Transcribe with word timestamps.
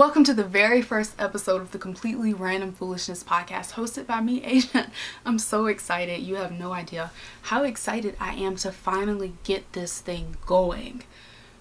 Welcome 0.00 0.24
to 0.24 0.32
the 0.32 0.44
very 0.44 0.80
first 0.80 1.12
episode 1.18 1.60
of 1.60 1.72
the 1.72 1.78
Completely 1.78 2.32
Random 2.32 2.72
Foolishness 2.72 3.22
podcast 3.22 3.72
hosted 3.72 4.06
by 4.06 4.22
me, 4.22 4.42
Asia. 4.42 4.90
I'm 5.26 5.38
so 5.38 5.66
excited. 5.66 6.22
You 6.22 6.36
have 6.36 6.52
no 6.52 6.72
idea 6.72 7.10
how 7.42 7.64
excited 7.64 8.16
I 8.18 8.32
am 8.32 8.56
to 8.56 8.72
finally 8.72 9.34
get 9.44 9.74
this 9.74 10.00
thing 10.00 10.38
going. 10.46 11.02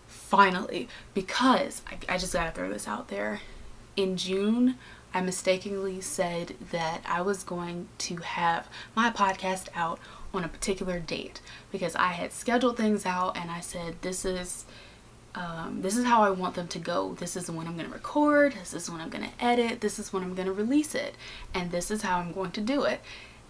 Finally. 0.08 0.88
Because 1.14 1.82
I, 1.92 2.14
I 2.14 2.18
just 2.18 2.32
gotta 2.32 2.52
throw 2.52 2.70
this 2.70 2.88
out 2.88 3.10
there. 3.10 3.42
In 3.98 4.16
June, 4.16 4.76
I 5.14 5.20
mistakenly 5.20 6.00
said 6.00 6.56
that 6.72 7.02
I 7.06 7.20
was 7.20 7.44
going 7.44 7.90
to 7.98 8.16
have 8.16 8.70
my 8.96 9.12
podcast 9.12 9.68
out 9.76 10.00
on 10.34 10.46
a 10.46 10.48
particular 10.48 10.98
date 11.00 11.42
because 11.74 11.94
I 11.98 12.14
had 12.14 12.32
scheduled 12.32 12.78
things 12.78 13.06
out 13.06 13.36
and 13.36 13.52
I 13.52 13.60
said, 13.60 13.96
this 14.02 14.24
is 14.24 14.64
um, 15.36 15.82
this 15.82 15.96
is 15.96 16.06
how 16.06 16.24
I 16.24 16.32
want 16.32 16.56
them 16.56 16.68
to 16.70 16.80
go. 16.80 17.16
This 17.20 17.36
is 17.36 17.50
when 17.50 17.68
I'm 17.68 17.76
going 17.76 17.88
to 17.88 17.94
record. 17.94 18.54
This 18.54 18.74
is 18.74 18.90
when 18.90 19.00
I'm 19.00 19.10
going 19.10 19.26
to 19.26 19.44
edit. 19.44 19.82
This 19.82 20.00
is 20.00 20.12
when 20.12 20.24
I'm 20.24 20.34
going 20.34 20.48
to 20.48 20.54
release 20.54 20.96
it. 20.96 21.16
And 21.54 21.72
this 21.72 21.92
is 21.92 22.02
how 22.02 22.20
I'm 22.20 22.32
going 22.32 22.52
to 22.52 22.62
do 22.62 22.84
it. 22.84 23.02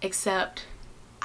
Except 0.02 0.66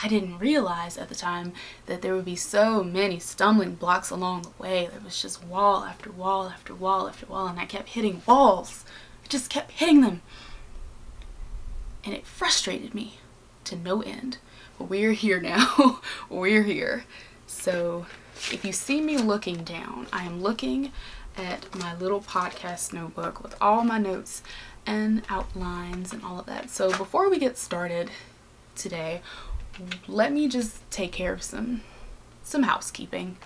I 0.01 0.07
didn't 0.07 0.39
realize 0.39 0.97
at 0.97 1.09
the 1.09 1.15
time 1.15 1.53
that 1.87 2.01
there 2.01 2.15
would 2.15 2.25
be 2.25 2.37
so 2.37 2.83
many 2.83 3.19
stumbling 3.19 3.75
blocks 3.75 4.09
along 4.09 4.43
the 4.43 4.63
way. 4.63 4.87
There 4.89 5.01
was 5.03 5.21
just 5.21 5.43
wall 5.43 5.83
after 5.83 6.11
wall 6.11 6.47
after 6.47 6.73
wall 6.73 7.07
after 7.07 7.25
wall. 7.25 7.47
And 7.47 7.59
I 7.59 7.65
kept 7.65 7.89
hitting 7.89 8.21
walls. 8.25 8.85
I 9.23 9.27
just 9.27 9.49
kept 9.49 9.71
hitting 9.71 10.01
them. 10.01 10.21
And 12.05 12.13
it 12.13 12.25
frustrated 12.25 12.95
me 12.95 13.19
to 13.65 13.75
no 13.75 14.01
end. 14.01 14.37
But 14.77 14.89
we're 14.89 15.13
here 15.13 15.41
now. 15.41 15.99
we're 16.29 16.63
here. 16.63 17.03
So 17.45 18.05
if 18.51 18.63
you 18.63 18.71
see 18.71 19.01
me 19.01 19.17
looking 19.17 19.63
down, 19.63 20.07
I 20.11 20.23
am 20.25 20.41
looking 20.41 20.91
at 21.37 21.73
my 21.75 21.95
little 21.95 22.21
podcast 22.21 22.93
notebook 22.93 23.41
with 23.41 23.55
all 23.59 23.83
my 23.83 23.97
notes 23.97 24.41
and 24.85 25.23
outlines 25.29 26.13
and 26.13 26.23
all 26.23 26.39
of 26.39 26.45
that. 26.45 26.69
So 26.69 26.89
before 26.89 27.29
we 27.29 27.39
get 27.39 27.57
started 27.57 28.11
today, 28.75 29.21
let 30.07 30.31
me 30.31 30.47
just 30.47 30.89
take 30.91 31.11
care 31.11 31.33
of 31.33 31.43
some 31.43 31.81
some 32.43 32.63
housekeeping. 32.63 33.37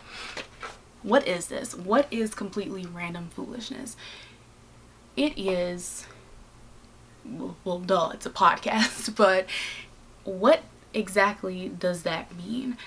What 1.03 1.26
is 1.28 1.48
this? 1.48 1.74
What 1.74 2.08
is 2.12 2.36
completely 2.36 2.86
random 2.86 3.30
foolishness? 3.34 3.96
It 5.16 5.38
is 5.38 6.06
well, 7.64 7.80
duh, 7.80 8.12
it's 8.14 8.26
a 8.26 8.30
podcast, 8.46 9.16
but 9.16 9.48
what 10.24 10.64
exactly 10.94 11.70
does 11.70 12.03
that 12.03 12.36
mean? 12.36 12.78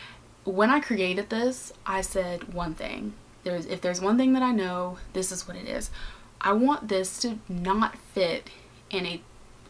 When 0.44 0.70
I 0.70 0.80
created 0.80 1.30
this, 1.30 1.72
I 1.86 2.00
said 2.00 2.52
one 2.54 2.74
thing. 2.74 3.14
There's 3.44 3.66
if 3.66 3.80
there's 3.80 4.00
one 4.00 4.16
thing 4.16 4.32
that 4.34 4.42
I 4.42 4.52
know, 4.52 4.98
this 5.12 5.32
is 5.32 5.46
what 5.46 5.56
it 5.56 5.68
is. 5.68 5.90
I 6.40 6.52
want 6.52 6.88
this 6.88 7.18
to 7.20 7.38
not 7.48 7.96
fit 7.96 8.50
in 8.90 9.06
a 9.06 9.22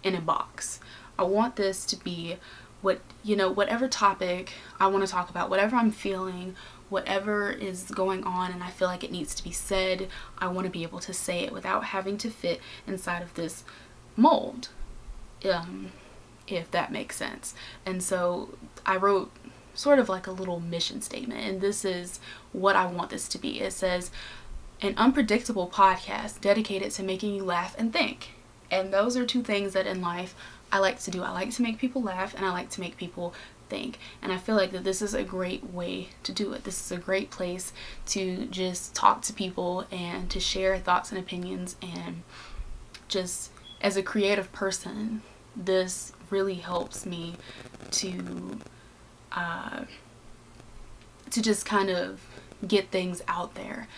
in 0.03 0.15
a 0.15 0.21
box. 0.21 0.81
I 1.19 1.25
want 1.25 1.57
this 1.57 1.85
to 1.87 1.97
be 1.97 2.37
what 2.81 3.01
you 3.23 3.37
know 3.37 3.51
whatever 3.51 3.89
topic 3.89 4.53
I 4.81 4.87
want 4.89 5.05
to 5.05 5.11
talk 5.11 5.31
about, 5.31 5.51
whatever 5.51 5.77
I'm 5.77 5.91
feeling, 5.91 6.57
whatever 6.89 7.51
is 7.51 7.85
going 7.85 8.25
on 8.25 8.51
and 8.51 8.63
I 8.63 8.71
feel 8.71 8.89
like 8.89 9.05
it 9.05 9.13
needs 9.13 9.35
to 9.35 9.45
be 9.45 9.53
said, 9.53 10.09
I 10.39 10.49
want 10.49 10.67
to 10.67 10.71
be 10.71 10.83
able 10.83 11.01
to 11.01 11.13
say 11.13 11.41
it 11.41 11.53
without 11.53 11.85
having 11.85 12.19
to 12.19 12.31
fit 12.31 12.61
inside 12.87 13.23
of 13.23 13.35
this 13.35 13.65
mold. 14.17 14.69
Um 15.45 15.93
if 16.49 16.71
that 16.71 16.93
makes 16.93 17.17
sense. 17.17 17.55
And 17.87 18.03
so 18.03 18.51
I 18.85 18.97
wrote 18.97 19.31
sort 19.75 19.99
of 19.99 20.09
like 20.09 20.27
a 20.27 20.33
little 20.33 20.61
mission 20.61 21.01
statement. 21.01 21.47
And 21.47 21.61
this 21.61 21.85
is 21.85 22.21
what 22.53 22.77
I 22.77 22.87
want 22.87 23.11
this 23.11 23.29
to 23.29 23.39
be. 23.39 23.61
It 23.61 23.73
says, 23.73 24.11
an 24.81 24.95
unpredictable 24.97 25.69
podcast 25.69 26.41
dedicated 26.41 26.91
to 26.93 27.03
making 27.03 27.35
you 27.35 27.45
laugh 27.45 27.75
and 27.79 27.93
think. 27.93 28.31
And 28.71 28.93
those 28.93 29.17
are 29.17 29.25
two 29.25 29.43
things 29.43 29.75
that 29.75 29.87
in 29.87 30.01
life 30.01 30.35
I 30.73 30.79
like 30.79 30.99
to 31.01 31.11
do. 31.11 31.23
I 31.23 31.31
like 31.31 31.51
to 31.53 31.63
make 31.63 31.79
people 31.79 32.03
laugh 32.03 32.35
and 32.35 32.45
I 32.45 32.51
like 32.51 32.71
to 32.71 32.81
make 32.81 32.97
people 32.97 33.35
think. 33.69 33.99
And 34.21 34.33
I 34.33 34.39
feel 34.39 34.57
like 34.57 34.73
that 34.73 34.85
this 34.85 35.01
is 35.01 35.15
a 35.15 35.23
great 35.23 35.73
way 35.73 36.09
to 36.25 36.33
do 36.33 36.53
it. 36.53 36.65
This 36.65 36.85
is 36.85 36.93
a 36.93 37.01
great 37.01 37.31
place 37.31 37.73
to 38.07 38.47
just 38.47 38.95
talk 38.95 39.23
to 39.23 39.33
people 39.33 39.87
and 39.93 40.29
to 40.31 40.41
share 40.41 40.79
thoughts 40.79 41.11
and 41.11 41.21
opinions 41.21 41.77
and 41.83 42.23
just 43.09 43.51
as 43.83 43.97
a 43.97 44.03
creative 44.03 44.51
person, 44.53 45.23
this 45.55 46.13
really 46.31 46.55
helps 46.55 47.05
me 47.05 47.35
to 47.91 48.59
uh, 49.35 49.85
to 51.31 51.43
just 51.43 51.65
kind 51.65 51.91
of 51.91 52.21
get 52.67 52.91
things 52.91 53.23
out 53.29 53.55
there. 53.55 53.89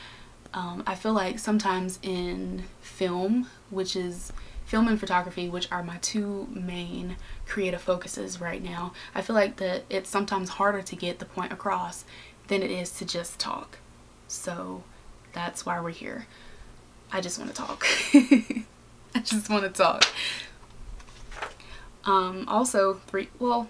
Um, 0.52 0.84
I 0.86 0.94
feel 0.94 1.12
like 1.12 1.38
sometimes 1.38 1.98
in 2.02 2.64
film, 2.80 3.48
which 3.70 3.96
is 3.96 4.32
film 4.64 4.88
and 4.88 4.98
photography, 4.98 5.48
which 5.48 5.70
are 5.70 5.82
my 5.82 5.98
two 5.98 6.48
main 6.50 7.16
creative 7.46 7.82
focuses 7.82 8.40
right 8.40 8.62
now, 8.62 8.92
I 9.14 9.20
feel 9.20 9.34
like 9.34 9.56
that 9.56 9.84
it's 9.90 10.08
sometimes 10.08 10.50
harder 10.50 10.82
to 10.82 10.96
get 10.96 11.18
the 11.18 11.24
point 11.24 11.52
across 11.52 12.04
than 12.48 12.62
it 12.62 12.70
is 12.70 12.90
to 12.98 13.04
just 13.04 13.38
talk. 13.38 13.78
So 14.28 14.84
that's 15.32 15.66
why 15.66 15.80
we're 15.80 15.90
here. 15.90 16.26
I 17.12 17.20
just 17.20 17.38
want 17.38 17.54
to 17.54 17.56
talk. 17.56 17.86
I 18.14 19.20
just 19.22 19.50
want 19.50 19.64
to 19.64 19.70
talk. 19.70 20.04
Um, 22.04 22.44
also, 22.48 22.94
three, 23.06 23.28
well, 23.38 23.68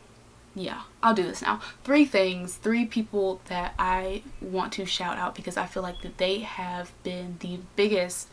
yeah, 0.54 0.82
I'll 1.03 1.15
do 1.15 1.25
this 1.25 1.42
now. 1.42 1.60
Three 1.82 2.04
things, 2.04 2.54
three 2.54 2.87
people 2.87 3.41
that 3.47 3.75
I 3.78 4.22
want 4.41 4.72
to 4.75 4.87
shout 4.87 5.19
out 5.19 5.34
because 5.34 5.56
I 5.56 5.66
feel 5.66 5.82
like 5.82 6.03
that 6.03 6.19
they 6.19 6.41
have 6.41 6.92
been 7.03 7.37
the 7.41 7.59
biggest 7.75 8.28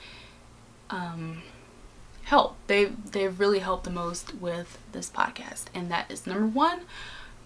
um, 0.89 1.41
help. 2.23 2.57
They 2.67 2.85
they've 2.85 3.37
really 3.39 3.59
helped 3.59 3.85
the 3.85 3.91
most 3.91 4.35
with 4.35 4.77
this 4.91 5.09
podcast, 5.09 5.65
and 5.73 5.89
that 5.89 6.11
is 6.11 6.27
number 6.27 6.45
one, 6.45 6.81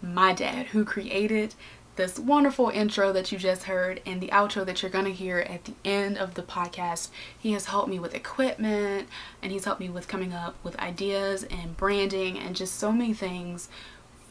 my 0.02 0.34
dad, 0.34 0.68
who 0.68 0.84
created 0.84 1.56
this 1.96 2.20
wonderful 2.20 2.70
intro 2.70 3.14
that 3.14 3.32
you 3.32 3.38
just 3.38 3.64
heard 3.64 4.02
and 4.06 4.20
the 4.20 4.28
outro 4.28 4.66
that 4.66 4.82
you're 4.82 4.92
going 4.92 5.06
to 5.06 5.14
hear 5.14 5.40
at 5.40 5.64
the 5.64 5.74
end 5.86 6.18
of 6.18 6.34
the 6.34 6.42
podcast. 6.42 7.10
He 7.38 7.54
has 7.54 7.68
helped 7.68 7.90
me 7.90 8.00
with 8.00 8.14
equipment 8.14 9.08
and 9.42 9.52
he's 9.52 9.64
helped 9.64 9.80
me 9.80 9.90
with 9.90 10.08
coming 10.08 10.34
up 10.34 10.56
with 10.62 10.78
ideas 10.78 11.44
and 11.44 11.78
branding 11.78 12.38
and 12.38 12.54
just 12.54 12.76
so 12.76 12.92
many 12.92 13.14
things 13.14 13.70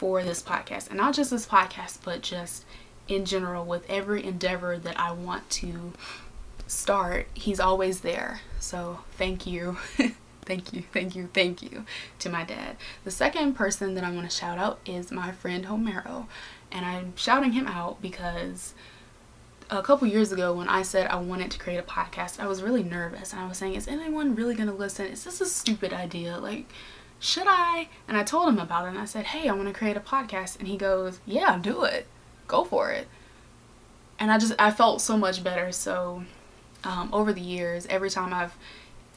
for 0.04 0.22
this 0.22 0.42
podcast. 0.42 0.88
And 0.88 0.98
not 0.98 1.14
just 1.14 1.30
this 1.30 1.46
podcast, 1.46 2.00
but 2.04 2.20
just 2.20 2.66
in 3.08 3.24
general 3.24 3.64
with 3.64 3.88
every 3.88 4.22
endeavor 4.22 4.76
that 4.76 5.00
I 5.00 5.12
want 5.12 5.48
to 5.48 5.94
start. 6.66 7.26
He's 7.32 7.58
always 7.58 8.00
there. 8.00 8.42
So 8.60 8.98
thank 9.12 9.46
you. 9.46 9.78
thank 10.42 10.74
you, 10.74 10.82
thank 10.92 11.16
you, 11.16 11.30
thank 11.32 11.62
you 11.62 11.86
to 12.18 12.28
my 12.28 12.44
dad. 12.44 12.76
The 13.04 13.10
second 13.10 13.54
person 13.54 13.94
that 13.94 14.04
I 14.04 14.10
want 14.10 14.30
to 14.30 14.36
shout 14.36 14.58
out 14.58 14.78
is 14.84 15.10
my 15.10 15.32
friend 15.32 15.64
Homero. 15.64 16.26
And 16.70 16.84
I'm 16.84 17.16
shouting 17.16 17.52
him 17.52 17.66
out 17.66 18.02
because 18.02 18.74
a 19.70 19.80
couple 19.80 20.06
years 20.06 20.32
ago 20.32 20.52
when 20.52 20.68
I 20.68 20.82
said 20.82 21.06
I 21.06 21.16
wanted 21.16 21.50
to 21.52 21.58
create 21.58 21.78
a 21.78 21.82
podcast, 21.82 22.38
I 22.40 22.46
was 22.46 22.62
really 22.62 22.82
nervous 22.82 23.32
and 23.32 23.40
I 23.40 23.48
was 23.48 23.56
saying, 23.56 23.74
is 23.74 23.88
anyone 23.88 24.34
really 24.34 24.54
going 24.54 24.68
to 24.68 24.74
listen? 24.74 25.06
Is 25.06 25.24
this 25.24 25.40
a 25.40 25.46
stupid 25.46 25.94
idea? 25.94 26.36
Like, 26.36 26.66
should 27.24 27.46
I? 27.46 27.88
And 28.06 28.18
I 28.18 28.22
told 28.22 28.50
him 28.50 28.58
about 28.58 28.84
it 28.84 28.90
and 28.90 28.98
I 28.98 29.06
said, 29.06 29.24
hey, 29.24 29.48
I 29.48 29.52
want 29.54 29.66
to 29.68 29.72
create 29.72 29.96
a 29.96 30.00
podcast. 30.00 30.58
And 30.58 30.68
he 30.68 30.76
goes, 30.76 31.20
yeah, 31.24 31.58
do 31.58 31.84
it. 31.84 32.06
Go 32.46 32.64
for 32.64 32.90
it. 32.90 33.08
And 34.18 34.30
I 34.30 34.36
just, 34.36 34.52
I 34.58 34.70
felt 34.70 35.00
so 35.00 35.16
much 35.16 35.42
better. 35.42 35.72
So 35.72 36.24
um, 36.84 37.08
over 37.14 37.32
the 37.32 37.40
years, 37.40 37.86
every 37.86 38.10
time 38.10 38.34
I've 38.34 38.54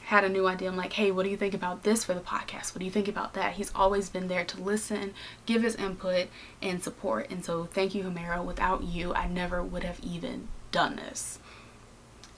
had 0.04 0.24
a 0.24 0.28
new 0.30 0.46
idea, 0.46 0.70
I'm 0.70 0.76
like, 0.76 0.94
hey, 0.94 1.10
what 1.10 1.24
do 1.24 1.28
you 1.28 1.36
think 1.36 1.52
about 1.52 1.82
this 1.82 2.02
for 2.02 2.14
the 2.14 2.20
podcast? 2.20 2.74
What 2.74 2.78
do 2.78 2.86
you 2.86 2.90
think 2.90 3.08
about 3.08 3.34
that? 3.34 3.52
He's 3.52 3.70
always 3.74 4.08
been 4.08 4.28
there 4.28 4.44
to 4.46 4.60
listen, 4.62 5.12
give 5.44 5.62
his 5.62 5.76
input, 5.76 6.28
and 6.62 6.82
support. 6.82 7.30
And 7.30 7.44
so 7.44 7.66
thank 7.66 7.94
you, 7.94 8.04
Homero. 8.04 8.42
Without 8.42 8.84
you, 8.84 9.12
I 9.12 9.28
never 9.28 9.62
would 9.62 9.84
have 9.84 10.00
even 10.00 10.48
done 10.72 10.96
this. 10.96 11.40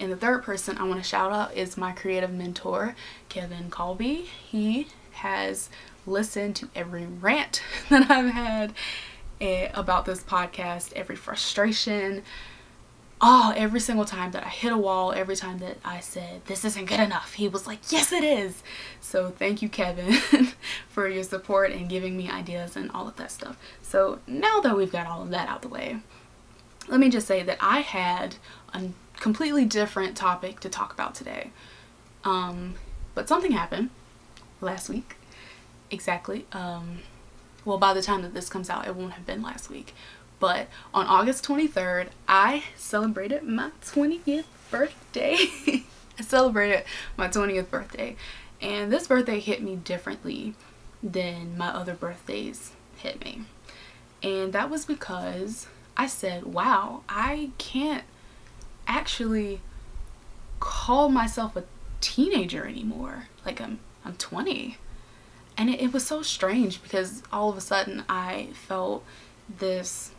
And 0.00 0.10
the 0.10 0.16
third 0.16 0.42
person 0.42 0.78
I 0.78 0.84
want 0.84 1.00
to 1.00 1.08
shout 1.08 1.30
out 1.30 1.54
is 1.54 1.76
my 1.76 1.92
creative 1.92 2.32
mentor, 2.32 2.96
Kevin 3.28 3.70
Colby. 3.70 4.28
He 4.50 4.88
has 5.20 5.68
listened 6.06 6.56
to 6.56 6.68
every 6.74 7.06
rant 7.06 7.62
that 7.90 8.10
I've 8.10 8.30
had 8.30 8.72
eh, 9.40 9.70
about 9.74 10.04
this 10.04 10.22
podcast, 10.22 10.92
every 10.94 11.16
frustration, 11.16 12.22
oh, 13.20 13.52
every 13.54 13.80
single 13.80 14.06
time 14.06 14.32
that 14.32 14.44
I 14.44 14.48
hit 14.48 14.72
a 14.72 14.78
wall, 14.78 15.12
every 15.12 15.36
time 15.36 15.58
that 15.58 15.76
I 15.84 16.00
said, 16.00 16.46
this 16.46 16.64
isn't 16.64 16.86
good 16.86 17.00
enough, 17.00 17.34
he 17.34 17.48
was 17.48 17.66
like, 17.66 17.80
yes, 17.90 18.12
it 18.12 18.24
is. 18.24 18.62
So 19.00 19.30
thank 19.30 19.60
you, 19.60 19.68
Kevin, 19.68 20.14
for 20.88 21.06
your 21.06 21.22
support 21.22 21.70
and 21.72 21.88
giving 21.88 22.16
me 22.16 22.30
ideas 22.30 22.76
and 22.76 22.90
all 22.92 23.06
of 23.06 23.16
that 23.16 23.30
stuff. 23.30 23.58
So 23.82 24.20
now 24.26 24.60
that 24.60 24.76
we've 24.76 24.92
got 24.92 25.06
all 25.06 25.22
of 25.22 25.30
that 25.30 25.48
out 25.48 25.62
the 25.62 25.68
way, 25.68 25.98
let 26.88 26.98
me 26.98 27.10
just 27.10 27.26
say 27.26 27.42
that 27.42 27.58
I 27.60 27.80
had 27.80 28.36
a 28.72 28.88
completely 29.18 29.66
different 29.66 30.16
topic 30.16 30.60
to 30.60 30.70
talk 30.70 30.94
about 30.94 31.14
today. 31.14 31.50
Um, 32.24 32.74
but 33.14 33.28
something 33.28 33.52
happened 33.52 33.90
last 34.60 34.88
week. 34.88 35.16
Exactly. 35.90 36.46
Um, 36.52 37.00
well, 37.64 37.78
by 37.78 37.92
the 37.92 38.02
time 38.02 38.22
that 38.22 38.34
this 38.34 38.48
comes 38.48 38.70
out, 38.70 38.86
it 38.86 38.94
won't 38.94 39.12
have 39.12 39.26
been 39.26 39.42
last 39.42 39.70
week. 39.70 39.94
But 40.38 40.68
on 40.94 41.06
August 41.06 41.44
23rd, 41.46 42.08
I 42.26 42.64
celebrated 42.76 43.42
my 43.42 43.70
20th 43.84 44.44
birthday. 44.70 45.36
I 46.18 46.22
celebrated 46.22 46.84
my 47.16 47.28
20th 47.28 47.68
birthday. 47.70 48.16
And 48.60 48.92
this 48.92 49.06
birthday 49.06 49.40
hit 49.40 49.62
me 49.62 49.76
differently 49.76 50.54
than 51.02 51.56
my 51.56 51.68
other 51.68 51.94
birthdays 51.94 52.72
hit 52.96 53.22
me. 53.24 53.42
And 54.22 54.52
that 54.52 54.70
was 54.70 54.84
because 54.84 55.66
I 55.96 56.06
said, 56.06 56.44
wow, 56.44 57.02
I 57.08 57.50
can't 57.58 58.04
actually 58.86 59.60
call 60.58 61.08
myself 61.08 61.56
a 61.56 61.64
teenager 62.00 62.66
anymore. 62.66 63.28
Like 63.44 63.60
I'm 63.60 63.78
I'm 64.04 64.14
20. 64.14 64.76
And 65.56 65.70
it, 65.70 65.80
it 65.80 65.92
was 65.92 66.06
so 66.06 66.22
strange 66.22 66.82
because 66.82 67.22
all 67.32 67.50
of 67.50 67.56
a 67.56 67.60
sudden 67.60 68.04
I 68.08 68.48
felt 68.54 69.04
this 69.48 70.12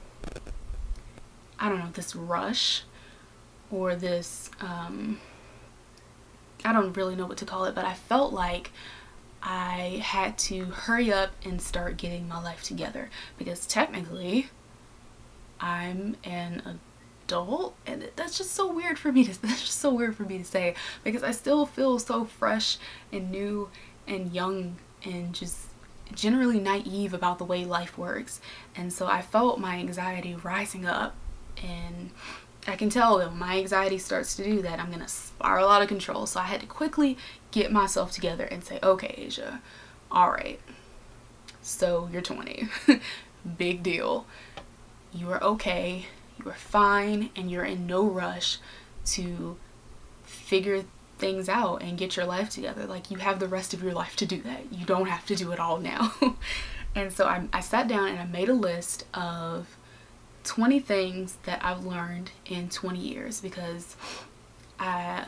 I 1.60 1.70
don't 1.70 1.80
know, 1.80 1.92
this 1.94 2.16
rush 2.16 2.84
or 3.70 3.96
this 3.96 4.50
um 4.60 5.20
I 6.64 6.74
don't 6.74 6.96
really 6.96 7.16
know 7.16 7.26
what 7.26 7.38
to 7.38 7.46
call 7.46 7.66
it, 7.66 7.74
but 7.74 7.86
I 7.86 7.94
felt 7.94 8.34
like 8.34 8.72
I 9.42 10.02
had 10.04 10.38
to 10.40 10.66
hurry 10.66 11.12
up 11.12 11.32
and 11.44 11.60
start 11.60 11.98
getting 11.98 12.28
my 12.28 12.42
life 12.42 12.62
together 12.64 13.10
because 13.38 13.66
technically 13.66 14.50
I'm 15.60 16.18
an 16.24 16.62
adult 16.62 16.78
and 17.86 18.10
that's 18.16 18.38
just 18.38 18.52
so 18.52 18.72
weird 18.72 19.00
for 19.00 19.12
me 19.12 19.24
to 19.24 19.42
that's 19.42 19.62
just 19.62 19.80
so 19.80 19.94
weird 19.94 20.16
for 20.16 20.24
me 20.24 20.38
to 20.38 20.44
say 20.44 20.76
because 21.04 21.24
I 21.24 21.32
still 21.32 21.66
feel 21.66 22.00
so 22.00 22.26
fresh 22.26 22.78
and 23.12 23.32
new 23.32 23.70
and 24.08 24.34
young 24.34 24.78
and 25.04 25.34
just 25.34 25.68
generally 26.14 26.60
naive 26.60 27.14
about 27.14 27.38
the 27.38 27.46
way 27.46 27.64
life 27.64 27.98
works. 27.98 28.42
And 28.76 28.92
so 28.92 29.08
I 29.08 29.22
felt 29.22 29.60
my 29.60 29.78
anxiety 29.78 30.36
rising 30.36 30.86
up 30.86 31.16
and 31.64 32.12
I 32.68 32.76
can 32.76 32.90
tell 32.90 33.18
when 33.18 33.38
my 33.38 33.58
anxiety 33.58 33.98
starts 33.98 34.36
to 34.36 34.44
do 34.44 34.62
that 34.62 34.80
I'm 34.80 34.92
gonna 34.92 35.08
spiral 35.08 35.70
out 35.70 35.82
of 35.82 35.88
control. 35.88 36.26
So 36.26 36.40
I 36.40 36.44
had 36.44 36.62
to 36.62 36.68
quickly 36.68 37.18
get 37.52 37.72
myself 37.72 38.12
together 38.12 38.46
and 38.46 38.64
say 38.64 38.80
okay 38.84 39.16
Asia 39.18 39.62
all 40.12 40.32
right 40.32 40.60
so 41.62 42.10
you're 42.12 42.22
20 42.22 42.68
big 43.58 43.84
deal. 43.84 44.26
You 45.14 45.32
are 45.32 45.44
okay 45.44 46.06
you 46.44 46.52
are 46.52 46.56
fine 46.56 47.30
and 47.36 47.52
you're 47.52 47.66
in 47.66 47.86
no 47.88 48.06
rush 48.06 48.58
to 49.06 49.58
figure 50.24 50.84
things 51.18 51.48
out 51.48 51.82
and 51.82 51.98
get 51.98 52.16
your 52.16 52.26
life 52.26 52.50
together. 52.50 52.86
Like 52.86 53.12
you 53.12 53.18
have 53.18 53.40
the 53.40 53.48
rest 53.48 53.74
of 53.74 53.84
your 53.84 53.94
life 53.94 54.16
to 54.18 54.26
do 54.26 54.42
that. 54.42 54.72
You 54.72 54.86
don't 54.86 55.08
have 55.08 55.26
to 55.28 55.36
do 55.36 55.52
it 55.52 55.60
all 55.60 55.78
now. 55.80 56.14
and 56.96 57.12
so 57.12 57.26
I, 57.26 57.48
I 57.54 57.60
sat 57.60 57.88
down 57.88 58.08
and 58.10 58.20
I 58.20 58.26
made 58.26 58.50
a 58.50 58.54
list 58.54 59.06
of 59.14 59.78
20 60.44 60.80
things 60.80 61.38
that 61.44 61.64
I've 61.64 61.86
learned 61.86 62.32
in 62.46 62.70
20 62.70 63.00
years 63.00 63.42
because 63.42 63.96
I, 64.80 65.26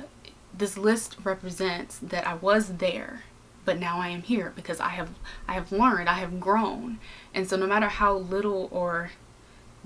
this 0.55 0.77
list 0.77 1.17
represents 1.23 1.99
that 1.99 2.25
I 2.27 2.33
was 2.35 2.77
there 2.77 3.23
but 3.65 3.79
now 3.79 3.99
I 3.99 4.09
am 4.09 4.21
here 4.21 4.51
because 4.55 4.79
I 4.79 4.89
have 4.89 5.09
I 5.47 5.53
have 5.53 5.71
learned, 5.71 6.09
I 6.09 6.15
have 6.15 6.39
grown. 6.39 6.99
And 7.33 7.47
so 7.47 7.55
no 7.55 7.67
matter 7.67 7.87
how 7.87 8.15
little 8.15 8.67
or 8.71 9.11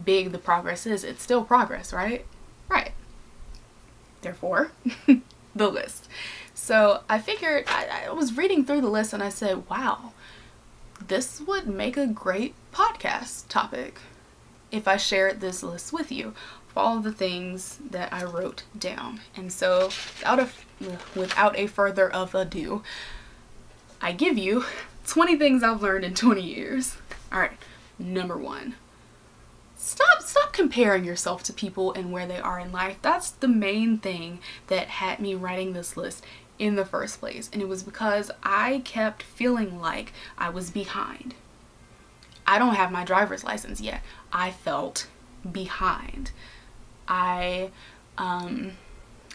big 0.03 0.31
the 0.31 0.37
progress 0.37 0.85
is, 0.85 1.03
it's 1.03 1.23
still 1.23 1.43
progress, 1.43 1.93
right? 1.93 2.25
Right. 2.69 2.91
Therefore, 4.21 4.71
the 5.55 5.69
list. 5.69 6.07
So 6.53 7.03
I 7.09 7.19
figured, 7.19 7.65
I, 7.67 8.05
I, 8.07 8.11
was 8.11 8.35
reading 8.35 8.65
through 8.65 8.81
the 8.81 8.89
list 8.89 9.13
and 9.13 9.23
I 9.23 9.29
said, 9.29 9.69
wow, 9.69 10.11
this 11.05 11.39
would 11.41 11.67
make 11.67 11.97
a 11.97 12.07
great 12.07 12.55
podcast 12.73 13.47
topic 13.47 13.99
if 14.71 14.87
I 14.87 14.97
shared 14.97 15.39
this 15.39 15.63
list 15.63 15.93
with 15.93 16.11
you 16.11 16.33
all 16.77 16.99
the 16.99 17.11
things 17.11 17.79
that 17.89 18.13
I 18.13 18.23
wrote 18.23 18.63
down. 18.77 19.19
And 19.35 19.51
so 19.51 19.85
without 19.87 20.39
a, 20.39 20.49
without 21.15 21.57
a 21.57 21.67
further 21.67 22.09
of 22.09 22.35
ado, 22.35 22.83
I 24.01 24.11
give 24.11 24.37
you 24.37 24.63
20 25.07 25.37
things 25.37 25.63
I've 25.63 25.81
learned 25.81 26.05
in 26.05 26.13
20 26.13 26.41
years. 26.41 26.97
All 27.31 27.39
right, 27.39 27.57
number 27.97 28.37
one 28.37 28.75
stop 29.77 30.21
stop 30.21 30.51
comparing 30.51 31.05
yourself 31.05 31.43
to 31.43 31.53
people 31.53 31.93
and 31.93 32.11
where 32.11 32.27
they 32.27 32.39
are 32.39 32.59
in 32.59 32.71
life. 32.71 32.97
That's 33.01 33.31
the 33.31 33.47
main 33.47 33.99
thing 33.99 34.39
that 34.67 34.87
had 34.87 35.19
me 35.19 35.35
writing 35.35 35.73
this 35.73 35.95
list 35.95 36.23
in 36.59 36.75
the 36.75 36.85
first 36.85 37.19
place 37.19 37.49
and 37.53 37.61
it 37.61 37.67
was 37.67 37.83
because 37.83 38.31
i 38.41 38.81
kept 38.83 39.21
feeling 39.21 39.79
like 39.79 40.11
i 40.37 40.49
was 40.49 40.69
behind. 40.71 41.35
I 42.45 42.59
don't 42.59 42.75
have 42.75 42.91
my 42.91 43.03
driver's 43.03 43.43
license 43.43 43.81
yet. 43.81 44.01
I 44.31 44.51
felt 44.51 45.07
behind. 45.49 46.31
I 47.07 47.71
um 48.17 48.71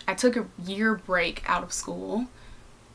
i 0.09 0.15
took 0.15 0.37
a 0.37 0.47
year 0.65 0.95
break 0.95 1.43
out 1.47 1.63
of 1.63 1.73
school 1.73 2.27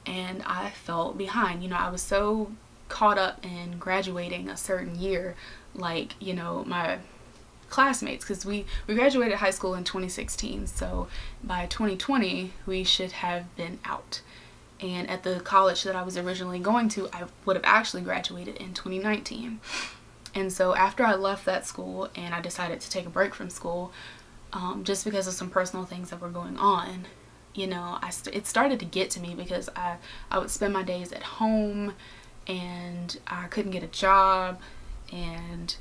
and 0.06 0.44
i 0.46 0.72
felt 0.72 1.18
behind. 1.18 1.64
You 1.64 1.70
know 1.70 1.78
i 1.78 1.90
was 1.90 2.02
so 2.02 2.52
caught 2.90 3.18
up 3.18 3.46
in 3.46 3.78
graduating 3.78 4.50
a 4.50 4.58
certain 4.58 5.00
year 5.00 5.36
like 5.74 6.16
you 6.20 6.34
know 6.34 6.64
my 6.66 7.00
classmates 7.70 8.24
because 8.26 8.46
we, 8.46 8.66
we 8.88 8.96
graduated 8.96 9.38
high 9.38 9.52
school 9.52 9.74
in 9.74 9.84
2016 9.84 10.68
so 10.68 11.08
by 11.44 11.66
2020 11.66 12.52
we 12.66 12.84
should 12.84 13.12
have 13.12 13.54
been 13.56 13.80
out. 13.86 14.22
And 14.80 15.10
at 15.10 15.24
the 15.24 15.40
college 15.40 15.84
that 15.84 15.96
I 15.96 16.04
was 16.04 16.18
originally 16.18 16.60
going 16.60 16.90
to 16.90 17.10
I 17.12 17.24
would 17.46 17.56
have 17.56 17.66
actually 17.66 18.04
graduated 18.04 18.58
in 18.58 18.74
2019 18.74 19.60
and 20.36 20.54
so 20.54 20.76
after 20.76 21.04
I 21.04 21.16
left 21.16 21.46
that 21.46 21.66
school 21.66 22.10
and 22.16 22.34
I 22.34 22.42
decided 22.42 22.80
to 22.82 22.90
take 22.90 23.06
a 23.06 23.10
break 23.10 23.34
from 23.34 23.50
school 23.50 23.92
um, 24.54 24.84
just 24.84 25.04
because 25.04 25.28
of 25.28 25.34
some 25.34 25.50
personal 25.50 25.86
things 25.86 26.10
that 26.12 26.22
were 26.22 26.30
going 26.30 26.58
on 26.58 27.08
you 27.54 27.68
know 27.68 27.98
I 28.02 28.12
st- 28.12 28.36
it 28.36 28.46
started 28.46 28.80
to 28.80 28.86
get 28.86 29.10
to 29.12 29.20
me 29.20 29.34
because 29.36 29.68
I, 29.76 29.98
I 30.30 30.38
would 30.38 30.52
spend 30.52 30.74
my 30.74 30.84
days 30.84 31.12
at 31.12 31.24
home 31.24 31.94
and 32.48 33.18
I 33.28 33.48
couldn't 33.48 33.72
get 33.72 33.84
a 33.84 33.88
job 33.88 34.60
and 35.12 35.76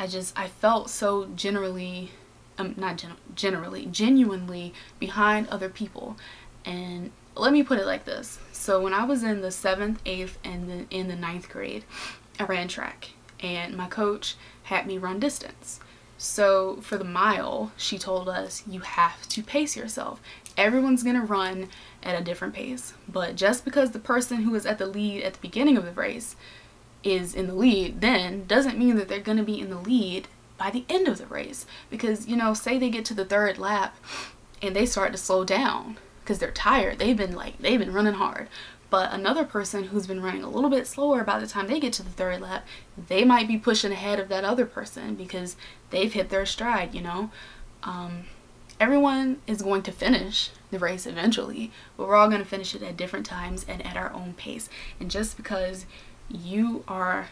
I 0.00 0.06
just 0.06 0.36
I 0.36 0.48
felt 0.48 0.88
so 0.88 1.26
generally 1.36 2.12
um, 2.56 2.74
not 2.78 2.96
gen- 2.96 3.18
generally 3.34 3.84
genuinely 3.84 4.72
behind 4.98 5.46
other 5.48 5.68
people. 5.68 6.16
And 6.64 7.10
let 7.36 7.52
me 7.52 7.62
put 7.62 7.78
it 7.78 7.84
like 7.84 8.06
this. 8.06 8.38
So 8.50 8.80
when 8.80 8.94
I 8.94 9.04
was 9.04 9.22
in 9.22 9.42
the 9.42 9.50
seventh 9.50 10.00
eighth 10.06 10.38
and 10.42 10.70
then 10.70 10.86
in 10.90 11.08
the 11.08 11.16
ninth 11.16 11.50
grade 11.50 11.84
I 12.38 12.44
ran 12.44 12.66
track. 12.66 13.10
And 13.40 13.76
my 13.76 13.88
coach 13.88 14.36
had 14.64 14.86
me 14.86 14.96
run 14.96 15.20
distance. 15.20 15.80
So 16.16 16.78
for 16.80 16.96
the 16.96 17.04
mile 17.04 17.72
she 17.76 17.98
told 17.98 18.26
us 18.26 18.62
you 18.66 18.80
have 18.80 19.28
to 19.28 19.42
pace 19.42 19.76
yourself. 19.76 20.22
Everyone's 20.56 21.02
gonna 21.02 21.26
run 21.26 21.68
at 22.02 22.18
a 22.18 22.24
different 22.24 22.54
pace. 22.54 22.94
But 23.06 23.36
just 23.36 23.66
because 23.66 23.90
the 23.90 23.98
person 23.98 24.44
who 24.44 24.52
was 24.52 24.64
at 24.64 24.78
the 24.78 24.86
lead 24.86 25.24
at 25.24 25.34
the 25.34 25.40
beginning 25.40 25.76
of 25.76 25.84
the 25.84 25.92
race 25.92 26.36
is 27.02 27.34
in 27.34 27.46
the 27.46 27.54
lead 27.54 28.00
then 28.00 28.46
doesn't 28.46 28.78
mean 28.78 28.96
that 28.96 29.08
they're 29.08 29.20
going 29.20 29.38
to 29.38 29.44
be 29.44 29.60
in 29.60 29.70
the 29.70 29.78
lead 29.78 30.28
by 30.58 30.70
the 30.70 30.84
end 30.88 31.08
of 31.08 31.18
the 31.18 31.26
race. 31.26 31.66
Because 31.88 32.28
you 32.28 32.36
know 32.36 32.54
say 32.54 32.78
they 32.78 32.90
get 32.90 33.04
to 33.06 33.14
the 33.14 33.24
third 33.24 33.58
lap 33.58 33.96
and 34.62 34.76
they 34.76 34.86
start 34.86 35.12
to 35.12 35.18
slow 35.18 35.44
down 35.44 35.96
because 36.22 36.38
they're 36.38 36.50
tired 36.50 36.98
they've 36.98 37.16
been 37.16 37.34
like 37.34 37.58
they've 37.58 37.78
been 37.78 37.92
running 37.92 38.14
hard. 38.14 38.48
But 38.90 39.12
another 39.12 39.44
person 39.44 39.84
who's 39.84 40.08
been 40.08 40.22
running 40.22 40.42
a 40.42 40.50
little 40.50 40.68
bit 40.68 40.86
slower 40.86 41.22
by 41.22 41.38
the 41.38 41.46
time 41.46 41.68
they 41.68 41.78
get 41.78 41.92
to 41.94 42.02
the 42.02 42.10
third 42.10 42.40
lap 42.40 42.66
they 43.08 43.24
might 43.24 43.48
be 43.48 43.56
pushing 43.56 43.92
ahead 43.92 44.18
of 44.18 44.28
that 44.28 44.44
other 44.44 44.66
person 44.66 45.14
because 45.14 45.56
they've 45.90 46.12
hit 46.12 46.28
their 46.28 46.46
stride 46.46 46.94
you 46.94 47.00
know? 47.00 47.30
Um, 47.82 48.24
everyone 48.78 49.40
is 49.46 49.62
going 49.62 49.82
to 49.82 49.92
finish 49.92 50.50
the 50.70 50.78
race 50.78 51.06
eventually 51.06 51.70
but 51.96 52.08
we're 52.08 52.16
all 52.16 52.28
going 52.28 52.42
to 52.42 52.48
finish 52.48 52.74
it 52.74 52.82
at 52.82 52.96
different 52.96 53.26
times 53.26 53.64
and 53.68 53.84
at 53.86 53.96
our 53.96 54.12
own 54.12 54.34
pace. 54.34 54.68
And 54.98 55.10
just 55.10 55.36
because 55.36 55.86
you 56.30 56.84
are 56.88 57.28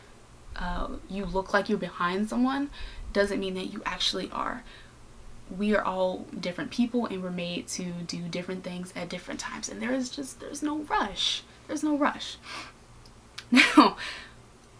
uh, 0.56 0.88
you 1.08 1.24
look 1.24 1.52
like 1.54 1.68
you're 1.68 1.78
behind 1.78 2.28
someone 2.28 2.70
doesn't 3.12 3.40
mean 3.40 3.54
that 3.54 3.72
you 3.72 3.82
actually 3.86 4.30
are. 4.32 4.64
We 5.56 5.74
are 5.74 5.82
all 5.82 6.26
different 6.38 6.70
people 6.70 7.06
and 7.06 7.22
we're 7.22 7.30
made 7.30 7.68
to 7.68 7.84
do 8.06 8.22
different 8.28 8.64
things 8.64 8.92
at 8.94 9.08
different 9.08 9.40
times 9.40 9.68
and 9.68 9.80
there 9.80 9.92
is 9.92 10.10
just 10.10 10.40
there's 10.40 10.62
no 10.62 10.78
rush. 10.80 11.42
There's 11.66 11.82
no 11.82 11.96
rush. 11.96 12.36
Now 13.50 13.96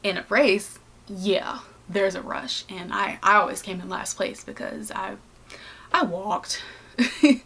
in 0.03 0.17
a 0.19 0.25
race 0.29 0.79
yeah 1.09 1.61
there's 1.89 2.15
a 2.15 2.23
rush 2.23 2.65
and 2.69 2.93
i 2.93 3.19
i 3.23 3.35
always 3.35 3.63
came 3.63 3.81
in 3.81 3.89
last 3.89 4.17
place 4.17 4.45
because 4.45 4.91
i 4.91 5.17
i 5.93 6.03
walked. 6.03 6.63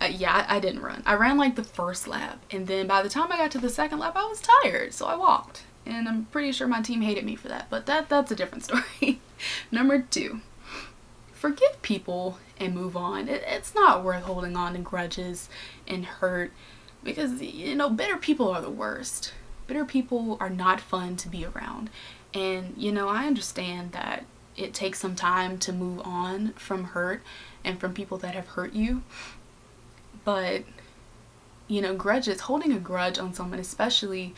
Uh, 0.00 0.06
yeah 0.06 0.46
I, 0.48 0.58
I 0.58 0.60
didn't 0.60 0.82
run. 0.82 1.02
I 1.04 1.14
ran 1.14 1.38
like 1.38 1.56
the 1.56 1.64
first 1.64 2.06
lap 2.06 2.40
and 2.52 2.68
then 2.68 2.86
by 2.86 3.02
the 3.02 3.08
time 3.08 3.32
i 3.32 3.36
got 3.36 3.50
to 3.50 3.58
the 3.58 3.68
second 3.68 3.98
lap 3.98 4.14
i 4.14 4.24
was 4.24 4.40
tired 4.40 4.94
so 4.94 5.06
i 5.06 5.16
walked 5.16 5.64
and 5.88 6.08
I'm 6.08 6.26
pretty 6.26 6.52
sure 6.52 6.68
my 6.68 6.82
team 6.82 7.00
hated 7.00 7.24
me 7.24 7.34
for 7.34 7.48
that, 7.48 7.68
but 7.70 7.86
that 7.86 8.08
that's 8.08 8.30
a 8.30 8.36
different 8.36 8.64
story. 8.64 9.20
Number 9.72 10.00
two, 10.00 10.40
forgive 11.32 11.80
people 11.82 12.38
and 12.58 12.74
move 12.74 12.96
on. 12.96 13.28
It, 13.28 13.42
it's 13.46 13.74
not 13.74 14.04
worth 14.04 14.24
holding 14.24 14.56
on 14.56 14.74
to 14.74 14.80
grudges 14.80 15.48
and 15.86 16.04
hurt 16.04 16.52
because 17.02 17.40
you 17.40 17.74
know 17.74 17.88
bitter 17.88 18.16
people 18.16 18.48
are 18.48 18.60
the 18.60 18.70
worst. 18.70 19.32
Bitter 19.66 19.84
people 19.84 20.36
are 20.40 20.50
not 20.50 20.80
fun 20.80 21.16
to 21.16 21.28
be 21.28 21.44
around, 21.44 21.90
and 22.34 22.74
you 22.76 22.92
know 22.92 23.08
I 23.08 23.26
understand 23.26 23.92
that 23.92 24.24
it 24.56 24.74
takes 24.74 24.98
some 24.98 25.14
time 25.14 25.58
to 25.58 25.72
move 25.72 26.00
on 26.04 26.52
from 26.54 26.84
hurt 26.84 27.22
and 27.64 27.80
from 27.80 27.94
people 27.94 28.18
that 28.18 28.34
have 28.34 28.48
hurt 28.48 28.74
you, 28.74 29.02
but 30.24 30.64
you 31.68 31.82
know, 31.82 31.94
grudges, 31.94 32.40
holding 32.40 32.72
a 32.72 32.78
grudge 32.78 33.18
on 33.18 33.34
someone, 33.34 33.60
especially 33.60 34.34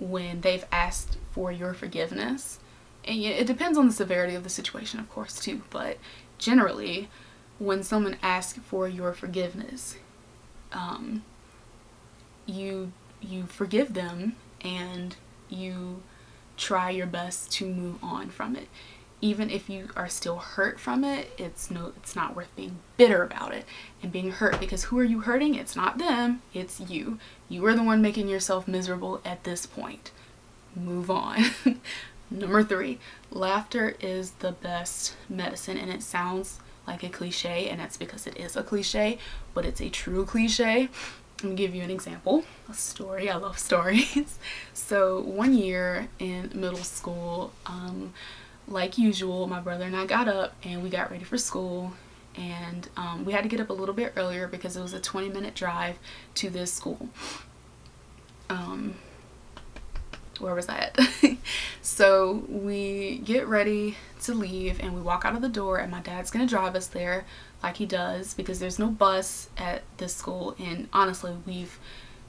when 0.00 0.40
they've 0.40 0.64
asked 0.72 1.18
for 1.30 1.52
your 1.52 1.74
forgiveness. 1.74 2.58
And 3.04 3.20
it 3.22 3.46
depends 3.46 3.78
on 3.78 3.86
the 3.86 3.92
severity 3.92 4.34
of 4.34 4.42
the 4.42 4.50
situation, 4.50 4.98
of 4.98 5.08
course, 5.08 5.38
too, 5.38 5.62
but 5.70 5.98
generally, 6.38 7.08
when 7.58 7.82
someone 7.82 8.16
asks 8.22 8.58
for 8.58 8.88
your 8.88 9.12
forgiveness, 9.12 9.96
um, 10.72 11.22
you 12.46 12.92
you 13.20 13.44
forgive 13.44 13.92
them 13.92 14.34
and 14.62 15.16
you 15.50 16.02
try 16.56 16.90
your 16.90 17.06
best 17.06 17.52
to 17.52 17.66
move 17.66 18.02
on 18.02 18.30
from 18.30 18.56
it 18.56 18.68
even 19.20 19.50
if 19.50 19.68
you 19.68 19.88
are 19.96 20.08
still 20.08 20.36
hurt 20.38 20.80
from 20.80 21.04
it 21.04 21.30
it's 21.38 21.70
no 21.70 21.92
it's 21.96 22.16
not 22.16 22.34
worth 22.34 22.54
being 22.56 22.78
bitter 22.96 23.22
about 23.22 23.52
it 23.52 23.64
and 24.02 24.12
being 24.12 24.30
hurt 24.30 24.58
because 24.58 24.84
who 24.84 24.98
are 24.98 25.04
you 25.04 25.20
hurting? 25.20 25.54
It's 25.54 25.76
not 25.76 25.98
them 25.98 26.42
it's 26.54 26.80
you. 26.80 27.18
You 27.48 27.64
are 27.66 27.74
the 27.74 27.82
one 27.82 28.02
making 28.02 28.28
yourself 28.28 28.66
miserable 28.68 29.20
at 29.24 29.44
this 29.44 29.66
point. 29.66 30.10
Move 30.74 31.10
on. 31.10 31.44
Number 32.30 32.62
three 32.62 32.98
laughter 33.30 33.96
is 34.00 34.32
the 34.32 34.52
best 34.52 35.16
medicine 35.28 35.76
and 35.76 35.90
it 35.90 36.02
sounds 36.02 36.60
like 36.86 37.02
a 37.02 37.08
cliche 37.08 37.68
and 37.68 37.80
that's 37.80 37.96
because 37.96 38.26
it 38.26 38.36
is 38.36 38.56
a 38.56 38.62
cliche 38.62 39.18
but 39.54 39.64
it's 39.64 39.80
a 39.80 39.88
true 39.90 40.24
cliche. 40.24 40.88
Let 41.42 41.50
me 41.50 41.56
give 41.56 41.74
you 41.74 41.82
an 41.82 41.90
example, 41.90 42.44
a 42.68 42.74
story. 42.74 43.30
I 43.30 43.36
love 43.36 43.58
stories. 43.58 44.38
so 44.74 45.20
one 45.22 45.54
year 45.54 46.08
in 46.18 46.50
middle 46.54 46.84
school, 46.84 47.52
um, 47.64 48.12
like 48.70 48.96
usual, 48.96 49.46
my 49.46 49.60
brother 49.60 49.84
and 49.84 49.96
I 49.96 50.06
got 50.06 50.28
up 50.28 50.54
and 50.62 50.82
we 50.82 50.88
got 50.88 51.10
ready 51.10 51.24
for 51.24 51.36
school 51.36 51.92
and 52.36 52.88
um, 52.96 53.24
we 53.24 53.32
had 53.32 53.42
to 53.42 53.48
get 53.48 53.60
up 53.60 53.70
a 53.70 53.72
little 53.72 53.94
bit 53.94 54.12
earlier 54.16 54.46
because 54.46 54.76
it 54.76 54.82
was 54.82 54.94
a 54.94 55.00
20 55.00 55.28
minute 55.28 55.54
drive 55.54 55.98
to 56.36 56.48
this 56.48 56.72
school. 56.72 57.08
Um, 58.48 58.94
where 60.38 60.54
was 60.54 60.66
that? 60.66 60.98
so 61.82 62.44
we 62.48 63.18
get 63.18 63.46
ready 63.46 63.96
to 64.22 64.34
leave 64.34 64.80
and 64.80 64.94
we 64.94 65.00
walk 65.00 65.24
out 65.24 65.34
of 65.34 65.42
the 65.42 65.48
door 65.48 65.78
and 65.78 65.90
my 65.90 66.00
dad's 66.00 66.30
gonna 66.30 66.46
drive 66.46 66.74
us 66.74 66.86
there 66.86 67.24
like 67.62 67.76
he 67.76 67.86
does 67.86 68.34
because 68.34 68.58
there's 68.58 68.78
no 68.78 68.88
bus 68.88 69.50
at 69.56 69.82
this 69.98 70.14
school 70.14 70.54
and 70.58 70.88
honestly 70.92 71.34
we've 71.46 71.78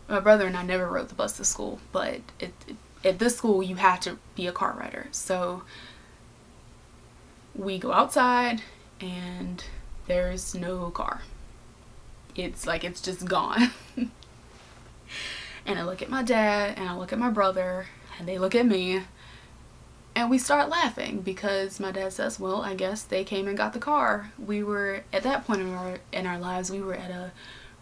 my 0.09 0.19
brother 0.19 0.45
and 0.45 0.57
I 0.57 0.63
never 0.63 0.87
rode 0.87 1.09
the 1.09 1.15
bus 1.15 1.37
to 1.37 1.45
school 1.45 1.79
but 1.91 2.19
it, 2.39 2.53
it, 2.67 2.75
at 3.03 3.19
this 3.19 3.37
school 3.37 3.63
you 3.63 3.75
have 3.75 3.99
to 4.01 4.17
be 4.35 4.47
a 4.47 4.51
car 4.51 4.75
rider 4.77 5.07
so 5.11 5.63
we 7.61 7.77
go 7.77 7.91
outside 7.91 8.61
and 8.99 9.63
there's 10.07 10.55
no 10.55 10.89
car. 10.89 11.21
It's 12.35 12.65
like 12.65 12.83
it's 12.83 13.01
just 13.01 13.25
gone. 13.27 13.69
and 15.65 15.79
I 15.79 15.83
look 15.83 16.01
at 16.01 16.09
my 16.09 16.23
dad 16.23 16.77
and 16.77 16.89
I 16.89 16.97
look 16.97 17.13
at 17.13 17.19
my 17.19 17.29
brother 17.29 17.85
and 18.17 18.27
they 18.27 18.39
look 18.39 18.55
at 18.55 18.65
me 18.65 19.03
and 20.15 20.29
we 20.29 20.39
start 20.39 20.69
laughing 20.69 21.21
because 21.21 21.79
my 21.79 21.91
dad 21.91 22.13
says, 22.13 22.39
well, 22.39 22.63
I 22.63 22.73
guess 22.73 23.03
they 23.03 23.23
came 23.23 23.47
and 23.47 23.57
got 23.57 23.73
the 23.73 23.79
car. 23.79 24.31
We 24.43 24.63
were, 24.63 25.03
at 25.13 25.23
that 25.23 25.45
point 25.45 25.61
in 25.61 25.73
our, 25.73 25.99
in 26.11 26.25
our 26.25 26.39
lives, 26.39 26.71
we 26.71 26.81
were 26.81 26.95
at 26.95 27.11
a 27.11 27.31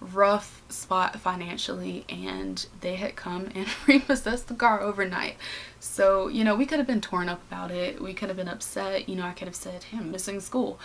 rough 0.02 0.62
spot 0.70 1.20
financially 1.20 2.06
and 2.08 2.66
they 2.82 2.96
had 2.96 3.16
come 3.16 3.50
and 3.54 3.68
repossessed 3.88 4.48
the 4.48 4.54
car 4.54 4.82
overnight. 4.82 5.36
So, 5.80 6.28
you 6.28 6.44
know, 6.44 6.56
we 6.56 6.66
could 6.66 6.78
have 6.80 6.88
been 6.88 7.02
torn 7.02 7.30
up 7.30 7.42
about 7.48 7.72
it. 7.72 8.02
We 8.02 8.14
could 8.14 8.30
have 8.30 8.38
been 8.38 8.48
upset. 8.48 9.10
You 9.10 9.16
know, 9.16 9.24
I 9.24 9.32
could 9.32 9.48
have 9.48 9.56
said, 9.56 9.84
hey, 9.84 9.98
I'm 9.98 10.12
missing 10.12 10.40
school. 10.40 10.80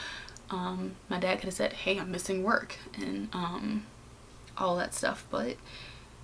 Um, 0.50 0.96
my 1.08 1.18
dad 1.18 1.36
could 1.36 1.46
have 1.46 1.54
said, 1.54 1.72
hey, 1.72 1.98
I'm 1.98 2.10
missing 2.10 2.42
work 2.42 2.76
and 2.96 3.28
um, 3.32 3.86
all 4.58 4.76
that 4.76 4.94
stuff. 4.94 5.26
But 5.30 5.56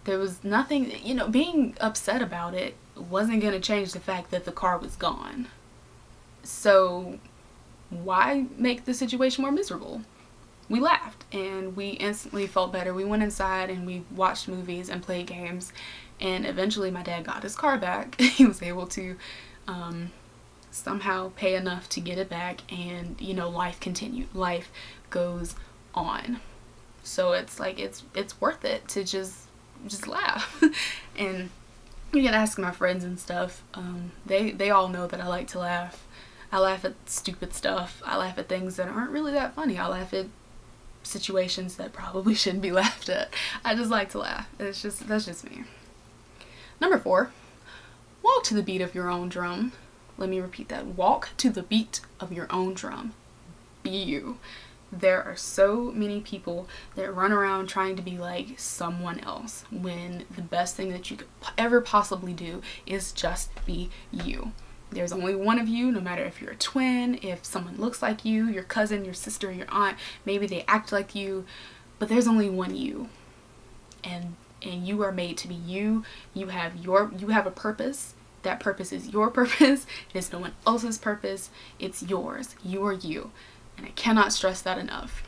there 0.05 0.19
was 0.19 0.43
nothing, 0.45 0.93
you 1.05 1.15
know, 1.15 1.29
being 1.29 1.77
upset 1.81 2.23
about 2.23 2.55
it 2.55 2.77
wasn't 2.97 3.41
going 3.41 3.55
to 3.55 3.61
change 3.61 3.93
the 3.93 4.01
fact 4.01 4.31
that 4.31 4.45
the 4.45 4.53
car 4.53 4.79
was 4.79 4.97
gone. 4.97 5.49
So 6.43 7.19
why 7.91 8.47
make 8.57 8.85
the 8.85 8.95
situation 8.95 9.43
more 9.43 9.53
miserable? 9.53 10.03
We 10.71 10.81
laughed 10.81 11.25
and 11.35 11.77
we 11.77 11.91
instantly 11.91 12.47
felt 12.47 12.73
better. 12.73 12.95
We 12.95 13.05
went 13.05 13.25
inside 13.25 13.69
and 13.69 13.85
we 13.85 14.05
watched 14.15 14.49
movies 14.49 14.89
and 14.89 15.03
played 15.03 15.27
games 15.27 15.73
and 16.21 16.47
eventually 16.47 16.91
my 16.91 17.03
dad 17.03 17.25
got 17.25 17.43
his 17.43 17.57
car 17.57 17.77
back. 17.77 18.19
he 18.21 18.47
was 18.47 18.63
able 18.63 18.87
to 18.87 19.17
um, 19.67 20.13
somehow 20.71 21.33
pay 21.35 21.57
enough 21.57 21.89
to 21.91 22.01
get 22.01 22.19
it 22.19 22.29
back 22.29 22.61
and 22.73 23.21
you 23.21 23.35
know 23.35 23.49
life 23.49 23.81
continued. 23.81 24.35
Life 24.35 24.71
goes 25.11 25.57
on. 25.93 26.41
So 27.03 27.33
it's 27.33 27.59
like 27.59 27.81
it's 27.81 28.05
it's 28.15 28.41
worth 28.41 28.65
it 28.65 28.87
to 28.89 29.03
just 29.03 29.49
just 29.87 30.07
laugh. 30.07 30.63
and 31.19 31.51
you 32.13 32.23
can 32.23 32.35
ask 32.35 32.59
my 32.59 32.71
friends 32.71 33.03
and 33.03 33.19
stuff. 33.19 33.65
Um, 33.75 34.13
they 34.25 34.53
they 34.53 34.71
all 34.71 34.89
know 34.89 35.09
that 35.09 35.21
I 35.21 35.27
like 35.27 35.49
to 35.49 35.59
laugh. 35.59 36.07
I 36.53 36.59
laugh 36.59 36.85
at 36.85 36.95
stupid 37.07 37.55
stuff. 37.55 38.03
I 38.05 38.17
laugh 38.17 38.39
at 38.39 38.49
things 38.49 38.77
that 38.77 38.89
aren't 38.89 39.11
really 39.11 39.33
that 39.33 39.55
funny. 39.55 39.79
I 39.79 39.87
laugh 39.87 40.13
at 40.13 40.27
situations 41.11 41.77
that 41.77 41.93
probably 41.93 42.35
shouldn't 42.37 42.63
be 42.63 42.73
laughed 42.73 43.09
at. 43.09 43.33
I 43.65 43.75
just 43.75 43.91
like 43.91 44.11
to 44.11 44.19
laugh. 44.19 44.49
It's 44.59 44.83
just, 44.83 45.07
that's 45.09 45.27
just 45.27 45.49
me. 45.49 45.65
Number 46.81 46.99
four, 46.99 47.31
walk 48.23 48.45
to 48.45 48.55
the 48.55 48.63
beat 48.63 48.81
of 48.81 48.95
your 48.95 49.11
own 49.11 49.29
drum. 49.29 49.73
Let 50.17 50.29
me 50.29 50.41
repeat 50.41 50.69
that. 50.69 50.87
Walk 50.87 51.31
to 51.39 51.51
the 51.51 51.63
beat 51.63 52.01
of 52.19 52.33
your 52.33 52.47
own 52.51 52.75
drum. 52.75 53.13
Be 53.83 53.91
you. 53.91 54.39
There 54.93 55.23
are 55.23 55.37
so 55.37 55.93
many 55.95 56.21
people 56.21 56.69
that 56.97 57.15
run 57.15 57.33
around 57.33 57.69
trying 57.69 57.97
to 57.97 58.03
be 58.03 58.19
like 58.19 58.59
someone 58.59 59.21
else 59.21 59.65
when 59.71 60.25
the 60.35 60.43
best 60.43 60.75
thing 60.75 60.91
that 60.91 61.11
you 61.11 61.17
could 61.17 61.29
ever 61.57 61.81
possibly 61.81 62.33
do 62.33 62.61
is 62.87 63.13
just 63.13 63.51
be 63.65 63.89
you. 64.11 64.53
There's 64.91 65.13
only 65.13 65.37
one 65.37 65.59
of 65.59 65.69
you, 65.69 65.93
no 65.93 66.01
matter 66.01 66.25
if 66.25 66.41
you're 66.41 66.53
a 66.53 66.57
twin, 66.57 67.21
if 67.23 67.45
someone 67.45 67.77
looks 67.77 68.03
like 68.03 68.25
you, 68.25 68.49
your 68.49 68.65
cousin, 68.65 69.05
your 69.05 69.15
sister, 69.15 69.53
your 69.53 69.71
aunt, 69.71 69.97
maybe 70.25 70.47
they 70.47 70.65
act 70.67 70.91
like 70.91 71.15
you, 71.15 71.45
but 71.99 72.09
there's 72.09 72.27
only 72.27 72.51
one 72.51 72.75
you. 72.75 73.09
And 74.03 74.35
and 74.63 74.87
you 74.87 75.03
are 75.03 75.13
made 75.13 75.39
to 75.39 75.49
be 75.49 75.55
you. 75.55 76.05
You 76.35 76.49
have 76.49 76.77
your 76.77 77.13
you 77.17 77.29
have 77.29 77.47
a 77.47 77.51
purpose. 77.51 78.15
That 78.43 78.61
purpose 78.61 78.93
is 78.93 79.09
your 79.09 79.31
purpose. 79.31 79.87
It 80.13 80.19
is 80.19 80.33
no 80.33 80.41
one 80.41 80.55
else's 80.67 80.99
purpose. 80.99 81.51
It's 81.79 82.03
yours. 82.03 82.57
You 82.65 82.85
are 82.87 82.93
you. 82.93 83.31
And 83.77 83.87
I 83.87 83.91
cannot 83.91 84.33
stress 84.33 84.61
that 84.63 84.79
enough. 84.79 85.23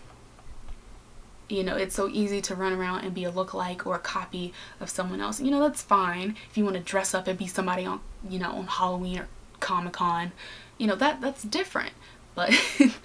You 1.49 1.63
know, 1.63 1.77
it's 1.77 1.95
so 1.95 2.09
easy 2.09 2.41
to 2.43 2.55
run 2.55 2.73
around 2.73 3.05
and 3.05 3.15
be 3.15 3.25
a 3.25 3.31
look-alike 3.31 3.87
or 3.87 3.95
a 3.95 3.99
copy 3.99 4.55
of 4.81 4.89
someone 4.89 5.21
else. 5.21 5.39
You 5.39 5.51
know, 5.51 5.61
that's 5.61 5.83
fine 5.83 6.37
if 6.51 6.57
you 6.57 6.65
want 6.65 6.77
to 6.77 6.83
dress 6.83 7.13
up 7.13 7.27
and 7.27 7.39
be 7.39 7.47
somebody 7.47 7.85
on, 7.85 8.01
you 8.27 8.39
know, 8.39 8.53
on 8.53 8.67
Halloween 8.67 9.19
or 9.19 9.29
Comic 9.63 9.95
Con, 9.95 10.33
you 10.77 10.87
know 10.87 10.97
that 10.97 11.23
that's 11.23 11.43
different. 11.43 11.93
But 12.35 12.55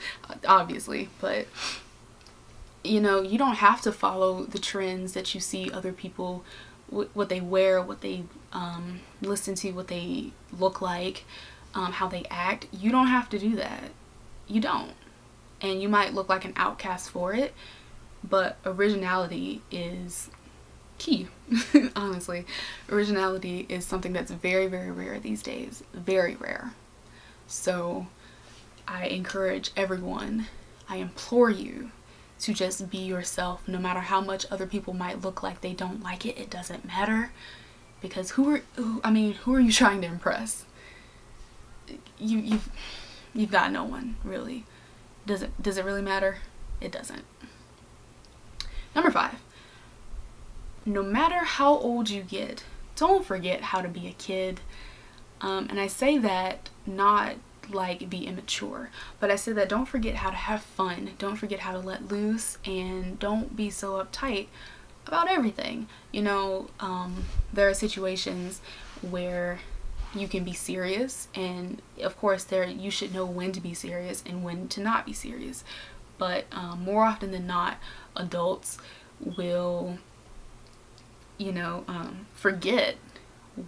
obviously, 0.47 1.09
but 1.21 1.47
you 2.83 2.99
know 2.99 3.21
you 3.21 3.37
don't 3.37 3.55
have 3.55 3.81
to 3.81 3.91
follow 3.93 4.43
the 4.43 4.59
trends 4.59 5.13
that 5.13 5.33
you 5.33 5.39
see 5.39 5.71
other 5.71 5.93
people 5.93 6.43
what 6.89 7.29
they 7.29 7.41
wear, 7.41 7.81
what 7.81 8.01
they 8.01 8.23
um, 8.53 9.01
listen 9.21 9.55
to, 9.55 9.71
what 9.71 9.87
they 9.87 10.31
look 10.57 10.81
like, 10.81 11.25
um, 11.73 11.91
how 11.93 12.07
they 12.07 12.23
act. 12.29 12.67
You 12.71 12.91
don't 12.91 13.07
have 13.07 13.29
to 13.29 13.39
do 13.39 13.55
that. 13.57 13.91
You 14.47 14.61
don't. 14.61 14.93
And 15.61 15.81
you 15.81 15.89
might 15.89 16.13
look 16.13 16.29
like 16.29 16.45
an 16.45 16.53
outcast 16.55 17.09
for 17.09 17.33
it, 17.33 17.53
but 18.23 18.57
originality 18.65 19.61
is 19.69 20.29
key, 20.97 21.27
honestly. 21.95 22.45
Originality 22.89 23.65
is 23.69 23.85
something 23.85 24.13
that's 24.13 24.31
very, 24.31 24.67
very 24.67 24.91
rare 24.91 25.19
these 25.19 25.41
days. 25.41 25.83
Very 25.93 26.35
rare. 26.35 26.73
So 27.47 28.07
I 28.87 29.07
encourage 29.07 29.71
everyone, 29.75 30.47
I 30.89 30.97
implore 30.97 31.49
you 31.49 31.91
to 32.39 32.53
just 32.53 32.89
be 32.89 32.99
yourself 32.99 33.67
no 33.67 33.79
matter 33.79 34.01
how 34.01 34.21
much 34.21 34.45
other 34.51 34.67
people 34.67 34.93
might 34.93 35.21
look 35.21 35.41
like 35.41 35.61
they 35.61 35.73
don't 35.73 36.03
like 36.03 36.25
it. 36.25 36.37
It 36.37 36.49
doesn't 36.49 36.85
matter 36.85 37.31
because 38.01 38.31
who 38.31 38.55
are 38.55 38.61
who, 38.75 39.01
I 39.03 39.11
mean, 39.11 39.33
who 39.33 39.55
are 39.55 39.59
you 39.59 39.71
trying 39.71 40.01
to 40.01 40.07
impress? 40.07 40.65
You 42.19 42.39
you've 42.39 42.69
you've 43.33 43.51
got 43.51 43.71
no 43.71 43.83
one, 43.83 44.17
really. 44.23 44.65
Does 45.25 45.41
it 45.41 45.61
does 45.61 45.77
it 45.77 45.85
really 45.85 46.01
matter? 46.01 46.37
It 46.79 46.91
doesn't. 46.91 47.23
Number 48.93 49.09
5 49.09 49.33
no 50.87 51.03
matter 51.03 51.43
how 51.43 51.77
old 51.77 52.09
you 52.09 52.23
get, 52.23 52.63
don't 52.95 53.25
forget 53.25 53.61
how 53.61 53.81
to 53.81 53.89
be 53.89 54.07
a 54.07 54.13
kid. 54.13 54.61
Um, 55.41 55.67
and 55.69 55.79
I 55.79 55.87
say 55.87 56.17
that 56.17 56.69
not 56.85 57.35
like 57.69 58.09
be 58.09 58.25
immature, 58.25 58.89
but 59.19 59.29
I 59.29 59.35
say 59.35 59.51
that 59.51 59.67
don't 59.67 59.85
forget 59.85 60.15
how 60.15 60.29
to 60.29 60.35
have 60.35 60.61
fun. 60.61 61.11
Don't 61.19 61.35
forget 61.35 61.59
how 61.59 61.73
to 61.73 61.79
let 61.79 62.07
loose 62.09 62.57
and 62.65 63.19
don't 63.19 63.55
be 63.55 63.69
so 63.69 64.03
uptight 64.03 64.47
about 65.05 65.29
everything. 65.29 65.87
You 66.11 66.21
know, 66.21 66.67
um, 66.79 67.25
there 67.51 67.67
are 67.67 67.73
situations 67.73 68.61
where 69.01 69.59
you 70.15 70.27
can 70.27 70.45
be 70.45 70.53
serious 70.53 71.27
and 71.35 71.81
of 72.01 72.17
course 72.17 72.45
there 72.45 72.65
you 72.65 72.89
should 72.89 73.13
know 73.13 73.25
when 73.25 73.51
to 73.51 73.59
be 73.59 73.73
serious 73.73 74.23
and 74.25 74.41
when 74.41 74.67
to 74.69 74.79
not 74.79 75.05
be 75.05 75.11
serious 75.11 75.65
but 76.17 76.45
um, 76.53 76.81
more 76.81 77.03
often 77.03 77.31
than 77.31 77.45
not 77.45 77.77
adults 78.15 78.77
will 79.19 79.97
you 81.37 81.51
know, 81.51 81.83
um, 81.87 82.27
forget 82.33 82.95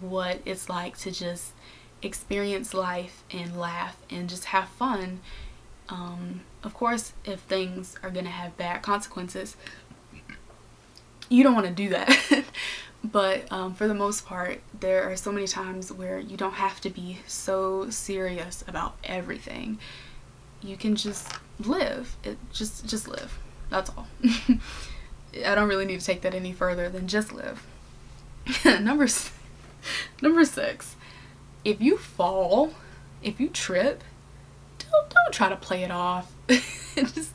what 0.00 0.40
it's 0.44 0.68
like 0.68 0.96
to 0.98 1.10
just 1.10 1.52
experience 2.02 2.72
life 2.74 3.24
and 3.30 3.58
laugh 3.58 3.96
and 4.10 4.28
just 4.28 4.46
have 4.46 4.68
fun. 4.68 5.20
Um, 5.88 6.42
of 6.62 6.74
course, 6.74 7.12
if 7.24 7.40
things 7.40 7.96
are 8.02 8.10
going 8.10 8.24
to 8.24 8.30
have 8.30 8.56
bad 8.56 8.82
consequences, 8.82 9.56
you 11.28 11.42
don't 11.42 11.54
want 11.54 11.66
to 11.66 11.72
do 11.72 11.88
that. 11.90 12.44
but 13.04 13.50
um, 13.52 13.74
for 13.74 13.88
the 13.88 13.94
most 13.94 14.26
part, 14.26 14.60
there 14.78 15.10
are 15.10 15.16
so 15.16 15.32
many 15.32 15.46
times 15.46 15.92
where 15.92 16.18
you 16.18 16.36
don't 16.36 16.54
have 16.54 16.80
to 16.82 16.90
be 16.90 17.18
so 17.26 17.90
serious 17.90 18.64
about 18.68 18.96
everything. 19.04 19.78
You 20.62 20.76
can 20.76 20.96
just 20.96 21.32
live. 21.58 22.16
It 22.22 22.36
just 22.52 22.86
just 22.86 23.08
live. 23.08 23.38
That's 23.70 23.90
all. 23.90 24.06
I 25.34 25.54
don't 25.54 25.68
really 25.68 25.86
need 25.86 26.00
to 26.00 26.06
take 26.06 26.22
that 26.22 26.34
any 26.34 26.52
further 26.52 26.88
than 26.88 27.06
just 27.08 27.32
live. 27.32 27.66
number 28.64 29.06
number 30.22 30.44
six, 30.44 30.96
if 31.64 31.80
you 31.80 31.96
fall, 31.96 32.74
if 33.22 33.40
you 33.40 33.48
trip, 33.48 34.02
don't 34.78 35.10
don't 35.10 35.32
try 35.32 35.48
to 35.48 35.56
play 35.56 35.84
it 35.84 35.90
off. 35.90 36.32
just 36.94 37.32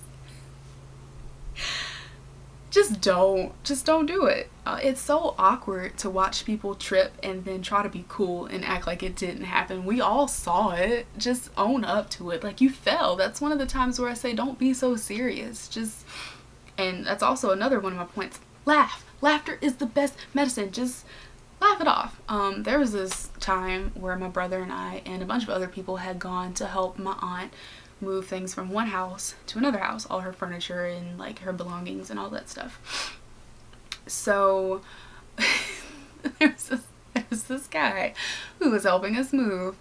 just 2.75 2.99
don't 2.99 3.53
just 3.63 3.85
don't 3.85 4.05
do 4.05 4.25
it. 4.25 4.49
Uh, 4.65 4.79
it's 4.83 4.99
so 4.99 5.33
awkward 5.37 5.97
to 5.97 6.09
watch 6.09 6.43
people 6.43 6.75
trip 6.75 7.13
and 7.23 7.45
then 7.45 7.61
try 7.61 7.81
to 7.81 7.87
be 7.87 8.03
cool 8.09 8.45
and 8.47 8.65
act 8.65 8.85
like 8.85 9.01
it 9.01 9.15
didn't 9.15 9.45
happen. 9.45 9.85
We 9.85 10.01
all 10.01 10.27
saw 10.27 10.71
it. 10.71 11.05
Just 11.17 11.49
own 11.55 11.85
up 11.85 12.09
to 12.11 12.31
it. 12.31 12.43
Like 12.43 12.59
you 12.59 12.69
fell. 12.69 13.15
That's 13.15 13.39
one 13.39 13.53
of 13.53 13.59
the 13.59 13.65
times 13.65 13.97
where 13.97 14.09
i 14.09 14.13
say 14.13 14.33
don't 14.33 14.59
be 14.59 14.73
so 14.73 14.97
serious. 14.97 15.69
Just 15.69 16.03
and 16.77 17.05
that's 17.05 17.23
also 17.23 17.51
another 17.51 17.79
one 17.79 17.93
of 17.93 17.97
my 17.97 18.05
points 18.05 18.39
laugh 18.65 19.05
laughter 19.21 19.57
is 19.61 19.75
the 19.75 19.85
best 19.85 20.15
medicine 20.33 20.71
just 20.71 21.05
laugh 21.61 21.79
it 21.79 21.87
off 21.87 22.19
um, 22.27 22.63
there 22.63 22.79
was 22.79 22.91
this 22.91 23.29
time 23.39 23.91
where 23.95 24.15
my 24.17 24.27
brother 24.27 24.61
and 24.61 24.71
i 24.71 25.01
and 25.05 25.21
a 25.21 25.25
bunch 25.25 25.43
of 25.43 25.49
other 25.49 25.67
people 25.67 25.97
had 25.97 26.19
gone 26.19 26.53
to 26.53 26.65
help 26.65 26.97
my 26.97 27.15
aunt 27.21 27.51
move 28.01 28.27
things 28.27 28.53
from 28.53 28.69
one 28.69 28.87
house 28.87 29.35
to 29.47 29.57
another 29.57 29.79
house, 29.79 30.05
all 30.05 30.21
her 30.21 30.33
furniture 30.33 30.85
and 30.85 31.17
like 31.17 31.39
her 31.39 31.53
belongings 31.53 32.09
and 32.09 32.19
all 32.19 32.29
that 32.29 32.49
stuff. 32.49 33.19
So 34.07 34.81
there's 36.39 36.67
this, 36.69 36.81
there 37.13 37.25
was 37.29 37.43
this 37.43 37.67
guy 37.67 38.13
who 38.59 38.71
was 38.71 38.83
helping 38.83 39.17
us 39.17 39.31
move 39.33 39.75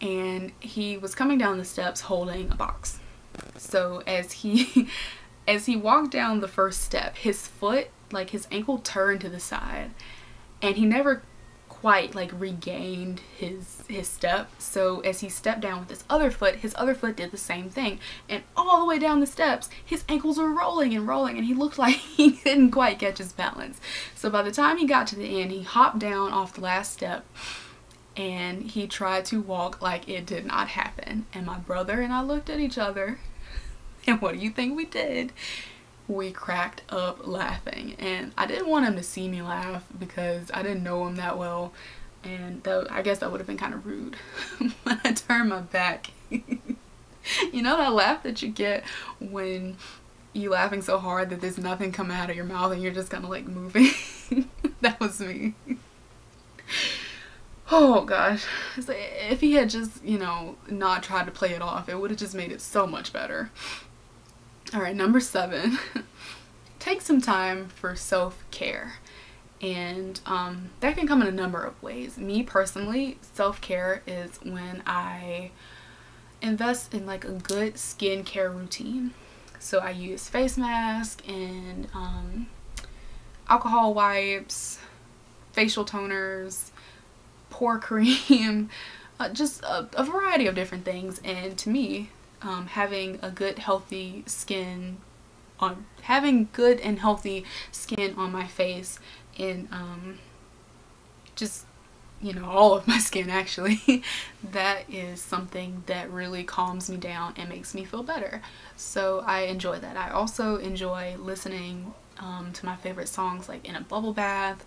and 0.00 0.52
he 0.60 0.96
was 0.96 1.14
coming 1.14 1.38
down 1.38 1.58
the 1.58 1.64
steps 1.64 2.02
holding 2.02 2.50
a 2.50 2.56
box. 2.56 2.98
So 3.56 4.02
as 4.06 4.32
he 4.32 4.88
as 5.52 5.66
he 5.66 5.76
walked 5.76 6.10
down 6.10 6.40
the 6.40 6.48
first 6.48 6.80
step, 6.80 7.16
his 7.16 7.46
foot, 7.46 7.88
like 8.10 8.30
his 8.30 8.48
ankle 8.50 8.78
turned 8.78 9.20
to 9.20 9.28
the 9.28 9.40
side 9.40 9.90
and 10.62 10.76
he 10.76 10.86
never 10.86 11.22
quite 11.68 12.14
like 12.14 12.30
regained 12.38 13.20
his 13.36 13.82
his 13.88 14.08
step. 14.08 14.48
So 14.58 15.00
as 15.00 15.20
he 15.20 15.28
stepped 15.28 15.60
down 15.60 15.80
with 15.80 15.90
his 15.90 16.04
other 16.08 16.30
foot 16.30 16.56
his 16.56 16.74
other 16.78 16.94
foot 16.94 17.16
did 17.16 17.32
the 17.32 17.36
same 17.36 17.68
thing. 17.68 17.98
And 18.28 18.42
all 18.56 18.80
the 18.80 18.86
way 18.86 18.98
down 18.98 19.20
the 19.20 19.26
steps 19.26 19.68
his 19.84 20.04
ankles 20.08 20.38
were 20.38 20.52
rolling 20.52 20.94
and 20.94 21.06
rolling 21.06 21.36
and 21.36 21.46
he 21.46 21.54
looked 21.54 21.78
like 21.84 21.96
he 21.96 22.30
didn't 22.30 22.70
quite 22.70 22.98
catch 22.98 23.18
his 23.18 23.32
balance. 23.32 23.80
So 24.14 24.30
by 24.30 24.42
the 24.42 24.52
time 24.52 24.78
he 24.78 24.86
got 24.86 25.06
to 25.08 25.16
the 25.16 25.42
end 25.42 25.50
he 25.50 25.62
hopped 25.62 25.98
down 25.98 26.32
off 26.32 26.54
the 26.54 26.62
last 26.62 26.92
step 26.92 27.26
and 28.16 28.62
he 28.62 28.86
tried 28.86 29.24
to 29.26 29.40
walk 29.40 29.82
like 29.82 30.08
it 30.08 30.24
did 30.24 30.46
not 30.46 30.68
happen. 30.68 31.26
And 31.34 31.44
my 31.44 31.58
brother 31.58 32.00
and 32.00 32.12
I 32.12 32.22
looked 32.22 32.48
at 32.48 32.60
each 32.60 32.78
other 32.78 33.18
and 34.06 34.20
what 34.20 34.34
do 34.34 34.38
you 34.38 34.50
think 34.50 34.76
we 34.76 34.84
did? 34.84 35.32
We 36.08 36.32
cracked 36.32 36.82
up 36.88 37.26
laughing. 37.26 37.96
And 37.98 38.32
I 38.36 38.46
didn't 38.46 38.68
want 38.68 38.86
him 38.86 38.96
to 38.96 39.02
see 39.02 39.28
me 39.28 39.42
laugh 39.42 39.84
because 39.98 40.50
I 40.52 40.62
didn't 40.62 40.82
know 40.82 41.06
him 41.06 41.16
that 41.16 41.38
well. 41.38 41.72
And 42.24 42.62
that, 42.62 42.90
I 42.90 43.02
guess 43.02 43.18
that 43.18 43.30
would 43.32 43.40
have 43.40 43.46
been 43.46 43.58
kind 43.58 43.74
of 43.74 43.86
rude. 43.86 44.16
When 44.82 45.00
I 45.04 45.12
turned 45.12 45.48
my 45.48 45.60
back 45.60 46.10
you 47.52 47.62
know 47.62 47.76
that 47.76 47.92
laugh 47.92 48.22
that 48.22 48.42
you 48.42 48.48
get 48.48 48.84
when 49.20 49.76
you 50.32 50.50
laughing 50.50 50.82
so 50.82 50.98
hard 50.98 51.30
that 51.30 51.40
there's 51.40 51.58
nothing 51.58 51.92
coming 51.92 52.16
out 52.16 52.30
of 52.30 52.36
your 52.36 52.44
mouth 52.44 52.72
and 52.72 52.82
you're 52.82 52.92
just 52.92 53.10
kind 53.10 53.24
of 53.24 53.30
like 53.30 53.46
moving? 53.46 53.90
That 54.80 54.98
was 55.00 55.20
me. 55.20 55.54
Oh 57.74 58.04
gosh. 58.04 58.44
So 58.82 58.92
if 58.94 59.40
he 59.40 59.54
had 59.54 59.70
just 59.70 60.04
you 60.04 60.18
know 60.18 60.56
not 60.68 61.02
tried 61.02 61.24
to 61.24 61.30
play 61.30 61.52
it 61.52 61.62
off 61.62 61.88
it 61.88 61.98
would 61.98 62.10
have 62.10 62.18
just 62.18 62.34
made 62.34 62.52
it 62.52 62.60
so 62.60 62.86
much 62.86 63.14
better 63.14 63.50
all 64.74 64.80
right, 64.80 64.96
number 64.96 65.20
seven, 65.20 65.78
take 66.78 67.00
some 67.02 67.20
time 67.20 67.68
for 67.68 67.94
self-care. 67.94 68.94
And 69.60 70.20
um, 70.26 70.70
that 70.80 70.96
can 70.96 71.06
come 71.06 71.22
in 71.22 71.28
a 71.28 71.32
number 71.32 71.62
of 71.62 71.80
ways. 71.82 72.18
Me 72.18 72.42
personally, 72.42 73.18
self-care 73.34 74.02
is 74.06 74.38
when 74.42 74.82
I 74.86 75.50
invest 76.40 76.92
in 76.92 77.06
like 77.06 77.24
a 77.24 77.32
good 77.32 77.74
skincare 77.74 78.52
routine. 78.52 79.12
So 79.58 79.78
I 79.78 79.90
use 79.90 80.28
face 80.28 80.58
mask 80.58 81.22
and 81.28 81.86
um, 81.94 82.48
alcohol 83.48 83.94
wipes, 83.94 84.80
facial 85.52 85.84
toners, 85.84 86.70
pore 87.50 87.78
cream, 87.80 88.70
uh, 89.20 89.28
just 89.28 89.62
a, 89.62 89.88
a 89.94 90.02
variety 90.02 90.48
of 90.48 90.56
different 90.56 90.84
things. 90.84 91.20
And 91.24 91.56
to 91.58 91.68
me, 91.68 92.10
um, 92.42 92.66
having 92.66 93.18
a 93.22 93.30
good 93.30 93.58
healthy 93.58 94.24
skin 94.26 94.98
on 95.60 95.86
having 96.02 96.48
good 96.52 96.80
and 96.80 96.98
healthy 96.98 97.44
skin 97.70 98.14
on 98.16 98.32
my 98.32 98.46
face 98.46 98.98
and 99.38 99.68
um, 99.70 100.18
just 101.36 101.66
you 102.20 102.32
know 102.32 102.44
all 102.44 102.74
of 102.74 102.86
my 102.86 102.98
skin 102.98 103.30
actually. 103.30 104.02
That 104.52 104.90
is 104.90 105.22
something 105.22 105.84
that 105.86 106.10
really 106.10 106.42
calms 106.44 106.90
me 106.90 106.96
down 106.96 107.34
and 107.36 107.48
makes 107.48 107.74
me 107.74 107.84
feel 107.84 108.02
better. 108.02 108.42
So 108.76 109.22
I 109.24 109.42
enjoy 109.42 109.78
that. 109.78 109.96
I 109.96 110.10
also 110.10 110.56
enjoy 110.56 111.16
listening 111.18 111.94
um, 112.18 112.52
to 112.54 112.66
my 112.66 112.76
favorite 112.76 113.08
songs 113.08 113.48
like 113.48 113.66
in 113.66 113.76
a 113.76 113.80
bubble 113.80 114.12
bath 114.12 114.64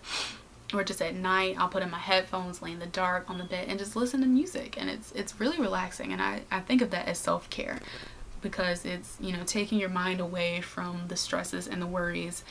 or 0.74 0.82
just 0.82 1.00
at 1.00 1.14
night 1.14 1.56
I'll 1.58 1.68
put 1.68 1.82
in 1.82 1.90
my 1.90 1.98
headphones 1.98 2.60
lay 2.60 2.72
in 2.72 2.78
the 2.78 2.86
dark 2.86 3.30
on 3.30 3.38
the 3.38 3.44
bed 3.44 3.66
and 3.68 3.78
just 3.78 3.96
listen 3.96 4.20
to 4.20 4.26
music. 4.26 4.76
And 4.78 4.90
it's 4.90 5.12
it's 5.12 5.38
really 5.40 5.58
relaxing 5.58 6.12
and 6.12 6.20
I, 6.20 6.42
I 6.50 6.60
think 6.60 6.82
of 6.82 6.90
that 6.90 7.06
as 7.06 7.18
self-care 7.18 7.80
because 8.40 8.84
it's 8.84 9.16
you 9.20 9.32
know 9.32 9.42
taking 9.44 9.78
your 9.78 9.88
mind 9.88 10.20
away 10.20 10.60
from 10.60 11.08
the 11.08 11.16
stresses 11.16 11.66
and 11.66 11.80
the 11.80 11.86
worries 11.86 12.44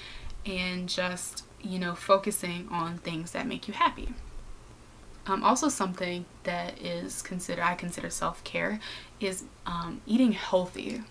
and 0.46 0.88
just 0.90 1.44
you 1.62 1.80
know 1.80 1.96
focusing 1.96 2.68
on 2.72 2.98
things 2.98 3.32
that 3.32 3.48
make 3.48 3.68
you 3.68 3.74
happy. 3.74 4.14
Um, 5.28 5.44
also 5.44 5.70
something 5.70 6.26
that 6.44 6.80
is 6.80 7.24
considered 7.24 7.64
I 7.64 7.74
consider 7.74 8.12
self-care 8.12 8.80
is 9.20 9.46
um, 9.66 10.02
eating 10.06 10.34
healthy. 10.34 11.02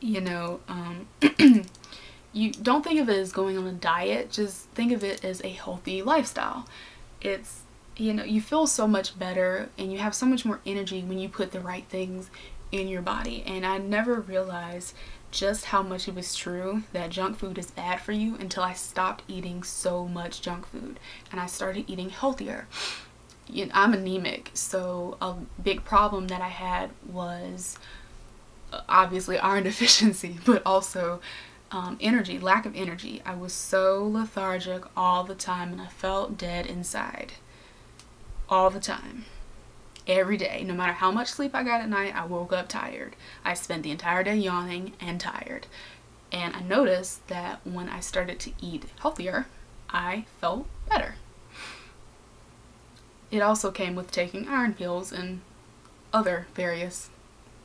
You 0.00 0.20
know 0.20 0.60
um, 0.68 1.06
you 2.32 2.52
don't 2.52 2.84
think 2.84 3.00
of 3.00 3.08
it 3.08 3.18
as 3.18 3.32
going 3.32 3.58
on 3.58 3.66
a 3.66 3.72
diet, 3.72 4.30
just 4.30 4.66
think 4.70 4.92
of 4.92 5.02
it 5.02 5.24
as 5.24 5.42
a 5.42 5.48
healthy 5.48 6.02
lifestyle. 6.02 6.66
It's, 7.20 7.62
you 7.96 8.14
know, 8.14 8.24
you 8.24 8.40
feel 8.40 8.66
so 8.66 8.86
much 8.86 9.18
better 9.18 9.68
and 9.76 9.92
you 9.92 9.98
have 9.98 10.14
so 10.14 10.26
much 10.26 10.44
more 10.44 10.60
energy 10.64 11.02
when 11.02 11.18
you 11.18 11.28
put 11.28 11.52
the 11.52 11.60
right 11.60 11.84
things 11.88 12.30
in 12.70 12.88
your 12.88 13.02
body. 13.02 13.42
And 13.46 13.66
I 13.66 13.78
never 13.78 14.20
realized 14.20 14.94
just 15.30 15.66
how 15.66 15.82
much 15.82 16.08
it 16.08 16.14
was 16.14 16.34
true 16.34 16.82
that 16.92 17.10
junk 17.10 17.38
food 17.38 17.58
is 17.58 17.70
bad 17.70 18.00
for 18.00 18.12
you 18.12 18.36
until 18.36 18.62
I 18.62 18.72
stopped 18.72 19.22
eating 19.28 19.62
so 19.62 20.06
much 20.06 20.42
junk 20.42 20.66
food 20.66 20.98
and 21.30 21.40
I 21.40 21.46
started 21.46 21.84
eating 21.88 22.10
healthier. 22.10 22.66
You 23.48 23.66
know, 23.66 23.72
I'm 23.74 23.92
anemic, 23.92 24.50
so 24.54 25.16
a 25.20 25.34
big 25.62 25.84
problem 25.84 26.28
that 26.28 26.40
I 26.40 26.48
had 26.48 26.90
was 27.08 27.76
uh, 28.72 28.82
obviously 28.88 29.38
iron 29.38 29.62
deficiency, 29.64 30.38
but 30.44 30.62
also 30.64 31.20
um, 31.70 31.96
energy, 32.00 32.38
lack 32.38 32.66
of 32.66 32.74
energy. 32.74 33.22
I 33.24 33.34
was 33.34 33.52
so 33.52 34.06
lethargic 34.06 34.84
all 34.96 35.24
the 35.24 35.34
time 35.34 35.72
and 35.72 35.80
I 35.80 35.86
felt 35.86 36.36
dead 36.36 36.66
inside. 36.66 37.34
All 38.48 38.70
the 38.70 38.80
time. 38.80 39.24
Every 40.06 40.36
day. 40.36 40.64
No 40.66 40.74
matter 40.74 40.92
how 40.92 41.12
much 41.12 41.28
sleep 41.28 41.54
I 41.54 41.62
got 41.62 41.80
at 41.80 41.88
night, 41.88 42.16
I 42.16 42.24
woke 42.24 42.52
up 42.52 42.68
tired. 42.68 43.14
I 43.44 43.54
spent 43.54 43.82
the 43.82 43.92
entire 43.92 44.24
day 44.24 44.36
yawning 44.36 44.94
and 45.00 45.20
tired. 45.20 45.66
And 46.32 46.54
I 46.56 46.60
noticed 46.60 47.26
that 47.28 47.60
when 47.64 47.88
I 47.88 48.00
started 48.00 48.40
to 48.40 48.52
eat 48.60 48.86
healthier, 49.00 49.46
I 49.88 50.26
felt 50.40 50.66
better. 50.88 51.16
It 53.30 53.42
also 53.42 53.70
came 53.70 53.94
with 53.94 54.10
taking 54.10 54.48
iron 54.48 54.74
pills 54.74 55.12
and 55.12 55.40
other 56.12 56.48
various 56.54 57.09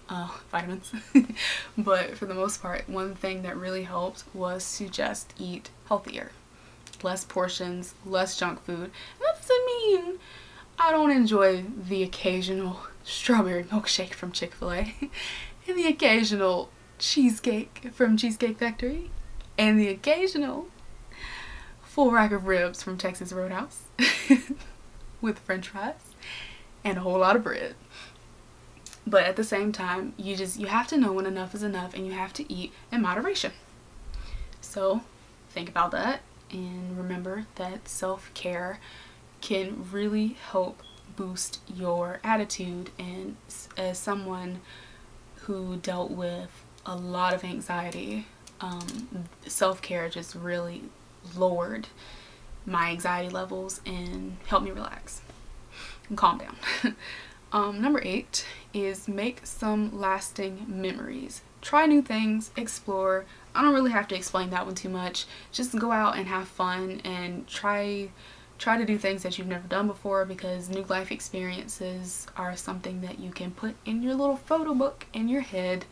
uh, 0.10 0.30
vitamins. 0.52 0.94
but 1.78 2.18
for 2.18 2.26
the 2.26 2.34
most 2.34 2.62
part, 2.62 2.88
one 2.90 3.16
thing 3.16 3.42
that 3.44 3.58
really 3.58 3.84
helped 3.84 4.24
was 4.34 4.78
to 4.78 4.90
just 4.90 5.34
eat 5.38 5.70
healthier. 5.88 6.32
Less 7.04 7.24
portions, 7.24 7.94
less 8.06 8.38
junk 8.38 8.64
food. 8.64 8.92
that 9.20 9.36
doesn't 9.38 9.66
mean 9.66 10.20
I 10.80 10.92
don't 10.92 11.12
enjoy 11.12 11.64
the 11.88 12.04
occasional 12.04 12.82
strawberry 13.04 13.64
milkshake 13.64 14.14
from 14.14 14.32
Chick-fil-A 14.32 14.96
and 15.68 15.78
the 15.78 15.88
occasional 15.88 16.70
cheesecake 16.98 17.90
from 17.94 18.18
Cheesecake 18.18 18.58
Factory 18.58 19.12
and 19.58 19.80
the 19.80 19.88
occasional 19.88 20.68
full 21.82 22.12
rack 22.12 22.32
of 22.32 22.46
ribs 22.46 22.84
from 22.84 22.98
Texas 22.98 23.32
Roadhouse 23.32 23.84
with 25.22 25.40
french 25.40 25.70
fries 25.70 25.94
and 26.84 26.98
a 26.98 27.02
whole 27.02 27.20
lot 27.20 27.36
of 27.36 27.44
bread. 27.44 27.76
But 29.08 29.26
at 29.26 29.36
the 29.36 29.44
same 29.44 29.72
time, 29.72 30.14
you 30.18 30.36
just 30.36 30.60
you 30.60 30.68
have 30.68 30.88
to 30.88 30.98
know 30.98 31.14
when 31.14 31.26
enough 31.26 31.54
is 31.54 31.64
enough 31.64 31.94
and 31.94 32.06
you 32.06 32.14
have 32.14 32.34
to 32.34 32.52
eat 32.52 32.74
in 32.92 33.02
moderation. 33.02 33.52
So, 34.62 35.02
think 35.50 35.70
about 35.70 35.92
that 35.92 36.22
and 36.52 36.98
remember 36.98 37.46
that 37.56 37.88
self-care 37.88 38.80
can 39.42 39.86
really 39.92 40.38
help 40.52 40.82
boost 41.16 41.60
your 41.74 42.20
attitude 42.24 42.90
and 42.98 43.36
as 43.78 43.98
someone 43.98 44.60
who 45.44 45.78
dealt 45.78 46.12
with 46.12 46.64
a 46.86 46.96
lot 46.96 47.34
of 47.34 47.44
anxiety 47.44 48.26
um, 48.62 49.28
self-care 49.46 50.10
just 50.10 50.36
really 50.36 50.84
lowered 51.36 51.88
my 52.66 52.90
anxiety 52.90 53.30
levels 53.30 53.82
and 53.86 54.38
helped 54.48 54.66
me 54.66 54.72
relax 54.72 55.22
and 56.10 56.18
calm 56.18 56.38
down 56.38 56.56
um, 57.52 57.82
number 57.82 58.02
eight 58.04 58.46
is 58.76 59.08
make 59.08 59.46
some 59.46 59.98
lasting 59.98 60.66
memories 60.68 61.42
try 61.62 61.86
new 61.86 62.02
things 62.02 62.52
explore 62.56 63.26
I 63.56 63.62
don't 63.62 63.74
really 63.74 63.92
have 63.92 64.08
to 64.10 64.16
explain 64.16 64.50
that 64.52 64.66
one 64.66 64.76
too 64.76 64.90
much 64.90 65.26
just 65.52 65.78
go 65.80 65.92
out 65.92 66.18
and 66.18 66.28
have 66.28 66.48
fun 66.48 67.02
and 67.04 67.48
try 67.48 68.10
try 68.58 68.78
to 68.78 68.86
do 68.86 68.98
things 68.98 69.24
that 69.24 69.38
you've 69.38 69.48
never 69.48 69.68
done 69.68 69.88
before 69.88 70.26
because 70.26 70.70
new 70.70 70.84
life 70.84 71.12
experiences 71.12 72.28
are 72.38 72.56
something 72.56 73.02
that 73.02 73.20
you 73.20 73.32
can 73.32 73.52
put 73.52 73.76
in 73.86 74.02
your 74.02 74.16
little 74.16 74.38
photo 74.38 74.74
book 74.74 75.06
in 75.14 75.28
your 75.28 75.42
head 75.42 75.86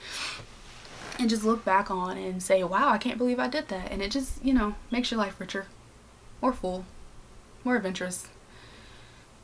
and 1.19 1.29
just 1.29 1.43
look 1.43 1.63
back 1.63 1.91
on 1.91 2.17
and 2.17 2.41
say, 2.41 2.63
wow, 2.63 2.89
I 2.89 2.97
can't 2.97 3.17
believe 3.17 3.39
I 3.39 3.47
did 3.47 3.67
that. 3.67 3.91
And 3.91 4.01
it 4.01 4.11
just, 4.11 4.43
you 4.43 4.53
know, 4.53 4.75
makes 4.91 5.11
your 5.11 5.19
life 5.19 5.39
richer, 5.39 5.67
more 6.41 6.53
full, 6.53 6.85
more 7.63 7.75
adventurous. 7.75 8.27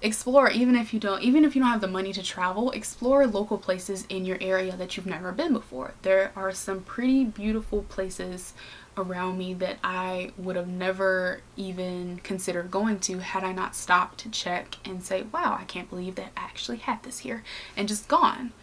Explore, 0.02 0.50
even 0.52 0.76
if 0.76 0.94
you 0.94 1.00
don't, 1.00 1.22
even 1.22 1.44
if 1.44 1.56
you 1.56 1.62
don't 1.62 1.72
have 1.72 1.82
the 1.82 1.88
money 1.88 2.14
to 2.14 2.24
travel, 2.24 2.72
explore 2.72 3.28
local 3.28 3.58
places 3.58 4.06
in 4.08 4.26
your 4.26 4.38
area 4.40 4.76
that 4.78 4.96
you've 4.96 5.06
never 5.06 5.34
been 5.34 5.52
before. 5.52 5.94
There 6.04 6.32
are 6.38 6.54
some 6.54 6.82
pretty 6.82 7.26
beautiful 7.26 7.84
places 7.84 8.54
around 8.96 9.38
me 9.38 9.54
that 9.56 9.78
I 9.84 10.32
would 10.38 10.56
have 10.56 10.70
never 10.70 11.42
even 11.58 12.22
considered 12.24 12.72
going 12.72 13.00
to 13.02 13.20
had 13.20 13.44
I 13.44 13.52
not 13.52 13.76
stopped 13.76 14.20
to 14.20 14.30
check 14.30 14.78
and 14.86 15.04
say, 15.04 15.24
wow, 15.24 15.58
I 15.60 15.66
can't 15.66 15.90
believe 15.90 16.16
that 16.16 16.32
I 16.38 16.42
actually 16.44 16.78
had 16.78 17.04
this 17.04 17.20
here 17.20 17.44
and 17.76 17.88
just 17.88 18.08
gone. 18.08 18.54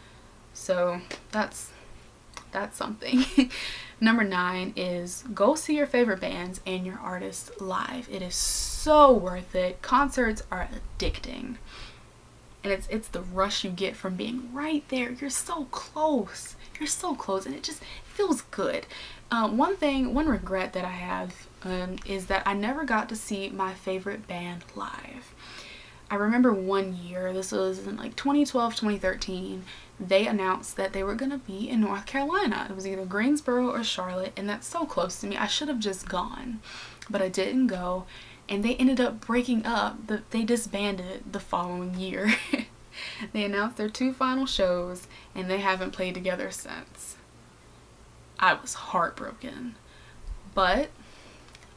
So 0.54 1.00
that's 1.32 1.70
that's 2.50 2.76
something. 2.78 3.26
Number 4.00 4.24
nine 4.24 4.74
is 4.76 5.24
go 5.34 5.54
see 5.54 5.76
your 5.76 5.86
favorite 5.86 6.20
bands 6.20 6.60
and 6.66 6.84
your 6.84 6.98
artists 6.98 7.50
live. 7.60 8.08
It 8.10 8.20
is 8.20 8.34
so 8.34 9.12
worth 9.12 9.54
it. 9.54 9.80
Concerts 9.80 10.42
are 10.50 10.68
addicting. 10.68 11.56
And 12.62 12.72
it's 12.72 12.86
it's 12.88 13.08
the 13.08 13.22
rush 13.22 13.64
you 13.64 13.70
get 13.70 13.96
from 13.96 14.16
being 14.16 14.50
right 14.52 14.86
there. 14.88 15.12
You're 15.12 15.30
so 15.30 15.64
close. 15.70 16.56
You're 16.78 16.88
so 16.88 17.14
close 17.14 17.46
and 17.46 17.54
it 17.54 17.62
just 17.62 17.82
feels 18.04 18.42
good. 18.42 18.86
Um, 19.30 19.56
one 19.56 19.76
thing, 19.76 20.12
one 20.14 20.28
regret 20.28 20.72
that 20.74 20.84
I 20.84 20.90
have 20.90 21.46
um, 21.64 21.96
is 22.06 22.26
that 22.26 22.42
I 22.46 22.52
never 22.52 22.84
got 22.84 23.08
to 23.08 23.16
see 23.16 23.48
my 23.48 23.72
favorite 23.74 24.28
band 24.28 24.64
live. 24.74 25.34
I 26.08 26.14
remember 26.14 26.52
one 26.52 26.94
year, 26.94 27.32
this 27.32 27.50
was 27.50 27.84
in 27.84 27.96
like 27.96 28.14
2012, 28.14 28.76
2013, 28.76 29.64
they 29.98 30.26
announced 30.26 30.76
that 30.76 30.92
they 30.92 31.02
were 31.02 31.14
going 31.14 31.30
to 31.30 31.38
be 31.38 31.68
in 31.68 31.80
North 31.80 32.06
Carolina. 32.06 32.66
It 32.68 32.74
was 32.74 32.86
either 32.86 33.04
Greensboro 33.04 33.70
or 33.70 33.82
Charlotte, 33.82 34.32
and 34.36 34.48
that's 34.48 34.66
so 34.66 34.84
close 34.84 35.20
to 35.20 35.26
me. 35.26 35.36
I 35.36 35.46
should 35.46 35.68
have 35.68 35.78
just 35.78 36.08
gone, 36.08 36.60
but 37.08 37.22
I 37.22 37.28
didn't 37.28 37.68
go, 37.68 38.04
and 38.48 38.62
they 38.62 38.76
ended 38.76 39.00
up 39.00 39.20
breaking 39.20 39.64
up. 39.64 39.98
They 40.30 40.44
disbanded 40.44 41.32
the 41.32 41.40
following 41.40 41.94
year. 41.94 42.34
they 43.32 43.44
announced 43.44 43.78
their 43.78 43.88
two 43.88 44.12
final 44.12 44.46
shows, 44.46 45.08
and 45.34 45.50
they 45.50 45.60
haven't 45.60 45.92
played 45.92 46.14
together 46.14 46.50
since. 46.50 47.16
I 48.38 48.54
was 48.54 48.74
heartbroken. 48.74 49.76
But 50.54 50.90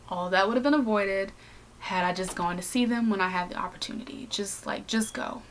all 0.09 0.29
that 0.29 0.47
would 0.47 0.55
have 0.55 0.63
been 0.63 0.73
avoided 0.73 1.31
had 1.79 2.03
I 2.03 2.13
just 2.13 2.35
gone 2.35 2.57
to 2.57 2.61
see 2.61 2.85
them 2.85 3.09
when 3.09 3.21
I 3.21 3.29
had 3.29 3.49
the 3.49 3.55
opportunity. 3.55 4.27
Just 4.29 4.65
like, 4.65 4.87
just 4.87 5.13
go. 5.13 5.41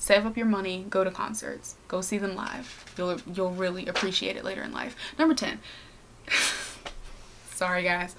Save 0.00 0.24
up 0.24 0.34
your 0.34 0.46
money, 0.46 0.86
go 0.88 1.04
to 1.04 1.10
concerts, 1.10 1.74
go 1.86 2.00
see 2.00 2.16
them 2.16 2.34
live. 2.34 2.90
You'll, 2.96 3.20
you'll 3.30 3.50
really 3.50 3.86
appreciate 3.86 4.34
it 4.34 4.44
later 4.46 4.62
in 4.62 4.72
life. 4.72 4.96
Number 5.18 5.34
10. 5.34 5.60
Sorry 7.50 7.82
guys. 7.82 8.16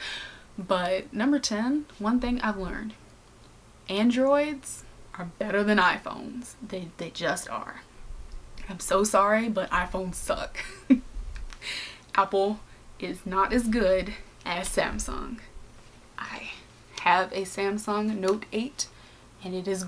But 0.59 1.11
number 1.11 1.39
10, 1.39 1.85
one 1.97 2.19
thing 2.19 2.39
I've 2.41 2.59
learned. 2.59 2.93
Androids 3.89 4.83
are 5.17 5.31
better 5.39 5.63
than 5.63 5.79
iPhones. 5.79 6.53
They, 6.65 6.89
they 6.97 7.09
just 7.09 7.49
are. 7.49 7.81
I'm 8.69 8.79
so 8.79 9.03
sorry, 9.03 9.49
but 9.49 9.71
iPhones 9.71 10.13
suck. 10.15 10.63
Apple 12.15 12.59
is 12.99 13.25
not 13.25 13.53
as 13.53 13.67
good 13.67 14.13
as 14.45 14.69
Samsung. 14.69 15.39
I 16.19 16.51
have 17.01 17.31
a 17.33 17.41
Samsung 17.41 18.19
Note 18.19 18.45
8 18.53 18.85
and 19.43 19.55
it 19.55 19.67
is 19.67 19.87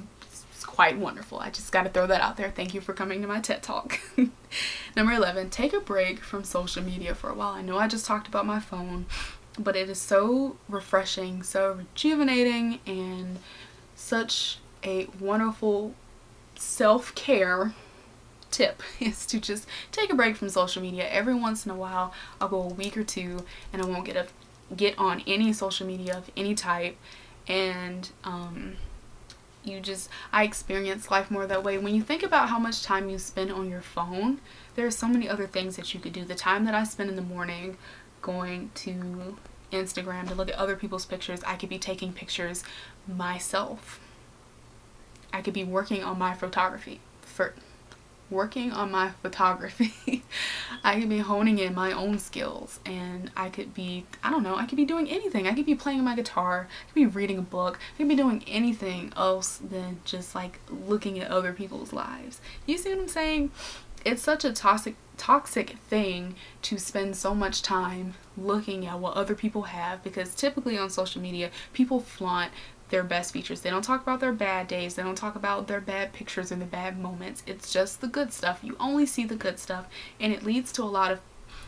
quite 0.74 0.98
wonderful. 0.98 1.40
I 1.40 1.52
just 1.52 1.72
got 1.72 1.84
to 1.84 1.90
throw 1.90 2.08
that 2.08 2.22
out 2.22 2.36
there. 2.36 2.50
Thank 2.50 2.74
you 2.74 2.82
for 2.82 2.94
coming 2.94 3.22
to 3.22 3.28
my 3.28 3.40
TED 3.40 3.62
Talk. 3.62 4.00
Number 4.96 5.14
11, 5.14 5.52
take 5.52 5.72
a 5.72 5.80
break 5.80 6.20
from 6.22 6.44
social 6.44 6.82
media 6.82 7.14
for 7.14 7.30
a 7.30 7.36
while. 7.36 7.54
I 7.54 7.62
know 7.62 7.78
I 7.78 7.88
just 7.88 8.08
talked 8.08 8.28
about 8.28 8.48
my 8.48 8.60
phone, 8.60 9.06
but 9.60 9.76
it 9.76 9.88
is 9.88 10.02
so 10.02 10.58
refreshing, 10.68 11.44
so 11.44 11.74
rejuvenating, 11.74 12.80
and 12.88 13.38
such 13.96 14.58
a 14.84 15.08
wonderful 15.20 15.94
self-care 16.56 17.76
tip 18.50 18.82
is 19.00 19.28
to 19.28 19.40
just 19.40 19.68
take 19.92 20.12
a 20.12 20.16
break 20.16 20.36
from 20.36 20.50
social 20.50 20.82
media 20.82 21.08
every 21.10 21.34
once 21.34 21.66
in 21.66 21.72
a 21.72 21.76
while 21.76 22.14
i'll 22.40 22.48
go 22.48 22.62
a 22.62 22.68
week 22.68 22.96
or 22.96 23.04
two 23.04 23.44
and 23.72 23.82
i 23.82 23.86
won't 23.86 24.06
get 24.06 24.16
a 24.16 24.28
get 24.76 24.98
on 25.00 25.24
any 25.26 25.52
social 25.52 25.88
media 25.88 26.16
of 26.16 26.30
any 26.38 26.54
type 26.54 26.96
and 27.48 28.12
um, 28.24 28.76
you 29.64 29.80
just 29.80 30.10
i 30.32 30.44
experience 30.44 31.10
life 31.10 31.32
more 31.32 31.48
that 31.48 31.64
way. 31.64 31.78
When 31.78 31.96
you 31.96 32.02
think 32.02 32.24
about 32.24 32.50
how 32.50 32.60
much 32.60 32.84
time 32.84 33.10
you 33.10 33.18
spend 33.18 33.52
on 33.52 33.70
your 33.70 33.82
phone 33.82 34.40
there 34.76 34.86
are 34.86 34.92
so 34.92 35.08
many 35.08 35.30
other 35.30 35.48
things 35.48 35.76
that 35.76 35.94
you 35.94 36.00
could 36.00 36.14
do. 36.14 36.26
The 36.26 36.36
time 36.36 36.66
that 36.66 36.76
i 36.76 36.84
spend 36.84 37.10
in 37.10 37.16
the 37.16 37.22
morning 37.22 37.78
going 38.22 38.72
to 38.76 39.38
instagram 39.72 40.28
to 40.28 40.36
look 40.36 40.50
at 40.50 40.56
other 40.56 40.76
people's 40.76 41.06
pictures 41.06 41.42
i 41.46 41.56
could 41.56 41.70
be 41.70 41.80
taking 41.80 42.14
pictures 42.14 42.64
myself. 43.08 44.00
I 45.32 45.42
could 45.42 45.54
be 45.54 45.64
working 45.64 46.04
on 46.04 46.20
my 46.20 46.34
photography 46.34 47.00
for 47.22 47.54
working 48.30 48.72
on 48.72 48.92
my 48.92 49.12
photography. 49.22 49.94
I 50.84 51.00
could 51.00 51.10
be 51.10 51.20
honing 51.20 51.60
in 51.60 51.74
my 51.74 51.92
own 51.92 52.20
skills 52.20 52.80
and 52.86 53.32
I 53.38 53.50
could 53.50 53.74
be, 53.74 54.06
I 54.22 54.30
don't 54.30 54.44
know, 54.44 54.58
I 54.58 54.66
could 54.66 54.76
be 54.76 54.86
doing 54.86 55.10
anything. 55.10 55.48
I 55.48 55.54
could 55.54 55.66
be 55.66 55.76
playing 55.76 56.04
my 56.04 56.16
guitar, 56.16 56.68
I 56.70 56.86
could 56.88 56.96
be 56.96 57.06
reading 57.06 57.38
a 57.38 57.44
book, 57.44 57.80
I 57.96 57.98
could 57.98 58.10
be 58.10 58.16
doing 58.16 58.44
anything 58.48 59.14
else 59.16 59.58
than 59.58 60.00
just 60.04 60.36
like 60.36 60.60
looking 60.70 61.20
at 61.20 61.32
other 61.32 61.54
people's 61.54 61.94
lives. 61.94 62.42
You 62.66 62.78
see 62.78 62.90
what 62.90 63.00
I'm 63.00 63.08
saying? 63.08 63.52
It's 64.04 64.22
such 64.22 64.44
a 64.44 64.52
toxic 64.52 64.96
toxic 65.16 65.78
thing 65.90 66.36
to 66.64 66.78
spend 66.78 67.16
so 67.16 67.36
much 67.36 67.62
time 67.62 68.16
looking 68.36 68.86
at 68.86 69.00
what 69.00 69.14
other 69.16 69.36
people 69.36 69.64
have 69.64 70.04
because 70.04 70.34
typically 70.34 70.78
on 70.78 70.90
social 70.90 71.22
media 71.22 71.52
people 71.72 72.00
flaunt 72.00 72.52
their 72.94 73.04
best 73.04 73.34
features. 73.34 73.62
They 73.62 73.72
don't 73.72 73.82
talk 73.82 74.04
about 74.04 74.20
their 74.20 74.32
bad 74.32 74.68
days. 74.68 74.94
They 74.94 75.02
don't 75.02 75.18
talk 75.18 75.36
about 75.36 75.68
their 75.68 75.82
bad 75.82 76.14
pictures 76.14 76.52
and 76.52 76.62
the 76.62 76.68
bad 76.68 77.00
moments. 77.00 77.42
It's 77.48 77.74
just 77.74 78.02
the 78.02 78.08
good 78.08 78.32
stuff. 78.32 78.60
You 78.62 78.78
only 78.80 79.08
see 79.08 79.26
the 79.26 79.36
good 79.36 79.58
stuff 79.58 79.88
and 80.20 80.32
it 80.32 80.44
leads 80.44 80.72
to 80.74 80.84
a 80.84 80.86
lot 80.86 81.12
of 81.12 81.20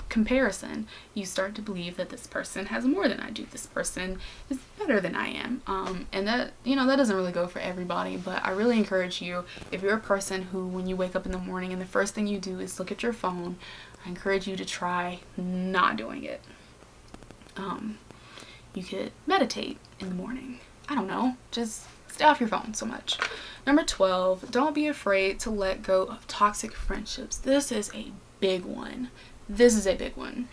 comparison. 0.07 0.85
You 1.15 1.25
start 1.25 1.55
to 1.55 1.63
believe 1.63 1.97
that 1.97 2.09
this 2.09 2.27
person 2.27 2.67
has 2.67 2.85
more 2.85 3.07
than 3.07 3.19
I 3.19 3.31
do. 3.31 3.47
This 3.49 3.65
person 3.65 4.19
is 4.51 4.59
better 4.77 5.01
than 5.01 5.15
I 5.15 5.29
am. 5.29 5.63
Um, 5.65 6.05
and 6.11 6.27
that, 6.27 6.51
you 6.63 6.75
know, 6.75 6.85
that 6.85 6.97
doesn't 6.97 7.15
really 7.15 7.31
go 7.31 7.47
for 7.47 7.57
everybody, 7.57 8.17
but 8.17 8.45
I 8.45 8.51
really 8.51 8.77
encourage 8.77 9.19
you, 9.19 9.45
if 9.71 9.81
you're 9.81 9.95
a 9.95 9.99
person 9.99 10.43
who 10.43 10.67
when 10.67 10.85
you 10.85 10.95
wake 10.95 11.15
up 11.15 11.25
in 11.25 11.31
the 11.31 11.39
morning 11.39 11.73
and 11.73 11.81
the 11.81 11.87
first 11.87 12.13
thing 12.13 12.27
you 12.27 12.37
do 12.37 12.59
is 12.59 12.77
look 12.77 12.91
at 12.91 13.01
your 13.01 13.13
phone, 13.13 13.57
I 14.05 14.09
encourage 14.09 14.47
you 14.47 14.55
to 14.57 14.63
try 14.63 15.21
not 15.37 15.97
doing 15.97 16.23
it. 16.23 16.41
Um, 17.57 17.97
you 18.75 18.83
could 18.83 19.11
meditate 19.25 19.79
in 19.99 20.09
the 20.09 20.15
morning. 20.15 20.59
I 20.87 20.95
don't 20.95 21.07
know, 21.07 21.37
just 21.51 21.85
stay 22.07 22.25
off 22.25 22.39
your 22.39 22.49
phone 22.49 22.73
so 22.73 22.85
much. 22.85 23.17
Number 23.65 23.83
12, 23.83 24.51
don't 24.51 24.75
be 24.75 24.87
afraid 24.87 25.39
to 25.41 25.49
let 25.49 25.83
go 25.83 26.03
of 26.03 26.27
toxic 26.27 26.73
friendships. 26.73 27.37
This 27.37 27.71
is 27.71 27.91
a 27.93 28.11
big 28.39 28.63
one. 28.63 29.09
This 29.49 29.75
is 29.75 29.87
a 29.87 29.95
big 29.95 30.15
one. 30.15 30.47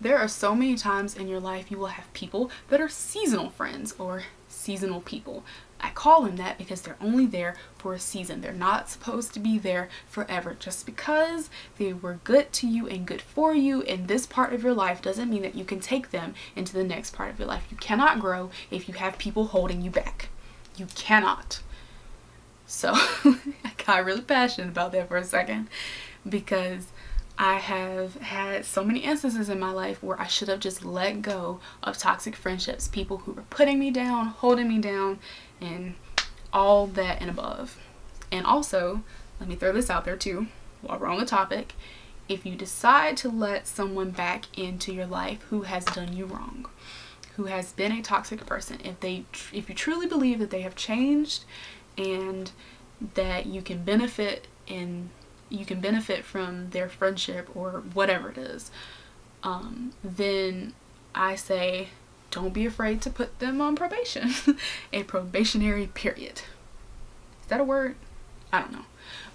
There 0.00 0.18
are 0.18 0.28
so 0.28 0.54
many 0.54 0.76
times 0.76 1.16
in 1.16 1.26
your 1.26 1.40
life 1.40 1.70
you 1.70 1.78
will 1.78 1.86
have 1.86 2.12
people 2.12 2.50
that 2.68 2.80
are 2.80 2.88
seasonal 2.88 3.50
friends 3.50 3.94
or 3.98 4.24
seasonal 4.48 5.00
people. 5.00 5.44
I 5.80 5.90
call 5.90 6.22
them 6.22 6.36
that 6.36 6.58
because 6.58 6.82
they're 6.82 6.96
only 7.00 7.26
there 7.26 7.56
for 7.76 7.94
a 7.94 7.98
season. 7.98 8.40
They're 8.40 8.52
not 8.52 8.88
supposed 8.88 9.32
to 9.34 9.40
be 9.40 9.58
there 9.58 9.88
forever. 10.08 10.56
Just 10.58 10.86
because 10.86 11.50
they 11.76 11.92
were 11.92 12.18
good 12.24 12.52
to 12.54 12.66
you 12.66 12.88
and 12.88 13.06
good 13.06 13.22
for 13.22 13.54
you 13.54 13.82
in 13.82 14.06
this 14.06 14.26
part 14.26 14.52
of 14.52 14.62
your 14.62 14.74
life 14.74 15.00
doesn't 15.00 15.30
mean 15.30 15.42
that 15.42 15.54
you 15.54 15.64
can 15.64 15.80
take 15.80 16.10
them 16.10 16.34
into 16.56 16.72
the 16.72 16.84
next 16.84 17.14
part 17.14 17.30
of 17.30 17.38
your 17.38 17.48
life. 17.48 17.64
You 17.70 17.76
cannot 17.76 18.20
grow 18.20 18.50
if 18.70 18.88
you 18.88 18.94
have 18.94 19.18
people 19.18 19.46
holding 19.46 19.82
you 19.82 19.90
back. 19.90 20.28
You 20.76 20.86
cannot. 20.94 21.60
So 22.66 22.92
I 22.94 23.72
got 23.86 24.04
really 24.04 24.20
passionate 24.20 24.68
about 24.68 24.92
that 24.92 25.08
for 25.08 25.16
a 25.16 25.24
second 25.24 25.68
because 26.28 26.88
I 27.40 27.54
have 27.54 28.16
had 28.16 28.64
so 28.64 28.82
many 28.82 29.00
instances 29.00 29.48
in 29.48 29.60
my 29.60 29.70
life 29.70 30.02
where 30.02 30.20
I 30.20 30.26
should 30.26 30.48
have 30.48 30.58
just 30.58 30.84
let 30.84 31.22
go 31.22 31.60
of 31.84 31.96
toxic 31.96 32.34
friendships, 32.34 32.88
people 32.88 33.18
who 33.18 33.32
were 33.32 33.44
putting 33.48 33.78
me 33.78 33.92
down, 33.92 34.26
holding 34.26 34.68
me 34.68 34.78
down, 34.78 35.20
and 35.60 35.94
all 36.52 36.86
that 36.86 37.20
and 37.20 37.30
above. 37.30 37.78
And 38.30 38.46
also, 38.46 39.02
let 39.40 39.48
me 39.48 39.54
throw 39.54 39.72
this 39.72 39.90
out 39.90 40.04
there 40.04 40.16
too, 40.16 40.48
while 40.82 40.98
we're 40.98 41.06
on 41.06 41.20
the 41.20 41.26
topic. 41.26 41.74
If 42.28 42.44
you 42.44 42.56
decide 42.56 43.16
to 43.18 43.30
let 43.30 43.66
someone 43.66 44.10
back 44.10 44.46
into 44.58 44.92
your 44.92 45.06
life 45.06 45.42
who 45.50 45.62
has 45.62 45.84
done 45.86 46.14
you 46.14 46.26
wrong, 46.26 46.66
who 47.36 47.44
has 47.44 47.72
been 47.72 47.92
a 47.92 48.02
toxic 48.02 48.44
person, 48.44 48.78
if 48.84 49.00
they 49.00 49.24
if 49.52 49.68
you 49.68 49.74
truly 49.74 50.06
believe 50.06 50.38
that 50.40 50.50
they 50.50 50.62
have 50.62 50.76
changed 50.76 51.44
and 51.96 52.50
that 53.14 53.46
you 53.46 53.62
can 53.62 53.82
benefit 53.82 54.46
in 54.66 55.10
you 55.48 55.64
can 55.64 55.80
benefit 55.80 56.24
from 56.24 56.70
their 56.70 56.88
friendship 56.88 57.48
or 57.54 57.82
whatever 57.94 58.28
it 58.28 58.36
is, 58.36 58.70
um, 59.42 59.92
then 60.04 60.74
I 61.14 61.36
say 61.36 61.88
don't 62.30 62.52
be 62.52 62.66
afraid 62.66 63.00
to 63.02 63.10
put 63.10 63.38
them 63.38 63.60
on 63.60 63.76
probation. 63.76 64.32
a 64.92 65.02
probationary 65.04 65.86
period. 65.88 66.42
Is 67.42 67.48
that 67.48 67.60
a 67.60 67.64
word? 67.64 67.96
I 68.52 68.60
don't 68.60 68.72
know. 68.72 68.86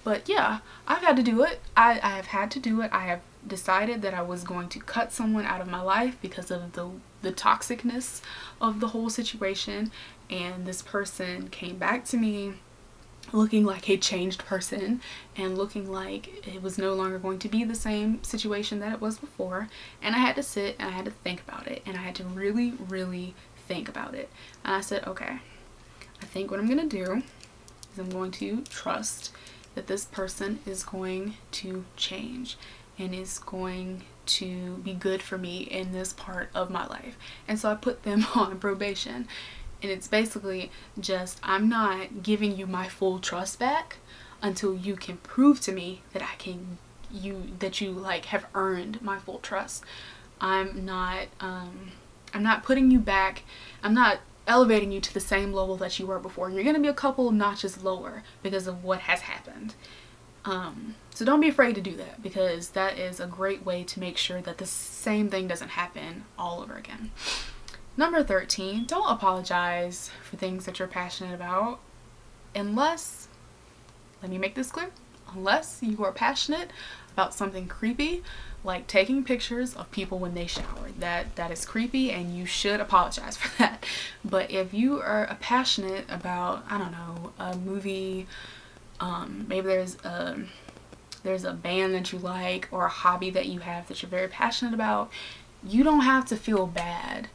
But 0.03 0.27
yeah, 0.27 0.59
I've 0.87 1.03
had 1.03 1.15
to 1.17 1.23
do 1.23 1.43
it. 1.43 1.59
I, 1.75 1.99
I 2.03 2.15
have 2.15 2.27
had 2.27 2.51
to 2.51 2.59
do 2.59 2.81
it. 2.81 2.91
I 2.91 3.05
have 3.05 3.21
decided 3.47 4.01
that 4.01 4.13
I 4.13 4.21
was 4.21 4.43
going 4.43 4.69
to 4.69 4.79
cut 4.79 5.11
someone 5.11 5.45
out 5.45 5.61
of 5.61 5.67
my 5.67 5.81
life 5.81 6.17
because 6.21 6.51
of 6.51 6.73
the 6.73 6.89
the 7.21 7.31
toxicness 7.31 8.21
of 8.59 8.81
the 8.81 8.89
whole 8.89 9.09
situation 9.09 9.91
and 10.29 10.65
this 10.65 10.81
person 10.81 11.47
came 11.47 11.77
back 11.77 12.03
to 12.03 12.17
me 12.17 12.53
looking 13.33 13.65
like 13.65 13.89
a 13.89 13.97
changed 13.97 14.45
person 14.45 15.01
and 15.35 15.57
looking 15.57 15.91
like 15.91 16.47
it 16.47 16.61
was 16.61 16.77
no 16.77 16.93
longer 16.93 17.17
going 17.17 17.39
to 17.39 17.49
be 17.49 17.63
the 17.63 17.75
same 17.75 18.23
situation 18.23 18.79
that 18.79 18.93
it 18.93 19.01
was 19.01 19.17
before. 19.17 19.67
And 20.01 20.15
I 20.15 20.19
had 20.19 20.35
to 20.35 20.43
sit 20.43 20.75
and 20.79 20.89
I 20.89 20.91
had 20.91 21.05
to 21.05 21.11
think 21.11 21.41
about 21.47 21.67
it 21.67 21.81
and 21.85 21.97
I 21.97 22.01
had 22.01 22.15
to 22.15 22.23
really 22.23 22.73
really 22.87 23.33
think 23.67 23.89
about 23.89 24.13
it. 24.13 24.29
And 24.63 24.75
I 24.75 24.81
said 24.81 25.05
okay 25.07 25.39
I 26.21 26.25
think 26.25 26.51
what 26.51 26.59
I'm 26.59 26.67
gonna 26.67 26.85
do 26.87 27.23
is 27.91 27.99
I'm 27.99 28.09
going 28.09 28.31
to 28.31 28.61
trust 28.69 29.31
that 29.75 29.87
this 29.87 30.05
person 30.05 30.59
is 30.65 30.83
going 30.83 31.35
to 31.51 31.85
change 31.97 32.57
and 32.97 33.13
is 33.13 33.39
going 33.39 34.03
to 34.25 34.77
be 34.77 34.93
good 34.93 35.21
for 35.21 35.37
me 35.37 35.61
in 35.61 35.91
this 35.91 36.13
part 36.13 36.49
of 36.53 36.69
my 36.69 36.85
life. 36.87 37.17
And 37.47 37.59
so 37.59 37.71
I 37.71 37.75
put 37.75 38.03
them 38.03 38.25
on 38.35 38.59
probation 38.59 39.27
and 39.83 39.91
it's 39.91 40.07
basically 40.07 40.71
just 40.99 41.39
I'm 41.43 41.69
not 41.69 42.23
giving 42.23 42.57
you 42.57 42.65
my 42.65 42.87
full 42.87 43.19
trust 43.19 43.59
back 43.59 43.97
until 44.41 44.73
you 44.73 44.95
can 44.95 45.17
prove 45.17 45.61
to 45.61 45.71
me 45.71 46.01
that 46.13 46.23
I 46.23 46.35
can 46.37 46.79
you 47.11 47.51
that 47.59 47.81
you 47.81 47.91
like 47.91 48.25
have 48.25 48.45
earned 48.55 49.01
my 49.01 49.19
full 49.19 49.39
trust. 49.39 49.83
I'm 50.41 50.85
not 50.85 51.27
um 51.39 51.91
I'm 52.33 52.41
not 52.41 52.63
putting 52.63 52.89
you 52.89 52.99
back. 52.99 53.43
I'm 53.83 53.93
not 53.93 54.19
elevating 54.47 54.91
you 54.91 54.99
to 54.99 55.13
the 55.13 55.19
same 55.19 55.53
level 55.53 55.77
that 55.77 55.99
you 55.99 56.07
were 56.07 56.19
before. 56.19 56.49
You're 56.49 56.63
going 56.63 56.75
to 56.75 56.81
be 56.81 56.87
a 56.87 56.93
couple 56.93 57.31
notches 57.31 57.83
lower 57.83 58.23
because 58.41 58.67
of 58.67 58.83
what 58.83 59.01
has 59.01 59.21
happened. 59.21 59.75
Um, 60.45 60.95
so 61.13 61.23
don't 61.23 61.39
be 61.39 61.47
afraid 61.47 61.75
to 61.75 61.81
do 61.81 61.95
that 61.95 62.21
because 62.21 62.69
that 62.69 62.97
is 62.97 63.19
a 63.19 63.27
great 63.27 63.65
way 63.65 63.83
to 63.85 63.99
make 63.99 64.17
sure 64.17 64.41
that 64.41 64.57
the 64.57 64.65
same 64.65 65.29
thing 65.29 65.47
doesn't 65.47 65.69
happen 65.69 66.25
all 66.37 66.61
over 66.61 66.75
again. 66.75 67.11
Number 67.95 68.23
13, 68.23 68.85
don't 68.85 69.11
apologize 69.11 70.09
for 70.23 70.35
things 70.35 70.65
that 70.65 70.79
you're 70.79 70.87
passionate 70.87 71.33
about 71.33 71.79
unless, 72.55 73.27
let 74.21 74.31
me 74.31 74.37
make 74.37 74.55
this 74.55 74.71
clear, 74.71 74.89
unless 75.33 75.79
you 75.81 76.03
are 76.03 76.11
passionate 76.11 76.71
about 77.13 77.33
something 77.33 77.67
creepy 77.67 78.23
like 78.63 78.87
taking 78.87 79.23
pictures 79.23 79.73
of 79.73 79.91
people 79.91 80.19
when 80.19 80.33
they 80.33 80.47
shower. 80.47 80.89
That 80.99 81.35
that 81.35 81.51
is 81.51 81.65
creepy 81.65 82.11
and 82.11 82.35
you 82.35 82.45
should 82.45 82.79
apologize 82.79 83.37
for 83.37 83.55
that. 83.57 83.85
But 84.23 84.51
if 84.51 84.73
you 84.73 85.01
are 85.01 85.37
passionate 85.41 86.05
about, 86.09 86.63
I 86.69 86.77
don't 86.77 86.91
know, 86.91 87.33
a 87.39 87.55
movie, 87.55 88.27
um, 88.99 89.45
maybe 89.47 89.67
there's 89.67 89.95
a 90.03 90.43
there's 91.23 91.45
a 91.45 91.53
band 91.53 91.93
that 91.93 92.11
you 92.11 92.19
like 92.19 92.67
or 92.71 92.85
a 92.85 92.89
hobby 92.89 93.29
that 93.29 93.45
you 93.45 93.59
have 93.59 93.87
that 93.87 94.01
you're 94.01 94.09
very 94.09 94.27
passionate 94.27 94.73
about, 94.73 95.09
you 95.65 95.83
don't 95.83 96.01
have 96.01 96.25
to 96.25 96.35
feel 96.35 96.67
bad 96.67 97.29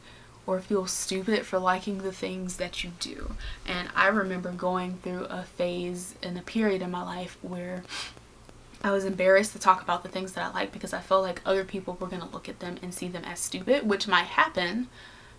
or 0.49 0.59
feel 0.59 0.87
stupid 0.87 1.45
for 1.45 1.59
liking 1.59 1.99
the 1.99 2.11
things 2.11 2.57
that 2.57 2.83
you 2.83 2.89
do. 2.99 3.35
And 3.67 3.87
I 3.95 4.07
remember 4.07 4.51
going 4.51 4.97
through 5.03 5.25
a 5.25 5.43
phase 5.43 6.15
and 6.23 6.39
a 6.39 6.41
period 6.41 6.81
in 6.81 6.89
my 6.89 7.03
life 7.03 7.37
where 7.43 7.83
I 8.81 8.89
was 8.89 9.05
embarrassed 9.05 9.53
to 9.53 9.59
talk 9.59 9.83
about 9.83 10.01
the 10.01 10.09
things 10.09 10.33
that 10.33 10.43
I 10.43 10.51
like 10.51 10.71
because 10.71 10.91
I 10.91 11.01
felt 11.01 11.21
like 11.21 11.39
other 11.45 11.63
people 11.63 11.95
were 11.99 12.07
going 12.07 12.23
to 12.23 12.27
look 12.29 12.49
at 12.49 12.61
them 12.61 12.77
and 12.81 12.91
see 12.91 13.07
them 13.07 13.23
as 13.25 13.39
stupid, 13.39 13.87
which 13.87 14.07
might 14.07 14.25
happen. 14.25 14.87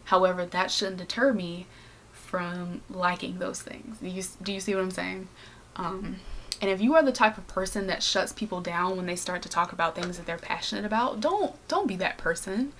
However, 0.04 0.46
that 0.46 0.70
shouldn't 0.70 0.98
deter 0.98 1.32
me 1.32 1.66
from 2.12 2.82
liking 2.88 3.40
those 3.40 3.60
things. 3.60 3.98
Do 3.98 4.06
you, 4.06 4.22
do 4.40 4.52
you 4.52 4.60
see 4.60 4.76
what 4.76 4.84
I'm 4.84 4.92
saying? 4.92 5.26
Um, 5.74 6.20
and 6.60 6.70
if 6.70 6.80
you 6.80 6.94
are 6.94 7.02
the 7.02 7.10
type 7.10 7.36
of 7.36 7.48
person 7.48 7.88
that 7.88 8.04
shuts 8.04 8.32
people 8.32 8.60
down 8.60 8.96
when 8.96 9.06
they 9.06 9.16
start 9.16 9.42
to 9.42 9.48
talk 9.48 9.72
about 9.72 9.96
things 9.96 10.18
that 10.18 10.26
they're 10.26 10.38
passionate 10.38 10.84
about, 10.84 11.20
don't 11.20 11.56
don't 11.66 11.88
be 11.88 11.96
that 11.96 12.16
person. 12.16 12.74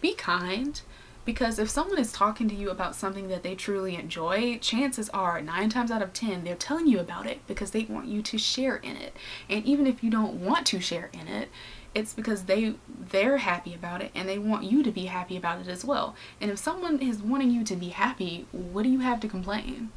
Be 0.00 0.14
kind. 0.14 0.80
Because 1.28 1.58
if 1.58 1.68
someone 1.68 1.98
is 1.98 2.10
talking 2.10 2.48
to 2.48 2.54
you 2.54 2.70
about 2.70 2.96
something 2.96 3.28
that 3.28 3.42
they 3.42 3.54
truly 3.54 3.96
enjoy, 3.96 4.56
chances 4.62 5.10
are 5.10 5.42
nine 5.42 5.68
times 5.68 5.90
out 5.90 6.00
of 6.00 6.14
ten 6.14 6.42
they're 6.42 6.54
telling 6.54 6.86
you 6.86 7.00
about 7.00 7.26
it 7.26 7.46
because 7.46 7.72
they 7.72 7.84
want 7.84 8.08
you 8.08 8.22
to 8.22 8.38
share 8.38 8.76
in 8.76 8.96
it. 8.96 9.14
And 9.46 9.62
even 9.66 9.86
if 9.86 10.02
you 10.02 10.08
don't 10.08 10.40
want 10.40 10.64
to 10.68 10.80
share 10.80 11.10
in 11.12 11.28
it, 11.28 11.50
it's 11.94 12.14
because 12.14 12.44
they 12.44 12.76
they're 12.88 13.36
happy 13.36 13.74
about 13.74 14.00
it 14.00 14.10
and 14.14 14.26
they 14.26 14.38
want 14.38 14.64
you 14.64 14.82
to 14.82 14.90
be 14.90 15.04
happy 15.04 15.36
about 15.36 15.60
it 15.60 15.68
as 15.68 15.84
well. 15.84 16.16
And 16.40 16.50
if 16.50 16.58
someone 16.58 16.98
is 16.98 17.20
wanting 17.20 17.50
you 17.50 17.62
to 17.62 17.76
be 17.76 17.90
happy, 17.90 18.46
what 18.50 18.84
do 18.84 18.88
you 18.88 19.00
have 19.00 19.20
to 19.20 19.28
complain 19.28 19.90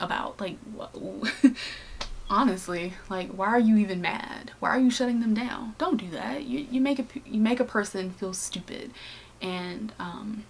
about? 0.00 0.40
Like 0.40 0.56
honestly, 2.30 2.94
like 3.10 3.28
why 3.28 3.48
are 3.48 3.60
you 3.60 3.76
even 3.76 4.00
mad? 4.00 4.52
Why 4.58 4.70
are 4.70 4.80
you 4.80 4.90
shutting 4.90 5.20
them 5.20 5.34
down? 5.34 5.74
Don't 5.76 5.98
do 5.98 6.08
that. 6.12 6.44
You 6.44 6.60
you 6.60 6.80
make 6.80 6.98
a 6.98 7.04
you 7.26 7.42
make 7.42 7.60
a 7.60 7.64
person 7.64 8.10
feel 8.10 8.32
stupid 8.32 8.92
and 9.42 9.92
um 9.98 10.44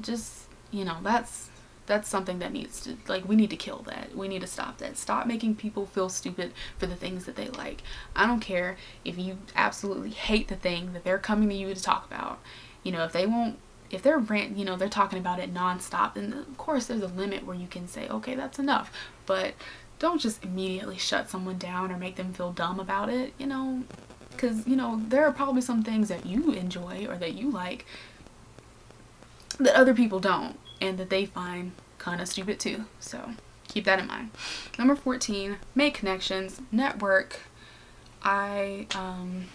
just 0.00 0.48
you 0.70 0.84
know 0.84 0.98
that's 1.02 1.50
that's 1.86 2.08
something 2.08 2.40
that 2.40 2.52
needs 2.52 2.80
to 2.80 2.96
like 3.08 3.26
we 3.28 3.36
need 3.36 3.50
to 3.50 3.56
kill 3.56 3.78
that. 3.86 4.14
We 4.14 4.28
need 4.28 4.40
to 4.40 4.46
stop 4.46 4.78
that. 4.78 4.96
Stop 4.96 5.26
making 5.26 5.56
people 5.56 5.86
feel 5.86 6.08
stupid 6.08 6.52
for 6.78 6.86
the 6.86 6.96
things 6.96 7.24
that 7.24 7.36
they 7.36 7.48
like. 7.48 7.82
I 8.14 8.26
don't 8.26 8.40
care 8.40 8.76
if 9.04 9.18
you 9.18 9.38
absolutely 9.54 10.10
hate 10.10 10.48
the 10.48 10.56
thing 10.56 10.92
that 10.92 11.04
they're 11.04 11.18
coming 11.18 11.48
to 11.48 11.54
you 11.54 11.72
to 11.72 11.82
talk 11.82 12.06
about. 12.06 12.40
You 12.82 12.92
know 12.92 13.04
if 13.04 13.12
they 13.12 13.26
won't 13.26 13.58
if 13.88 14.02
they're 14.02 14.18
rant 14.18 14.56
you 14.56 14.64
know 14.64 14.76
they're 14.76 14.88
talking 14.88 15.18
about 15.18 15.38
it 15.38 15.54
nonstop 15.54 16.14
then 16.14 16.32
of 16.32 16.58
course 16.58 16.86
there's 16.86 17.02
a 17.02 17.08
limit 17.08 17.46
where 17.46 17.56
you 17.56 17.68
can 17.68 17.86
say 17.86 18.08
okay 18.08 18.34
that's 18.34 18.58
enough. 18.58 18.92
But 19.24 19.54
don't 19.98 20.20
just 20.20 20.44
immediately 20.44 20.98
shut 20.98 21.30
someone 21.30 21.56
down 21.56 21.90
or 21.90 21.96
make 21.96 22.16
them 22.16 22.32
feel 22.32 22.52
dumb 22.52 22.80
about 22.80 23.08
it 23.08 23.32
you 23.38 23.46
know? 23.46 23.84
Because 24.30 24.66
you 24.66 24.76
know 24.76 25.00
there 25.08 25.24
are 25.24 25.32
probably 25.32 25.62
some 25.62 25.82
things 25.82 26.08
that 26.08 26.26
you 26.26 26.52
enjoy 26.52 27.06
or 27.08 27.16
that 27.16 27.34
you 27.34 27.50
like 27.50 27.86
that 29.58 29.74
other 29.74 29.94
people 29.94 30.20
don't 30.20 30.58
and 30.80 30.98
that 30.98 31.10
they 31.10 31.26
find 31.26 31.72
kind 31.98 32.20
of 32.20 32.28
stupid 32.28 32.60
too. 32.60 32.84
So 33.00 33.30
keep 33.68 33.84
that 33.84 33.98
in 33.98 34.06
mind. 34.06 34.30
Number 34.78 34.94
14, 34.96 35.56
make 35.74 35.94
connections, 35.94 36.60
network. 36.70 37.40
I, 38.22 38.86
um, 38.94 39.46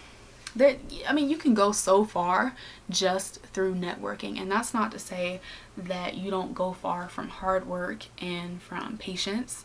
that, 0.54 0.78
I 1.08 1.12
mean, 1.12 1.30
you 1.30 1.36
can 1.36 1.54
go 1.54 1.72
so 1.72 2.04
far 2.04 2.54
just 2.90 3.42
through 3.46 3.74
networking. 3.74 4.40
And 4.40 4.50
that's 4.50 4.74
not 4.74 4.92
to 4.92 4.98
say 4.98 5.40
that 5.76 6.16
you 6.16 6.30
don't 6.30 6.54
go 6.54 6.72
far 6.72 7.08
from 7.08 7.28
hard 7.28 7.66
work 7.66 8.06
and 8.18 8.60
from 8.60 8.98
patience 8.98 9.64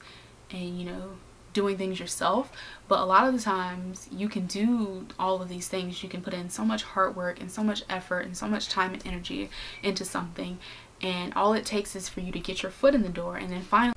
and, 0.50 0.80
you 0.80 0.86
know, 0.86 1.12
doing 1.58 1.76
things 1.76 2.00
yourself 2.00 2.52
but 2.88 3.00
a 3.00 3.06
lot 3.06 3.28
of 3.28 3.34
the 3.34 3.40
times 3.40 4.08
you 4.12 4.30
can 4.30 4.46
do 4.46 5.08
all 5.20 5.42
of 5.42 5.50
these 5.50 5.68
things. 5.68 6.02
You 6.04 6.10
can 6.10 6.22
put 6.22 6.34
in 6.34 6.50
so 6.50 6.64
much 6.64 6.84
hard 6.84 7.16
work 7.16 7.42
and 7.42 7.52
so 7.52 7.64
much 7.64 7.84
effort 7.90 8.22
and 8.22 8.38
so 8.38 8.48
much 8.48 8.70
time 8.70 8.94
and 8.94 9.06
energy 9.06 9.50
into 9.84 10.06
something 10.06 10.58
and 11.02 11.34
all 11.34 11.54
it 11.54 11.66
takes 11.66 11.96
is 11.96 12.10
for 12.10 12.22
you 12.22 12.32
to 12.32 12.40
get 12.40 12.64
your 12.64 12.72
foot 12.72 12.96
in 12.96 13.04
the 13.04 13.10
door 13.10 13.38
and 13.38 13.52
then 13.52 13.62
finally 13.62 13.94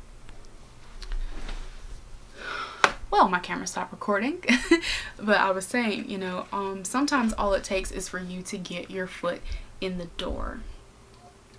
well 3.10 3.28
my 3.28 3.38
camera 3.38 3.66
stopped 3.66 3.92
recording 3.92 4.42
but 5.18 5.38
I 5.38 5.50
was 5.50 5.66
saying 5.66 6.10
you 6.10 6.18
know 6.18 6.46
um, 6.52 6.84
sometimes 6.84 7.32
all 7.34 7.54
it 7.54 7.64
takes 7.64 7.90
is 7.90 8.08
for 8.08 8.18
you 8.18 8.42
to 8.42 8.58
get 8.58 8.90
your 8.90 9.06
foot 9.06 9.40
in 9.80 9.98
the 9.98 10.06
door. 10.18 10.60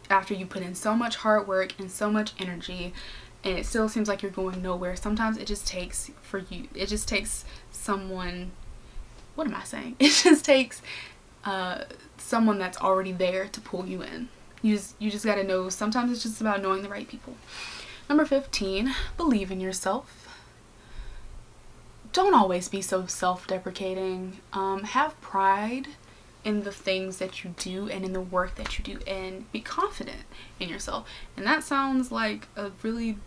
After 0.09 0.33
you 0.33 0.45
put 0.45 0.61
in 0.61 0.75
so 0.75 0.93
much 0.93 1.15
hard 1.17 1.47
work 1.47 1.79
and 1.79 1.89
so 1.89 2.11
much 2.11 2.33
energy 2.37 2.93
and 3.43 3.57
it 3.57 3.65
still 3.65 3.89
seems 3.89 4.07
like 4.07 4.21
you're 4.21 4.31
going 4.31 4.61
nowhere. 4.61 4.95
Sometimes 4.95 5.37
it 5.37 5.47
just 5.47 5.67
takes 5.67 6.11
for 6.21 6.39
you, 6.39 6.67
it 6.75 6.87
just 6.87 7.07
takes 7.07 7.45
someone, 7.71 8.51
what 9.35 9.47
am 9.47 9.55
I 9.55 9.63
saying? 9.63 9.95
It 9.99 10.11
just 10.11 10.45
takes 10.45 10.81
uh, 11.43 11.83
someone 12.17 12.59
that's 12.59 12.77
already 12.79 13.11
there 13.11 13.47
to 13.47 13.61
pull 13.61 13.85
you 13.85 14.01
in. 14.01 14.29
You 14.61 14.75
just, 14.75 14.95
you 14.99 15.09
just 15.09 15.25
gotta 15.25 15.43
know, 15.43 15.69
sometimes 15.69 16.11
it's 16.11 16.23
just 16.23 16.41
about 16.41 16.61
knowing 16.61 16.83
the 16.83 16.89
right 16.89 17.07
people. 17.07 17.35
Number 18.07 18.25
15, 18.25 18.93
believe 19.17 19.51
in 19.51 19.59
yourself. 19.59 20.17
Don't 22.13 22.35
always 22.35 22.67
be 22.67 22.81
so 22.81 23.05
self-deprecating. 23.05 24.39
Um, 24.51 24.83
have 24.83 25.19
pride 25.21 25.87
in 26.43 26.63
the 26.63 26.71
things 26.71 27.17
that 27.17 27.43
you 27.43 27.53
do 27.57 27.87
and 27.89 28.03
in 28.03 28.13
the 28.13 28.21
work 28.21 28.55
that 28.55 28.77
you 28.77 28.83
do 28.83 28.99
and 29.05 29.51
be 29.51 29.59
confident 29.59 30.23
in 30.59 30.69
yourself. 30.69 31.07
And 31.37 31.45
that 31.45 31.63
sounds 31.63 32.11
like 32.11 32.47
a 32.55 32.71
really 32.81 33.17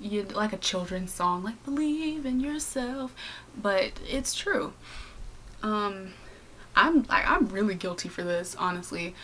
you 0.00 0.22
like 0.22 0.52
a 0.52 0.56
children's 0.56 1.12
song 1.12 1.42
like 1.42 1.62
believe 1.64 2.24
in 2.24 2.40
yourself, 2.40 3.14
but 3.60 3.92
it's 4.08 4.34
true. 4.34 4.72
Um 5.62 6.14
I'm 6.74 7.04
like 7.04 7.28
I'm 7.28 7.46
really 7.46 7.74
guilty 7.74 8.08
for 8.08 8.22
this, 8.22 8.56
honestly. 8.56 9.14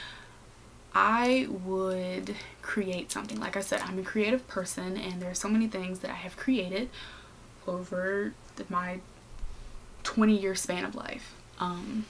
I 0.97 1.49
would 1.51 2.37
create 2.62 3.11
something. 3.11 3.40
Like 3.40 3.57
I 3.57 3.61
said, 3.61 3.81
I'm 3.81 3.99
a 3.99 4.03
creative 4.03 4.47
person 4.47 4.97
and 4.97 5.20
there 5.20 5.31
are 5.31 5.35
so 5.35 5.49
many 5.49 5.66
things 5.66 5.99
that 6.01 6.11
I 6.11 6.14
have 6.14 6.37
created 6.37 6.88
over 7.66 8.33
my 8.68 9.01
20 10.05 10.38
year 10.38 10.55
span 10.55 10.85
of 10.85 10.94
life. 10.94 11.35
Um, 11.59 12.07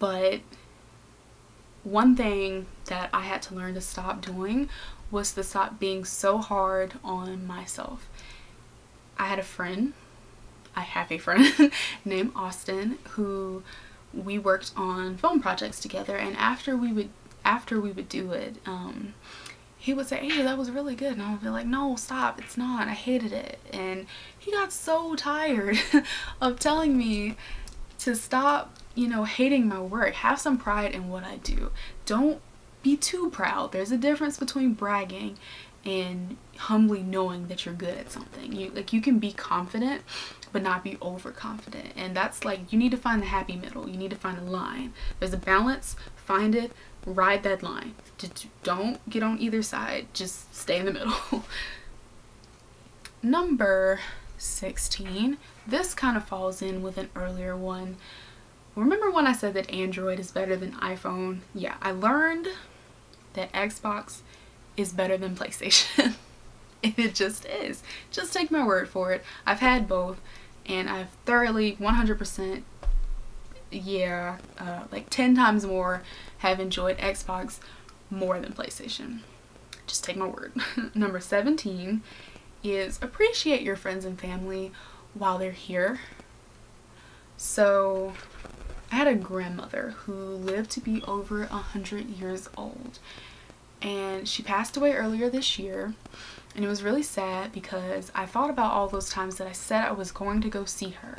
but 0.00 0.40
one 1.84 2.16
thing 2.16 2.66
that 2.86 3.10
I 3.12 3.20
had 3.20 3.42
to 3.42 3.54
learn 3.54 3.74
to 3.74 3.80
stop 3.80 4.20
doing 4.20 4.68
was 5.10 5.32
to 5.32 5.44
stop 5.44 5.78
being 5.78 6.04
so 6.04 6.38
hard 6.38 6.94
on 7.04 7.46
myself. 7.46 8.08
I 9.18 9.26
had 9.26 9.38
a 9.38 9.44
friend, 9.44 9.92
I 10.74 10.80
have 10.80 11.12
a 11.12 11.18
friend 11.18 11.72
named 12.04 12.32
Austin 12.34 12.98
who 13.10 13.62
we 14.12 14.38
worked 14.38 14.72
on 14.76 15.16
film 15.16 15.40
projects 15.40 15.80
together. 15.80 16.16
And 16.16 16.36
after 16.36 16.76
we 16.76 16.92
would 16.92 17.10
after 17.44 17.80
we 17.80 17.90
would 17.90 18.08
do 18.08 18.32
it 18.32 18.56
um, 18.66 19.14
he 19.78 19.94
would 19.94 20.06
say 20.06 20.28
hey 20.28 20.42
that 20.42 20.58
was 20.58 20.70
really 20.70 20.94
good. 20.94 21.12
And 21.14 21.22
I 21.22 21.32
would 21.32 21.42
be 21.42 21.48
like 21.48 21.66
no 21.66 21.96
stop. 21.96 22.38
It's 22.38 22.56
not. 22.56 22.88
I 22.88 22.92
hated 22.92 23.32
it. 23.32 23.58
And 23.72 24.06
he 24.38 24.52
got 24.52 24.72
so 24.72 25.14
tired 25.16 25.78
of 26.40 26.58
telling 26.58 26.96
me 26.96 27.36
to 27.98 28.14
stop 28.14 28.76
you 28.94 29.08
know 29.08 29.24
hating 29.24 29.68
my 29.68 29.80
work. 29.80 30.14
Have 30.14 30.40
some 30.40 30.58
pride 30.58 30.94
in 30.94 31.08
what 31.08 31.24
I 31.24 31.36
do. 31.36 31.70
Don't 32.06 32.40
be 32.82 32.96
too 32.96 33.30
proud. 33.30 33.72
There's 33.72 33.92
a 33.92 33.98
difference 33.98 34.38
between 34.38 34.74
bragging 34.74 35.36
and 35.84 36.36
humbly 36.56 37.02
knowing 37.02 37.48
that 37.48 37.64
you're 37.64 37.74
good 37.74 37.96
at 37.96 38.10
something. 38.10 38.52
You 38.52 38.70
like 38.70 38.92
you 38.92 39.00
can 39.00 39.18
be 39.18 39.32
confident 39.32 40.02
but 40.52 40.62
not 40.62 40.82
be 40.82 40.98
overconfident. 41.00 41.92
And 41.96 42.16
that's 42.16 42.44
like 42.44 42.72
you 42.72 42.78
need 42.78 42.90
to 42.90 42.96
find 42.96 43.22
the 43.22 43.26
happy 43.26 43.56
middle. 43.56 43.88
You 43.88 43.96
need 43.96 44.10
to 44.10 44.16
find 44.16 44.38
a 44.38 44.42
line. 44.42 44.92
There's 45.18 45.32
a 45.32 45.38
balance. 45.38 45.96
Find 46.16 46.54
it. 46.54 46.72
Ride 47.06 47.42
that 47.44 47.62
line. 47.62 47.94
Don't 48.62 49.08
get 49.08 49.22
on 49.22 49.38
either 49.40 49.62
side. 49.62 50.08
Just 50.12 50.54
stay 50.54 50.78
in 50.78 50.86
the 50.86 50.92
middle. 50.92 51.14
Number 53.22 54.00
16 54.38 55.36
this 55.66 55.92
kind 55.92 56.16
of 56.16 56.24
falls 56.24 56.62
in 56.62 56.80
with 56.80 56.96
an 56.96 57.10
earlier 57.14 57.54
one 57.54 57.96
remember 58.74 59.10
when 59.10 59.26
I 59.26 59.32
said 59.32 59.54
that 59.54 59.70
Android 59.70 60.18
is 60.18 60.30
better 60.30 60.56
than 60.56 60.72
iPhone? 60.72 61.40
Yeah 61.54 61.76
I 61.82 61.92
learned 61.92 62.48
that 63.34 63.52
Xbox 63.52 64.20
is 64.76 64.92
better 64.92 65.16
than 65.16 65.36
PlayStation. 65.36 66.14
It 66.82 67.14
just 67.14 67.44
is. 67.44 67.82
Just 68.10 68.32
take 68.32 68.50
my 68.50 68.66
word 68.66 68.88
for 68.88 69.12
it. 69.12 69.22
I've 69.44 69.60
had 69.60 69.86
both 69.86 70.20
and 70.66 70.88
I've 70.88 71.10
thoroughly 71.26 71.76
100% 71.76 72.62
yeah 73.72 74.38
uh, 74.58 74.84
like 74.90 75.08
10 75.10 75.36
times 75.36 75.64
more 75.64 76.02
have 76.38 76.58
enjoyed 76.58 76.98
Xbox 76.98 77.60
more 78.08 78.40
than 78.40 78.52
PlayStation. 78.52 79.20
Just 79.86 80.04
take 80.04 80.16
my 80.16 80.26
word. 80.26 80.52
Number 80.94 81.20
17 81.20 82.02
is 82.62 82.98
appreciate 83.02 83.62
your 83.62 83.76
friends 83.76 84.04
and 84.04 84.20
family 84.20 84.72
while 85.14 85.38
they're 85.38 85.52
here. 85.52 86.00
So 87.36 88.12
I 88.90 88.96
had 88.96 89.06
a 89.06 89.14
grandmother 89.14 89.94
who 89.98 90.12
lived 90.12 90.70
to 90.72 90.80
be 90.80 91.02
over 91.02 91.44
a 91.44 91.46
hundred 91.46 92.10
years 92.10 92.48
old 92.56 92.98
and 93.82 94.28
she 94.28 94.42
passed 94.42 94.76
away 94.76 94.92
earlier 94.94 95.30
this 95.30 95.58
year 95.58 95.94
and 96.54 96.64
it 96.64 96.68
was 96.68 96.82
really 96.82 97.02
sad 97.02 97.52
because 97.52 98.10
I 98.14 98.26
thought 98.26 98.50
about 98.50 98.72
all 98.72 98.88
those 98.88 99.10
times 99.10 99.36
that 99.36 99.46
I 99.46 99.52
said 99.52 99.84
I 99.84 99.92
was 99.92 100.10
going 100.10 100.40
to 100.40 100.48
go 100.48 100.64
see 100.64 100.90
her 100.90 101.18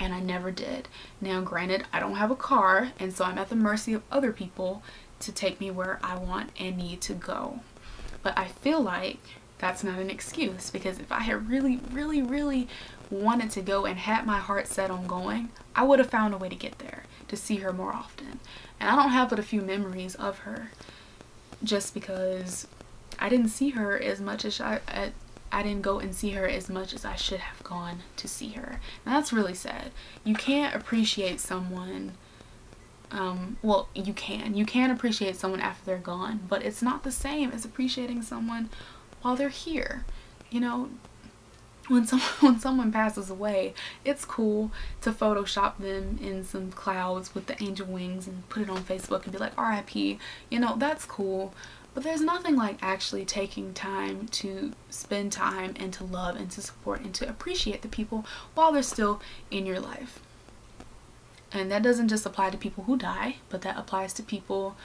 and 0.00 0.12
I 0.12 0.18
never 0.18 0.50
did. 0.50 0.88
Now 1.20 1.40
granted, 1.40 1.84
I 1.92 2.00
don't 2.00 2.16
have 2.16 2.30
a 2.32 2.36
car 2.36 2.90
and 2.98 3.14
so 3.14 3.24
I'm 3.24 3.38
at 3.38 3.48
the 3.48 3.56
mercy 3.56 3.94
of 3.94 4.02
other 4.10 4.32
people 4.32 4.82
to 5.20 5.32
take 5.32 5.60
me 5.60 5.70
where 5.70 6.00
I 6.02 6.16
want 6.16 6.50
and 6.58 6.76
need 6.76 7.00
to 7.02 7.14
go. 7.14 7.60
But 8.22 8.36
I 8.36 8.46
feel 8.46 8.80
like 8.80 9.20
that's 9.58 9.84
not 9.84 9.98
an 9.98 10.10
excuse 10.10 10.70
because 10.70 10.98
if 10.98 11.12
I 11.12 11.20
had 11.20 11.48
really, 11.48 11.80
really, 11.92 12.20
really 12.22 12.68
wanted 13.10 13.50
to 13.52 13.62
go 13.62 13.84
and 13.84 13.98
had 13.98 14.26
my 14.26 14.38
heart 14.38 14.66
set 14.66 14.90
on 14.90 15.06
going, 15.06 15.50
I 15.74 15.84
would 15.84 15.98
have 15.98 16.10
found 16.10 16.34
a 16.34 16.38
way 16.38 16.48
to 16.48 16.56
get 16.56 16.78
there 16.78 17.04
to 17.28 17.36
see 17.36 17.56
her 17.56 17.72
more 17.72 17.92
often. 17.92 18.40
And 18.80 18.90
I 18.90 18.96
don't 18.96 19.10
have 19.10 19.30
but 19.30 19.38
a 19.38 19.42
few 19.42 19.60
memories 19.60 20.14
of 20.14 20.40
her 20.40 20.70
just 21.62 21.94
because 21.94 22.66
I 23.18 23.28
didn't 23.28 23.48
see 23.48 23.70
her 23.70 23.98
as 23.98 24.20
much 24.20 24.44
as 24.44 24.60
I, 24.60 24.80
I, 24.88 25.12
I 25.52 25.62
didn't 25.62 25.82
go 25.82 25.98
and 25.98 26.14
see 26.14 26.30
her 26.30 26.46
as 26.46 26.68
much 26.68 26.92
as 26.92 27.04
I 27.04 27.14
should 27.14 27.40
have 27.40 27.62
gone 27.62 28.00
to 28.16 28.28
see 28.28 28.50
her. 28.50 28.80
And 29.04 29.14
that's 29.14 29.32
really 29.32 29.54
sad. 29.54 29.90
You 30.24 30.34
can't 30.34 30.74
appreciate 30.74 31.40
someone 31.40 32.12
um, 33.10 33.58
well, 33.62 33.88
you 33.94 34.12
can. 34.12 34.54
You 34.54 34.66
can 34.66 34.90
appreciate 34.90 35.36
someone 35.36 35.60
after 35.60 35.84
they're 35.84 35.98
gone, 35.98 36.40
but 36.48 36.64
it's 36.64 36.82
not 36.82 37.04
the 37.04 37.12
same 37.12 37.52
as 37.52 37.64
appreciating 37.64 38.22
someone 38.22 38.70
while 39.22 39.36
they're 39.36 39.50
here. 39.50 40.04
You 40.50 40.60
know, 40.60 40.90
when 41.88 42.06
someone 42.06 42.28
when 42.40 42.60
someone 42.60 42.92
passes 42.92 43.30
away, 43.30 43.74
it's 44.04 44.24
cool 44.24 44.70
to 45.02 45.12
Photoshop 45.12 45.78
them 45.78 46.18
in 46.22 46.44
some 46.44 46.70
clouds 46.72 47.34
with 47.34 47.46
the 47.46 47.62
angel 47.62 47.86
wings 47.86 48.26
and 48.26 48.48
put 48.48 48.62
it 48.62 48.70
on 48.70 48.82
Facebook 48.82 49.24
and 49.24 49.32
be 49.32 49.38
like 49.38 49.52
R.I.P. 49.56 50.18
You 50.50 50.60
know, 50.60 50.76
that's 50.76 51.04
cool. 51.04 51.54
But 51.94 52.02
there's 52.02 52.20
nothing 52.20 52.56
like 52.56 52.78
actually 52.82 53.24
taking 53.24 53.72
time 53.72 54.26
to 54.28 54.72
spend 54.90 55.30
time 55.30 55.74
and 55.76 55.92
to 55.92 56.02
love 56.02 56.34
and 56.34 56.50
to 56.50 56.60
support 56.60 57.00
and 57.02 57.14
to 57.14 57.28
appreciate 57.28 57.82
the 57.82 57.88
people 57.88 58.26
while 58.54 58.72
they're 58.72 58.82
still 58.82 59.20
in 59.50 59.64
your 59.64 59.78
life. 59.78 60.20
And 61.52 61.70
that 61.70 61.82
doesn't 61.82 62.08
just 62.08 62.26
apply 62.26 62.50
to 62.50 62.58
people 62.58 62.84
who 62.84 62.96
die, 62.96 63.36
but 63.48 63.62
that 63.62 63.78
applies 63.78 64.12
to 64.14 64.24
people 64.24 64.76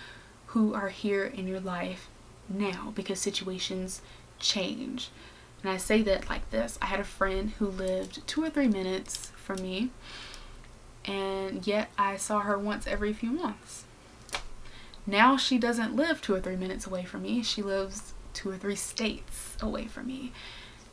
who 0.48 0.76
are 0.76 0.90
here 0.90 1.26
in 1.26 1.48
your 1.48 1.60
life 1.60 2.10
now 2.48 2.92
because 2.96 3.20
situations 3.20 4.04
change. 4.38 5.10
And 5.62 5.72
I 5.72 5.78
say 5.78 6.02
that 6.04 6.30
like 6.30 6.50
this. 6.52 6.78
I 6.82 6.86
had 6.86 7.00
a 7.00 7.06
friend 7.06 7.52
who 7.60 7.68
lived 7.68 8.26
two 8.28 8.44
or 8.44 8.50
three 8.50 8.68
minutes 8.68 9.32
from 9.36 9.62
me 9.62 9.90
and 11.06 11.66
yet 11.66 11.90
I 11.98 12.18
saw 12.18 12.42
her 12.42 12.58
once 12.58 12.86
every 12.86 13.14
few 13.14 13.32
months. 13.32 13.86
Now 15.08 15.38
she 15.38 15.58
doesn't 15.58 15.96
live 15.96 16.22
two 16.22 16.36
or 16.36 16.40
three 16.40 16.56
minutes 16.56 16.86
away 16.86 17.04
from 17.04 17.24
me. 17.24 17.42
She 17.42 17.62
lives 17.62 18.14
two 18.34 18.52
or 18.52 18.58
three 18.58 18.76
states 18.76 19.58
away 19.62 19.88
from 19.88 20.08
me. 20.08 20.32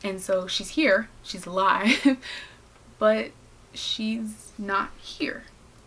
And 0.03 0.19
so 0.21 0.47
she's 0.47 0.69
here, 0.69 1.09
she's 1.23 1.45
alive, 1.45 2.17
but 2.99 3.31
she's 3.73 4.51
not 4.57 4.91
here. 4.97 5.43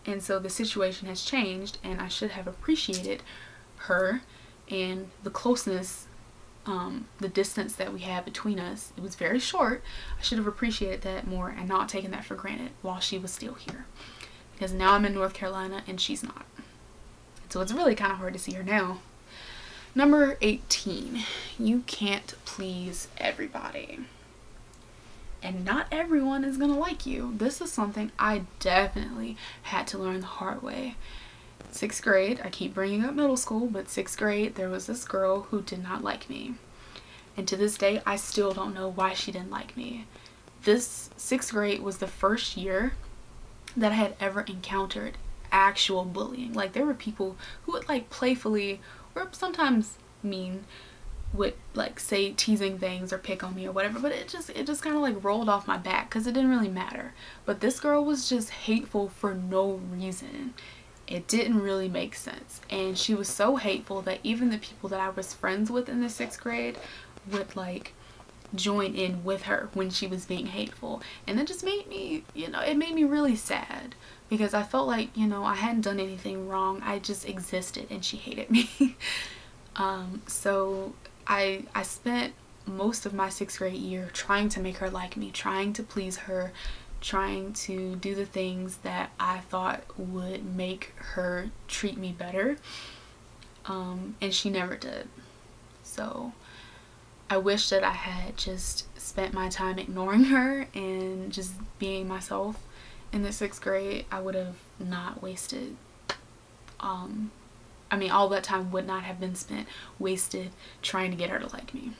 And 0.06 0.22
so 0.22 0.38
the 0.38 0.50
situation 0.50 1.08
has 1.08 1.22
changed 1.22 1.78
and 1.82 2.00
I 2.00 2.08
should 2.08 2.30
have 2.32 2.46
appreciated 2.46 3.22
her 3.76 4.22
and 4.70 5.10
the 5.24 5.30
closeness, 5.30 6.06
um, 6.70 7.08
the 7.18 7.28
distance 7.28 7.74
that 7.74 7.92
we 7.92 8.00
had 8.00 8.24
between 8.24 8.60
us. 8.60 8.92
It 8.96 9.02
was 9.02 9.16
very 9.16 9.40
short. 9.40 9.82
I 10.18 10.22
should 10.22 10.38
have 10.38 10.46
appreciated 10.46 11.02
that 11.02 11.26
more 11.26 11.48
and 11.48 11.68
not 11.68 11.88
taken 11.88 12.12
that 12.12 12.24
for 12.24 12.36
granted 12.36 12.70
while 12.80 13.00
she 13.00 13.18
was 13.18 13.32
still 13.32 13.54
here. 13.54 13.86
Because 14.54 14.72
now 14.72 14.92
I'm 14.92 15.04
in 15.04 15.14
North 15.14 15.34
Carolina 15.34 15.82
and 15.88 16.00
she's 16.00 16.22
not. 16.22 16.46
So 17.48 17.60
it's 17.60 17.72
really 17.72 17.96
kind 17.96 18.12
of 18.12 18.18
hard 18.18 18.34
to 18.34 18.38
see 18.38 18.52
her 18.52 18.62
now. 18.62 18.98
Number 19.94 20.38
18, 20.40 21.24
you 21.58 21.82
can't 21.88 22.34
please 22.44 23.08
everybody. 23.18 23.98
And 25.42 25.64
not 25.64 25.88
everyone 25.90 26.44
is 26.44 26.56
going 26.56 26.70
to 26.70 26.78
like 26.78 27.06
you. 27.06 27.32
This 27.36 27.60
is 27.60 27.72
something 27.72 28.12
I 28.18 28.42
definitely 28.60 29.36
had 29.62 29.88
to 29.88 29.98
learn 29.98 30.20
the 30.20 30.26
hard 30.26 30.62
way. 30.62 30.94
Sixth 31.70 32.02
grade, 32.02 32.40
I 32.44 32.48
keep 32.48 32.74
bringing 32.74 33.04
up 33.04 33.14
middle 33.14 33.36
school, 33.36 33.66
but 33.66 33.88
sixth 33.88 34.18
grade, 34.18 34.54
there 34.54 34.68
was 34.68 34.86
this 34.86 35.04
girl 35.04 35.42
who 35.42 35.62
did 35.62 35.82
not 35.82 36.02
like 36.04 36.28
me. 36.28 36.54
And 37.36 37.46
to 37.48 37.56
this 37.56 37.78
day, 37.78 38.02
I 38.04 38.16
still 38.16 38.52
don't 38.52 38.74
know 38.74 38.88
why 38.88 39.14
she 39.14 39.32
didn't 39.32 39.50
like 39.50 39.76
me. 39.76 40.06
This 40.64 41.10
sixth 41.16 41.52
grade 41.52 41.80
was 41.80 41.98
the 41.98 42.06
first 42.06 42.56
year 42.56 42.92
that 43.76 43.92
I 43.92 43.96
had 43.96 44.16
ever 44.20 44.42
encountered 44.42 45.16
actual 45.52 46.04
bullying. 46.04 46.52
Like 46.52 46.72
there 46.72 46.86
were 46.86 46.94
people 46.94 47.36
who 47.62 47.72
would 47.72 47.88
like 47.88 48.10
playfully 48.10 48.80
or 49.14 49.28
sometimes 49.32 49.96
mean 50.22 50.64
would 51.32 51.54
like 51.74 52.00
say 52.00 52.32
teasing 52.32 52.78
things 52.78 53.12
or 53.12 53.18
pick 53.18 53.44
on 53.44 53.54
me 53.54 53.66
or 53.66 53.70
whatever 53.70 54.00
but 54.00 54.10
it 54.10 54.26
just 54.26 54.50
it 54.50 54.66
just 54.66 54.82
kind 54.82 54.96
of 54.96 55.02
like 55.02 55.22
rolled 55.22 55.48
off 55.48 55.66
my 55.66 55.76
back 55.76 56.08
because 56.08 56.26
it 56.26 56.32
didn't 56.32 56.50
really 56.50 56.68
matter 56.68 57.14
but 57.44 57.60
this 57.60 57.78
girl 57.78 58.04
was 58.04 58.28
just 58.28 58.50
hateful 58.50 59.08
for 59.08 59.32
no 59.32 59.80
reason 59.92 60.52
it 61.10 61.26
didn't 61.26 61.60
really 61.60 61.88
make 61.88 62.14
sense. 62.14 62.60
And 62.70 62.96
she 62.96 63.14
was 63.14 63.28
so 63.28 63.56
hateful 63.56 64.00
that 64.02 64.20
even 64.22 64.50
the 64.50 64.58
people 64.58 64.88
that 64.90 65.00
I 65.00 65.10
was 65.10 65.34
friends 65.34 65.70
with 65.70 65.88
in 65.88 66.00
the 66.00 66.08
sixth 66.08 66.40
grade 66.40 66.78
would 67.30 67.54
like 67.56 67.92
join 68.54 68.94
in 68.94 69.22
with 69.22 69.42
her 69.42 69.68
when 69.74 69.90
she 69.90 70.06
was 70.06 70.24
being 70.24 70.46
hateful. 70.46 71.02
And 71.26 71.38
it 71.38 71.46
just 71.46 71.64
made 71.64 71.88
me 71.88 72.24
you 72.34 72.48
know 72.48 72.60
it 72.60 72.76
made 72.76 72.94
me 72.94 73.04
really 73.04 73.36
sad 73.36 73.94
because 74.28 74.54
I 74.54 74.62
felt 74.62 74.86
like 74.86 75.16
you 75.16 75.26
know 75.26 75.44
I 75.44 75.56
hadn't 75.56 75.82
done 75.82 76.00
anything 76.00 76.48
wrong. 76.48 76.80
I 76.84 76.98
just 77.00 77.28
existed 77.28 77.88
and 77.90 78.04
she 78.04 78.16
hated 78.16 78.50
me. 78.50 78.70
Um, 79.76 80.22
so 80.26 80.92
I 81.26 81.64
I 81.74 81.82
spent 81.82 82.34
most 82.66 83.06
of 83.06 83.14
my 83.14 83.28
sixth 83.28 83.58
grade 83.58 83.74
year 83.74 84.10
trying 84.12 84.48
to 84.50 84.60
make 84.60 84.76
her 84.78 84.90
like 84.90 85.16
me 85.16 85.30
trying 85.30 85.72
to 85.74 85.82
please 85.82 86.16
her 86.18 86.52
trying 87.00 87.52
to 87.52 87.96
do 87.96 88.14
the 88.14 88.26
things 88.26 88.78
that 88.78 89.10
I 89.18 89.38
thought 89.38 89.82
would 89.98 90.44
make 90.44 90.92
her 90.96 91.50
treat 91.68 91.96
me 91.96 92.12
better 92.12 92.56
um, 93.66 94.16
and 94.20 94.34
she 94.34 94.50
never 94.50 94.76
did 94.76 95.08
so 95.82 96.32
I 97.32 97.36
wish 97.36 97.68
that 97.68 97.84
I 97.84 97.92
had 97.92 98.36
just 98.36 98.86
spent 99.00 99.32
my 99.32 99.48
time 99.48 99.78
ignoring 99.78 100.24
her 100.34 100.66
and 100.74 101.32
just 101.32 101.52
being 101.78 102.08
myself 102.08 102.56
in 103.12 103.22
the 103.22 103.32
sixth 103.32 103.62
grade. 103.62 104.04
I 104.10 104.20
would 104.20 104.34
have 104.34 104.56
not 104.80 105.22
wasted, 105.22 105.76
um, 106.80 107.30
I 107.88 107.96
mean, 107.96 108.10
all 108.10 108.28
that 108.30 108.42
time 108.42 108.72
would 108.72 108.86
not 108.86 109.04
have 109.04 109.20
been 109.20 109.36
spent 109.36 109.68
wasted 109.98 110.50
trying 110.82 111.12
to 111.12 111.16
get 111.16 111.30
her 111.30 111.38
to 111.38 111.46
like 111.46 111.72
me. 111.72 111.92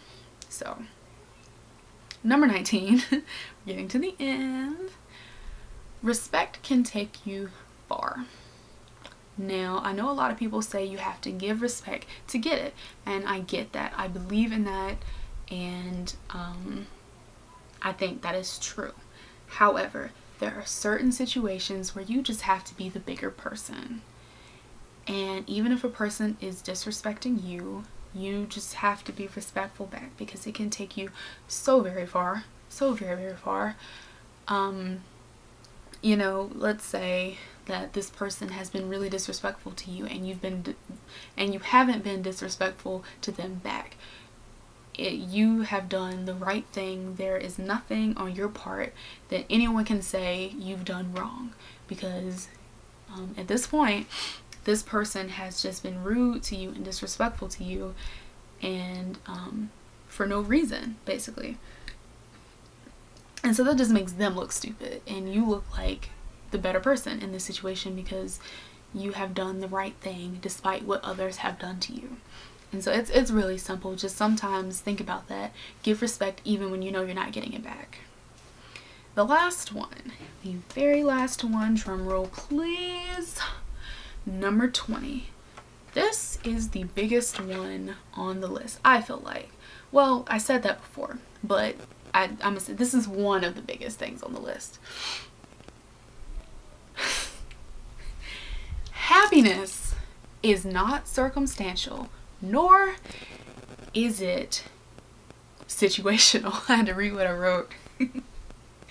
So, 0.49 0.79
number 2.23 2.47
19, 2.47 3.03
getting 3.67 3.89
to 3.89 3.99
the 3.99 4.15
end. 4.19 4.91
Respect 6.03 6.63
can 6.63 6.83
take 6.83 7.27
you 7.27 7.51
far. 7.89 8.25
Now, 9.37 9.81
I 9.83 9.93
know 9.93 10.11
a 10.11 10.13
lot 10.13 10.31
of 10.31 10.39
people 10.39 10.61
say 10.61 10.85
you 10.85 10.99
have 10.99 11.21
to 11.23 11.31
give 11.31 11.63
respect 11.63 12.07
to 12.29 12.39
get 12.39 12.59
it, 12.59 12.75
and 13.07 13.27
I 13.27 13.41
get 13.41 13.73
that. 13.73 13.93
I 13.97 14.09
believe 14.09 14.53
in 14.53 14.65
that 14.65 14.97
and 15.51 16.15
um, 16.31 16.87
I 17.83 17.93
think 17.93 18.23
that 18.23 18.35
is 18.35 18.59
true. 18.59 18.93
However, 19.47 20.13
there 20.39 20.55
are 20.55 20.65
certain 20.65 21.13
situations 21.13 21.95
where 21.95 22.05
you 22.05 22.23
just 22.23 22.43
have 22.43 22.65
to 22.65 22.77
be 22.77 22.89
the 22.89 23.01
bigger 23.01 23.31
person. 23.31 24.03
And 25.07 25.49
even 25.49 25.73
if 25.73 25.83
a 25.83 25.89
person 25.89 26.37
is 26.41 26.63
disrespecting 26.63 27.45
you, 27.45 27.85
you 28.15 28.47
just 28.47 28.75
have 28.75 29.05
to 29.05 29.13
be 29.13 29.29
respectful 29.35 29.87
back 29.87 30.17
because 30.17 30.47
it 30.47 30.55
can 30.55 30.71
take 30.71 30.97
you 30.97 31.11
so 31.49 31.81
very 31.81 32.07
far, 32.07 32.45
so 32.69 32.93
very, 32.93 33.17
very 33.17 33.37
far. 33.37 33.77
Um, 34.49 35.03
you 36.03 36.17
know, 36.17 36.51
let's 36.55 36.85
say 36.85 37.39
that 37.67 37.93
this 37.93 38.11
person 38.11 38.49
has 38.49 38.71
been 38.71 38.89
really 38.89 39.09
disrespectful 39.09 39.73
to 39.73 39.91
you 39.91 40.07
and 40.07 40.27
you've 40.27 40.41
been 40.41 40.75
and 41.37 41.53
you 41.53 41.61
haven't 41.61 42.03
been 42.03 42.23
disrespectful 42.23 43.05
to 43.21 43.31
them 43.31 43.57
back 43.57 43.97
it, 45.01 45.15
you 45.15 45.63
have 45.63 45.89
done 45.89 46.27
the 46.27 46.35
right 46.35 46.67
thing. 46.73 47.15
There 47.17 47.37
is 47.37 47.59
nothing 47.59 48.17
on 48.17 48.35
your 48.35 48.49
part 48.49 48.93
that 49.29 49.47
anyone 49.49 49.85
can 49.85 50.03
say 50.03 50.53
you've 50.59 50.85
done 50.85 51.15
wrong 51.15 51.53
because 51.89 52.49
um, 53.13 53.35
at 53.37 53.49
this 53.49 53.67
point, 53.67 54.07
this 54.71 54.83
person 54.85 55.31
has 55.31 55.61
just 55.61 55.83
been 55.83 56.05
rude 56.05 56.45
to 56.45 56.55
you 56.55 56.69
and 56.69 56.85
disrespectful 56.85 57.49
to 57.49 57.65
you 57.65 57.93
and 58.63 59.19
um, 59.27 59.69
for 60.07 60.27
no 60.27 60.41
reason, 60.41 60.95
basically. 61.05 61.57
And 63.43 63.57
so 63.57 63.65
that 63.65 63.79
just 63.79 63.91
makes 63.91 64.13
them 64.13 64.37
look 64.37 64.53
stupid 64.53 65.03
and 65.09 65.35
you 65.35 65.45
look 65.45 65.77
like 65.77 66.11
the 66.53 66.59
better 66.59 66.79
person 66.79 67.21
in 67.21 67.33
this 67.33 67.43
situation 67.43 67.97
because 67.97 68.39
you 68.95 69.11
have 69.11 69.35
done 69.35 69.59
the 69.59 69.67
right 69.67 69.97
thing 70.01 70.39
despite 70.41 70.85
what 70.85 71.03
others 71.03 71.39
have 71.39 71.59
done 71.59 71.81
to 71.81 71.93
you. 71.93 72.19
And 72.71 72.85
so 72.85 72.93
it's, 72.93 73.11
it's 73.11 73.33
really 73.33 73.59
simple. 73.59 73.97
Just 73.97 74.17
sometimes 74.17 74.79
think 74.79 75.01
about 75.01 75.27
that. 75.27 75.53
Give 75.83 76.01
respect 76.01 76.43
even 76.45 76.71
when 76.71 76.83
you 76.83 76.93
know 76.93 77.03
you're 77.03 77.13
not 77.13 77.33
getting 77.33 77.55
it 77.55 77.65
back. 77.65 77.99
The 79.17 79.25
last 79.25 79.73
one, 79.73 80.13
the 80.45 80.59
very 80.73 81.03
last 81.03 81.43
one, 81.43 81.75
drum 81.75 82.07
roll 82.07 82.29
please. 82.29 83.41
Number 84.31 84.71
20. 84.71 85.27
This 85.93 86.39
is 86.45 86.69
the 86.71 86.85
biggest 86.85 87.41
one 87.41 87.97
on 88.15 88.41
the 88.41 88.47
list, 88.47 88.79
I 88.85 89.03
feel 89.03 89.21
like. 89.25 89.51
Well, 89.91 90.25
I 90.29 90.39
said 90.39 90.63
that 90.63 90.81
before, 90.81 91.19
but 91.43 91.75
I, 92.15 92.25
I'm 92.25 92.37
gonna 92.39 92.61
say 92.61 92.75
this 92.75 92.95
is 92.95 93.09
one 93.09 93.43
of 93.43 93.57
the 93.57 93.61
biggest 93.61 93.99
things 93.99 94.23
on 94.23 94.33
the 94.33 94.39
list. 94.41 94.79
Happiness 98.93 99.97
is 100.45 100.65
not 100.65 101.09
circumstantial 101.09 102.09
nor 102.41 102.95
is 103.93 104.21
it 104.21 104.65
situational. 105.67 106.63
I 106.69 106.77
had 106.77 106.87
to 106.87 106.95
read 106.95 107.15
what 107.15 107.27
I 107.27 107.33
wrote. 107.33 107.73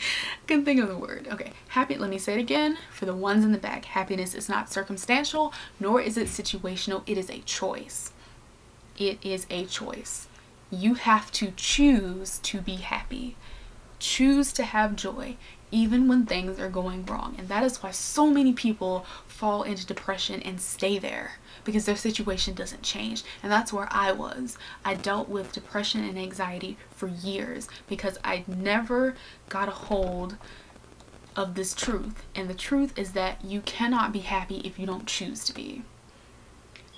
Couldn't 0.47 0.65
think 0.65 0.81
of 0.81 0.87
the 0.87 0.97
word. 0.97 1.27
Okay, 1.31 1.53
happy, 1.69 1.95
let 1.95 2.09
me 2.09 2.17
say 2.17 2.33
it 2.33 2.39
again 2.39 2.77
for 2.91 3.05
the 3.05 3.15
ones 3.15 3.43
in 3.43 3.51
the 3.51 3.57
back. 3.57 3.85
Happiness 3.85 4.33
is 4.33 4.49
not 4.49 4.71
circumstantial, 4.71 5.53
nor 5.79 6.01
is 6.01 6.17
it 6.17 6.27
situational. 6.27 7.03
It 7.05 7.17
is 7.17 7.29
a 7.29 7.39
choice. 7.39 8.11
It 8.97 9.17
is 9.21 9.45
a 9.49 9.65
choice. 9.65 10.27
You 10.71 10.95
have 10.95 11.31
to 11.33 11.51
choose 11.55 12.39
to 12.39 12.61
be 12.61 12.75
happy. 12.75 13.35
Choose 13.99 14.53
to 14.53 14.63
have 14.63 14.95
joy 14.95 15.37
even 15.71 16.07
when 16.07 16.25
things 16.25 16.59
are 16.59 16.69
going 16.69 17.05
wrong. 17.05 17.35
And 17.37 17.47
that 17.49 17.63
is 17.63 17.83
why 17.83 17.91
so 17.91 18.27
many 18.27 18.53
people 18.53 19.05
fall 19.27 19.63
into 19.63 19.85
depression 19.85 20.41
and 20.41 20.59
stay 20.59 20.97
there 20.97 21.33
because 21.69 21.85
their 21.85 21.95
situation 21.95 22.55
doesn't 22.55 22.81
change. 22.81 23.23
And 23.43 23.51
that's 23.51 23.71
where 23.71 23.87
I 23.91 24.11
was. 24.11 24.57
I 24.83 24.95
dealt 24.95 25.29
with 25.29 25.51
depression 25.51 26.03
and 26.03 26.17
anxiety 26.17 26.77
for 26.89 27.07
years 27.07 27.67
because 27.87 28.17
I 28.23 28.43
never 28.47 29.15
got 29.49 29.67
a 29.67 29.71
hold 29.71 30.37
of 31.35 31.53
this 31.53 31.75
truth. 31.75 32.25
And 32.33 32.49
the 32.49 32.55
truth 32.55 32.97
is 32.97 33.11
that 33.11 33.45
you 33.45 33.61
cannot 33.61 34.11
be 34.11 34.19
happy 34.19 34.61
if 34.65 34.79
you 34.79 34.87
don't 34.87 35.05
choose 35.05 35.45
to 35.45 35.53
be. 35.53 35.83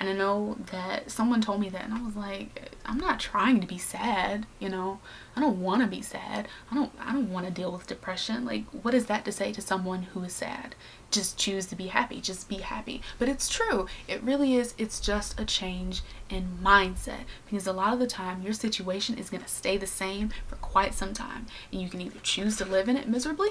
And 0.02 0.10
I 0.10 0.14
know 0.14 0.58
that 0.72 1.12
someone 1.12 1.42
told 1.42 1.62
me 1.62 1.70
that 1.70 1.84
and 1.84 1.94
I 1.94 2.02
was 2.02 2.16
like, 2.16 2.72
I'm 2.86 2.98
not 2.98 3.20
trying 3.20 3.62
to 3.62 3.68
be 3.68 3.78
sad, 3.78 4.48
you 4.58 4.68
know. 4.68 5.00
I 5.36 5.40
don't 5.40 5.62
want 5.62 5.84
to 5.84 5.88
be 5.88 6.02
sad. 6.02 6.48
I 6.72 6.74
don't 6.74 6.92
I 7.00 7.14
don't 7.14 7.32
want 7.32 7.46
to 7.46 7.52
deal 7.52 7.72
with 7.72 7.86
depression. 7.86 8.44
Like 8.44 8.66
what 8.72 8.96
is 8.96 9.06
that 9.06 9.26
to 9.26 9.32
say 9.32 9.54
to 9.54 9.62
someone 9.62 10.02
who 10.02 10.24
is 10.24 10.34
sad? 10.34 10.74
Just 11.12 11.38
choose 11.38 11.68
to 11.68 11.76
be 11.76 11.88
happy. 11.88 12.20
Just 12.20 12.50
be 12.50 12.56
happy. 12.56 13.04
But 13.20 13.30
it's 13.30 13.48
true. 13.48 13.86
It 14.08 14.24
really 14.24 14.56
is. 14.56 14.74
It's 14.80 15.00
just 15.00 15.40
a 15.40 15.46
change 15.46 16.02
in 16.32 16.58
mindset 16.64 17.26
because 17.46 17.68
a 17.68 17.72
lot 17.72 17.94
of 17.94 18.00
the 18.00 18.08
time 18.08 18.42
your 18.42 18.54
situation 18.54 19.20
is 19.20 19.30
going 19.30 19.44
to 19.44 19.50
stay 19.50 19.78
the 19.78 19.86
same 19.86 20.32
for 20.48 20.56
quite 20.56 20.96
some 20.96 21.14
time 21.14 21.46
and 21.72 21.80
you 21.80 21.90
can 21.90 22.02
either 22.02 22.20
choose 22.24 22.58
to 22.58 22.66
live 22.66 22.90
in 22.90 22.98
it 22.98 23.08
miserably 23.08 23.50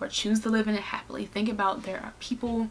or 0.00 0.08
choose 0.08 0.40
to 0.40 0.48
live 0.48 0.66
in 0.66 0.74
it 0.74 0.80
happily. 0.80 1.24
Think 1.24 1.48
about 1.48 1.84
there 1.84 2.00
are 2.00 2.14
people 2.18 2.68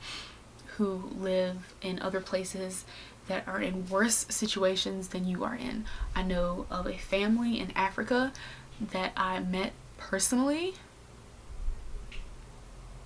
who 0.77 1.11
live 1.19 1.75
in 1.81 2.01
other 2.01 2.19
places 2.19 2.85
that 3.27 3.47
are 3.47 3.61
in 3.61 3.87
worse 3.89 4.25
situations 4.29 5.09
than 5.09 5.27
you 5.27 5.43
are 5.43 5.55
in. 5.55 5.85
I 6.15 6.23
know 6.23 6.65
of 6.69 6.87
a 6.87 6.97
family 6.97 7.59
in 7.59 7.71
Africa 7.71 8.33
that 8.79 9.13
I 9.15 9.39
met 9.39 9.73
personally 9.97 10.75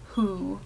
who 0.10 0.60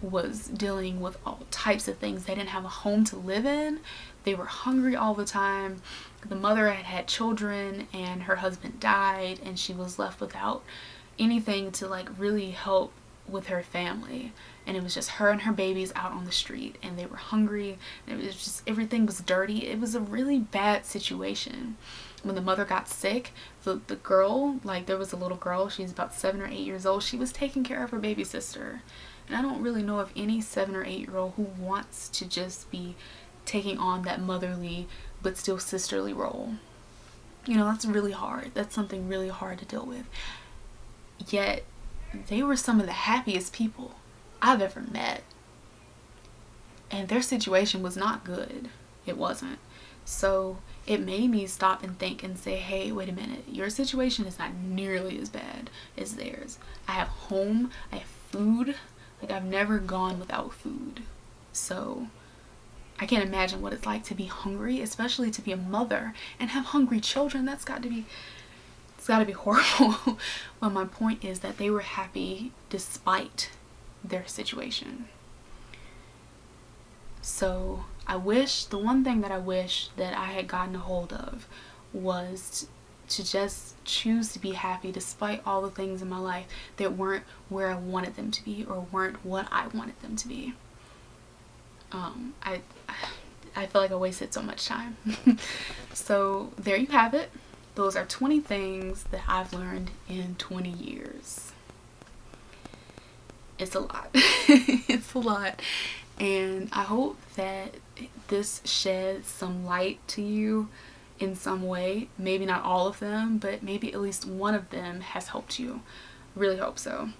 was 0.00 0.48
dealing 0.48 1.00
with 1.00 1.16
all 1.24 1.40
types 1.50 1.86
of 1.86 1.98
things. 1.98 2.24
They 2.24 2.34
didn't 2.34 2.48
have 2.48 2.64
a 2.64 2.68
home 2.68 3.04
to 3.04 3.16
live 3.16 3.46
in. 3.46 3.80
They 4.24 4.34
were 4.34 4.46
hungry 4.46 4.96
all 4.96 5.14
the 5.14 5.24
time. 5.24 5.82
The 6.26 6.34
mother 6.34 6.70
had 6.70 6.84
had 6.86 7.06
children 7.06 7.88
and 7.92 8.22
her 8.24 8.36
husband 8.36 8.80
died 8.80 9.40
and 9.44 9.58
she 9.58 9.72
was 9.72 9.98
left 9.98 10.20
without 10.20 10.62
anything 11.18 11.70
to 11.72 11.86
like 11.86 12.08
really 12.18 12.50
help 12.50 12.92
with 13.28 13.46
her 13.46 13.62
family 13.62 14.32
and 14.66 14.76
it 14.76 14.82
was 14.82 14.94
just 14.94 15.10
her 15.10 15.30
and 15.30 15.42
her 15.42 15.52
babies 15.52 15.92
out 15.96 16.12
on 16.12 16.24
the 16.24 16.32
street 16.32 16.76
and 16.82 16.98
they 16.98 17.06
were 17.06 17.16
hungry. 17.16 17.78
It 18.06 18.16
was 18.16 18.34
just 18.34 18.62
everything 18.66 19.06
was 19.06 19.20
dirty. 19.20 19.66
It 19.66 19.80
was 19.80 19.94
a 19.94 20.00
really 20.00 20.38
bad 20.38 20.86
situation. 20.86 21.76
When 22.22 22.36
the 22.36 22.40
mother 22.40 22.64
got 22.64 22.88
sick 22.88 23.32
the, 23.64 23.80
the 23.88 23.96
girl 23.96 24.60
like 24.62 24.86
there 24.86 24.96
was 24.96 25.12
a 25.12 25.16
little 25.16 25.36
girl 25.36 25.68
she's 25.68 25.90
about 25.90 26.14
seven 26.14 26.40
or 26.40 26.46
eight 26.46 26.60
years 26.60 26.86
old 26.86 27.02
she 27.02 27.16
was 27.16 27.32
taking 27.32 27.64
care 27.64 27.82
of 27.82 27.90
her 27.90 27.98
baby 27.98 28.24
sister. 28.24 28.82
And 29.26 29.36
I 29.36 29.42
don't 29.42 29.62
really 29.62 29.82
know 29.82 29.98
of 29.98 30.12
any 30.14 30.40
seven 30.40 30.76
or 30.76 30.84
eight 30.84 31.00
year 31.00 31.16
old 31.16 31.32
who 31.36 31.48
wants 31.58 32.08
to 32.10 32.24
just 32.24 32.70
be 32.70 32.94
taking 33.44 33.78
on 33.78 34.02
that 34.02 34.20
motherly 34.20 34.86
but 35.20 35.36
still 35.36 35.58
sisterly 35.58 36.12
role. 36.12 36.54
You 37.46 37.56
know 37.56 37.64
that's 37.64 37.84
really 37.84 38.12
hard. 38.12 38.52
That's 38.54 38.74
something 38.74 39.08
really 39.08 39.28
hard 39.28 39.58
to 39.58 39.64
deal 39.64 39.84
with. 39.84 40.06
Yet 41.28 41.64
they 42.28 42.42
were 42.42 42.56
some 42.56 42.78
of 42.78 42.86
the 42.86 42.92
happiest 42.92 43.52
people 43.52 43.96
I've 44.42 44.60
ever 44.60 44.82
met. 44.82 45.22
And 46.90 47.08
their 47.08 47.22
situation 47.22 47.82
was 47.82 47.96
not 47.96 48.24
good. 48.24 48.68
It 49.06 49.16
wasn't. 49.16 49.58
So 50.04 50.58
it 50.86 51.00
made 51.00 51.30
me 51.30 51.46
stop 51.46 51.82
and 51.82 51.98
think 51.98 52.22
and 52.22 52.36
say, 52.36 52.56
hey, 52.56 52.90
wait 52.90 53.08
a 53.08 53.12
minute, 53.12 53.44
your 53.48 53.70
situation 53.70 54.26
is 54.26 54.38
not 54.38 54.52
nearly 54.54 55.18
as 55.18 55.28
bad 55.28 55.70
as 55.96 56.16
theirs. 56.16 56.58
I 56.88 56.92
have 56.92 57.08
home, 57.08 57.70
I 57.92 57.96
have 57.96 58.08
food. 58.30 58.74
Like, 59.22 59.30
I've 59.30 59.44
never 59.44 59.78
gone 59.78 60.18
without 60.18 60.52
food. 60.52 61.02
So, 61.52 62.08
I 62.98 63.06
can't 63.06 63.24
imagine 63.24 63.62
what 63.62 63.72
it's 63.72 63.86
like 63.86 64.02
to 64.04 64.14
be 64.14 64.24
hungry, 64.24 64.80
especially 64.80 65.30
to 65.30 65.42
be 65.42 65.52
a 65.52 65.56
mother 65.56 66.14
and 66.40 66.50
have 66.50 66.66
hungry 66.66 67.00
children. 67.00 67.44
That's 67.44 67.64
got 67.64 67.82
to 67.84 67.88
be 67.88 68.04
it's 68.98 69.06
got 69.06 69.20
to 69.20 69.24
be 69.24 69.32
horrible. 69.32 70.18
but 70.60 70.70
my 70.70 70.84
point 70.84 71.24
is 71.24 71.40
that 71.40 71.58
they 71.58 71.70
were 71.70 71.80
happy 71.80 72.52
despite 72.70 73.50
their 74.04 74.26
situation. 74.26 75.06
So 77.20 77.84
I 78.06 78.16
wish, 78.16 78.64
the 78.64 78.78
one 78.78 79.04
thing 79.04 79.20
that 79.20 79.30
I 79.30 79.38
wish 79.38 79.88
that 79.96 80.16
I 80.16 80.26
had 80.26 80.48
gotten 80.48 80.74
a 80.74 80.80
hold 80.80 81.12
of 81.12 81.46
was 81.92 82.66
to 83.08 83.24
just 83.24 83.82
choose 83.84 84.32
to 84.32 84.38
be 84.38 84.52
happy 84.52 84.90
despite 84.90 85.42
all 85.46 85.62
the 85.62 85.70
things 85.70 86.02
in 86.02 86.08
my 86.08 86.18
life 86.18 86.46
that 86.78 86.96
weren't 86.96 87.24
where 87.48 87.70
I 87.70 87.76
wanted 87.76 88.16
them 88.16 88.30
to 88.30 88.44
be 88.44 88.64
or 88.64 88.86
weren't 88.90 89.24
what 89.24 89.46
I 89.52 89.68
wanted 89.68 90.00
them 90.00 90.16
to 90.16 90.28
be. 90.28 90.54
Um, 91.92 92.34
I, 92.42 92.62
I 93.54 93.66
feel 93.66 93.82
like 93.82 93.92
I 93.92 93.96
wasted 93.96 94.32
so 94.32 94.42
much 94.42 94.66
time. 94.66 94.96
so 95.92 96.52
there 96.56 96.76
you 96.76 96.86
have 96.88 97.12
it. 97.14 97.30
Those 97.74 97.96
are 97.96 98.06
20 98.06 98.40
things 98.40 99.04
that 99.10 99.22
I've 99.28 99.52
learned 99.52 99.90
in 100.08 100.34
20 100.36 100.70
years. 100.70 101.51
It's 103.62 103.76
a 103.76 103.80
lot. 103.80 104.10
it's 104.14 105.14
a 105.14 105.18
lot. 105.18 105.62
And 106.18 106.68
I 106.72 106.82
hope 106.82 107.16
that 107.36 107.76
this 108.26 108.60
sheds 108.64 109.28
some 109.28 109.64
light 109.64 110.00
to 110.08 110.22
you 110.22 110.68
in 111.20 111.36
some 111.36 111.62
way. 111.62 112.08
Maybe 112.18 112.44
not 112.44 112.64
all 112.64 112.88
of 112.88 112.98
them, 112.98 113.38
but 113.38 113.62
maybe 113.62 113.92
at 113.92 114.00
least 114.00 114.26
one 114.26 114.54
of 114.54 114.70
them 114.70 115.00
has 115.00 115.28
helped 115.28 115.60
you. 115.60 115.80
Really 116.34 116.56
hope 116.56 116.78
so. 116.78 117.10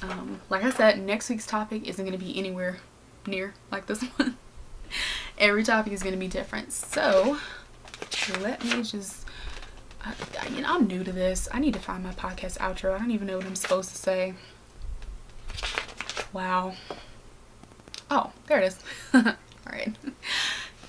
Um, 0.00 0.40
like 0.48 0.64
I 0.64 0.70
said, 0.70 0.98
next 1.00 1.28
week's 1.28 1.46
topic 1.46 1.86
isn't 1.86 2.04
going 2.04 2.18
to 2.18 2.24
be 2.24 2.38
anywhere 2.38 2.78
near 3.26 3.52
like 3.70 3.86
this 3.86 4.02
one. 4.16 4.38
Every 5.36 5.62
topic 5.62 5.92
is 5.92 6.02
going 6.02 6.14
to 6.14 6.18
be 6.18 6.28
different. 6.28 6.72
So 6.72 7.38
let 8.40 8.64
me 8.64 8.82
just 8.82 9.26
I, 10.04 10.14
you 10.54 10.60
know, 10.62 10.74
I'm 10.74 10.86
new 10.86 11.02
to 11.04 11.12
this. 11.12 11.48
I 11.52 11.60
need 11.60 11.74
to 11.74 11.80
find 11.80 12.02
my 12.02 12.12
podcast 12.12 12.58
outro. 12.58 12.94
I 12.94 12.98
don't 12.98 13.10
even 13.10 13.26
know 13.26 13.38
what 13.38 13.46
I'm 13.46 13.56
supposed 13.56 13.90
to 13.90 13.96
say. 13.96 14.34
Wow. 16.34 16.74
Oh, 18.10 18.32
there 18.48 18.60
it 18.60 18.66
is. 18.66 18.78
all 19.14 19.22
right. 19.70 19.94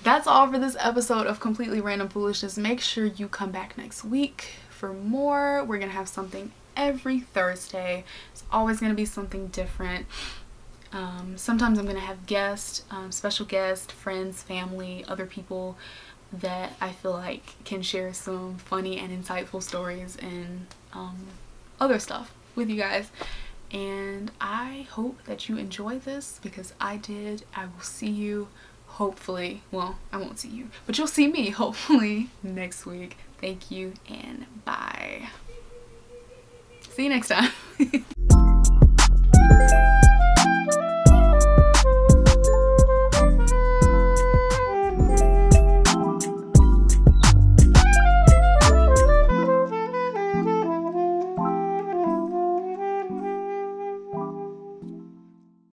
That's 0.04 0.26
all 0.26 0.52
for 0.52 0.58
this 0.58 0.76
episode 0.80 1.28
of 1.28 1.40
Completely 1.40 1.80
Random 1.80 2.10
Foolishness. 2.10 2.58
Make 2.58 2.82
sure 2.82 3.06
you 3.06 3.28
come 3.28 3.52
back 3.52 3.78
next 3.78 4.04
week 4.04 4.54
for 4.72 4.92
more. 4.92 5.64
We're 5.64 5.78
going 5.78 5.92
to 5.92 5.96
have 5.96 6.10
something 6.10 6.52
every 6.76 7.20
Thursday. 7.20 8.06
It's 8.32 8.44
always 8.52 8.80
going 8.80 8.92
to 8.92 8.96
be 8.96 9.06
something 9.06 9.48
different. 9.48 10.08
Um, 10.92 11.38
sometimes 11.38 11.78
I'm 11.78 11.86
going 11.86 11.96
to 11.96 12.02
have 12.02 12.26
guests, 12.26 12.84
um, 12.90 13.12
special 13.12 13.46
guests, 13.46 13.92
friends, 13.94 14.42
family, 14.42 15.06
other 15.08 15.28
people 15.28 15.78
that 16.34 16.74
I 16.82 16.92
feel 16.92 17.12
like 17.12 17.64
can 17.66 17.84
share 17.84 18.16
some 18.16 18.58
funny 18.58 18.98
and 18.98 19.12
insightful 19.24 19.62
stories 19.62 20.18
and 20.20 20.66
um, 20.92 21.28
other 21.80 22.00
stuff 22.00 22.34
with 22.56 22.68
you 22.68 22.78
guys 22.78 23.12
and 23.72 24.32
I 24.40 24.88
hope 24.92 25.24
that 25.26 25.50
you 25.50 25.58
enjoy 25.58 26.00
this 26.00 26.40
because 26.42 26.74
I 26.80 26.98
did. 26.98 27.44
I 27.56 27.66
will 27.66 27.82
see 27.82 28.10
you 28.10 28.48
hopefully, 28.88 29.62
well, 29.72 29.98
I 30.12 30.18
won't 30.18 30.40
see 30.40 30.50
you, 30.50 30.70
but 30.86 30.98
you'll 30.98 31.08
see 31.08 31.28
me 31.28 31.50
hopefully 31.52 32.30
next 32.44 32.86
week. 32.86 33.18
Thank 33.42 33.70
you 33.70 33.94
and 34.08 34.46
bye. 34.64 35.30
See 36.90 37.04
you 37.04 37.10
next 37.10 37.28
time. 37.28 37.52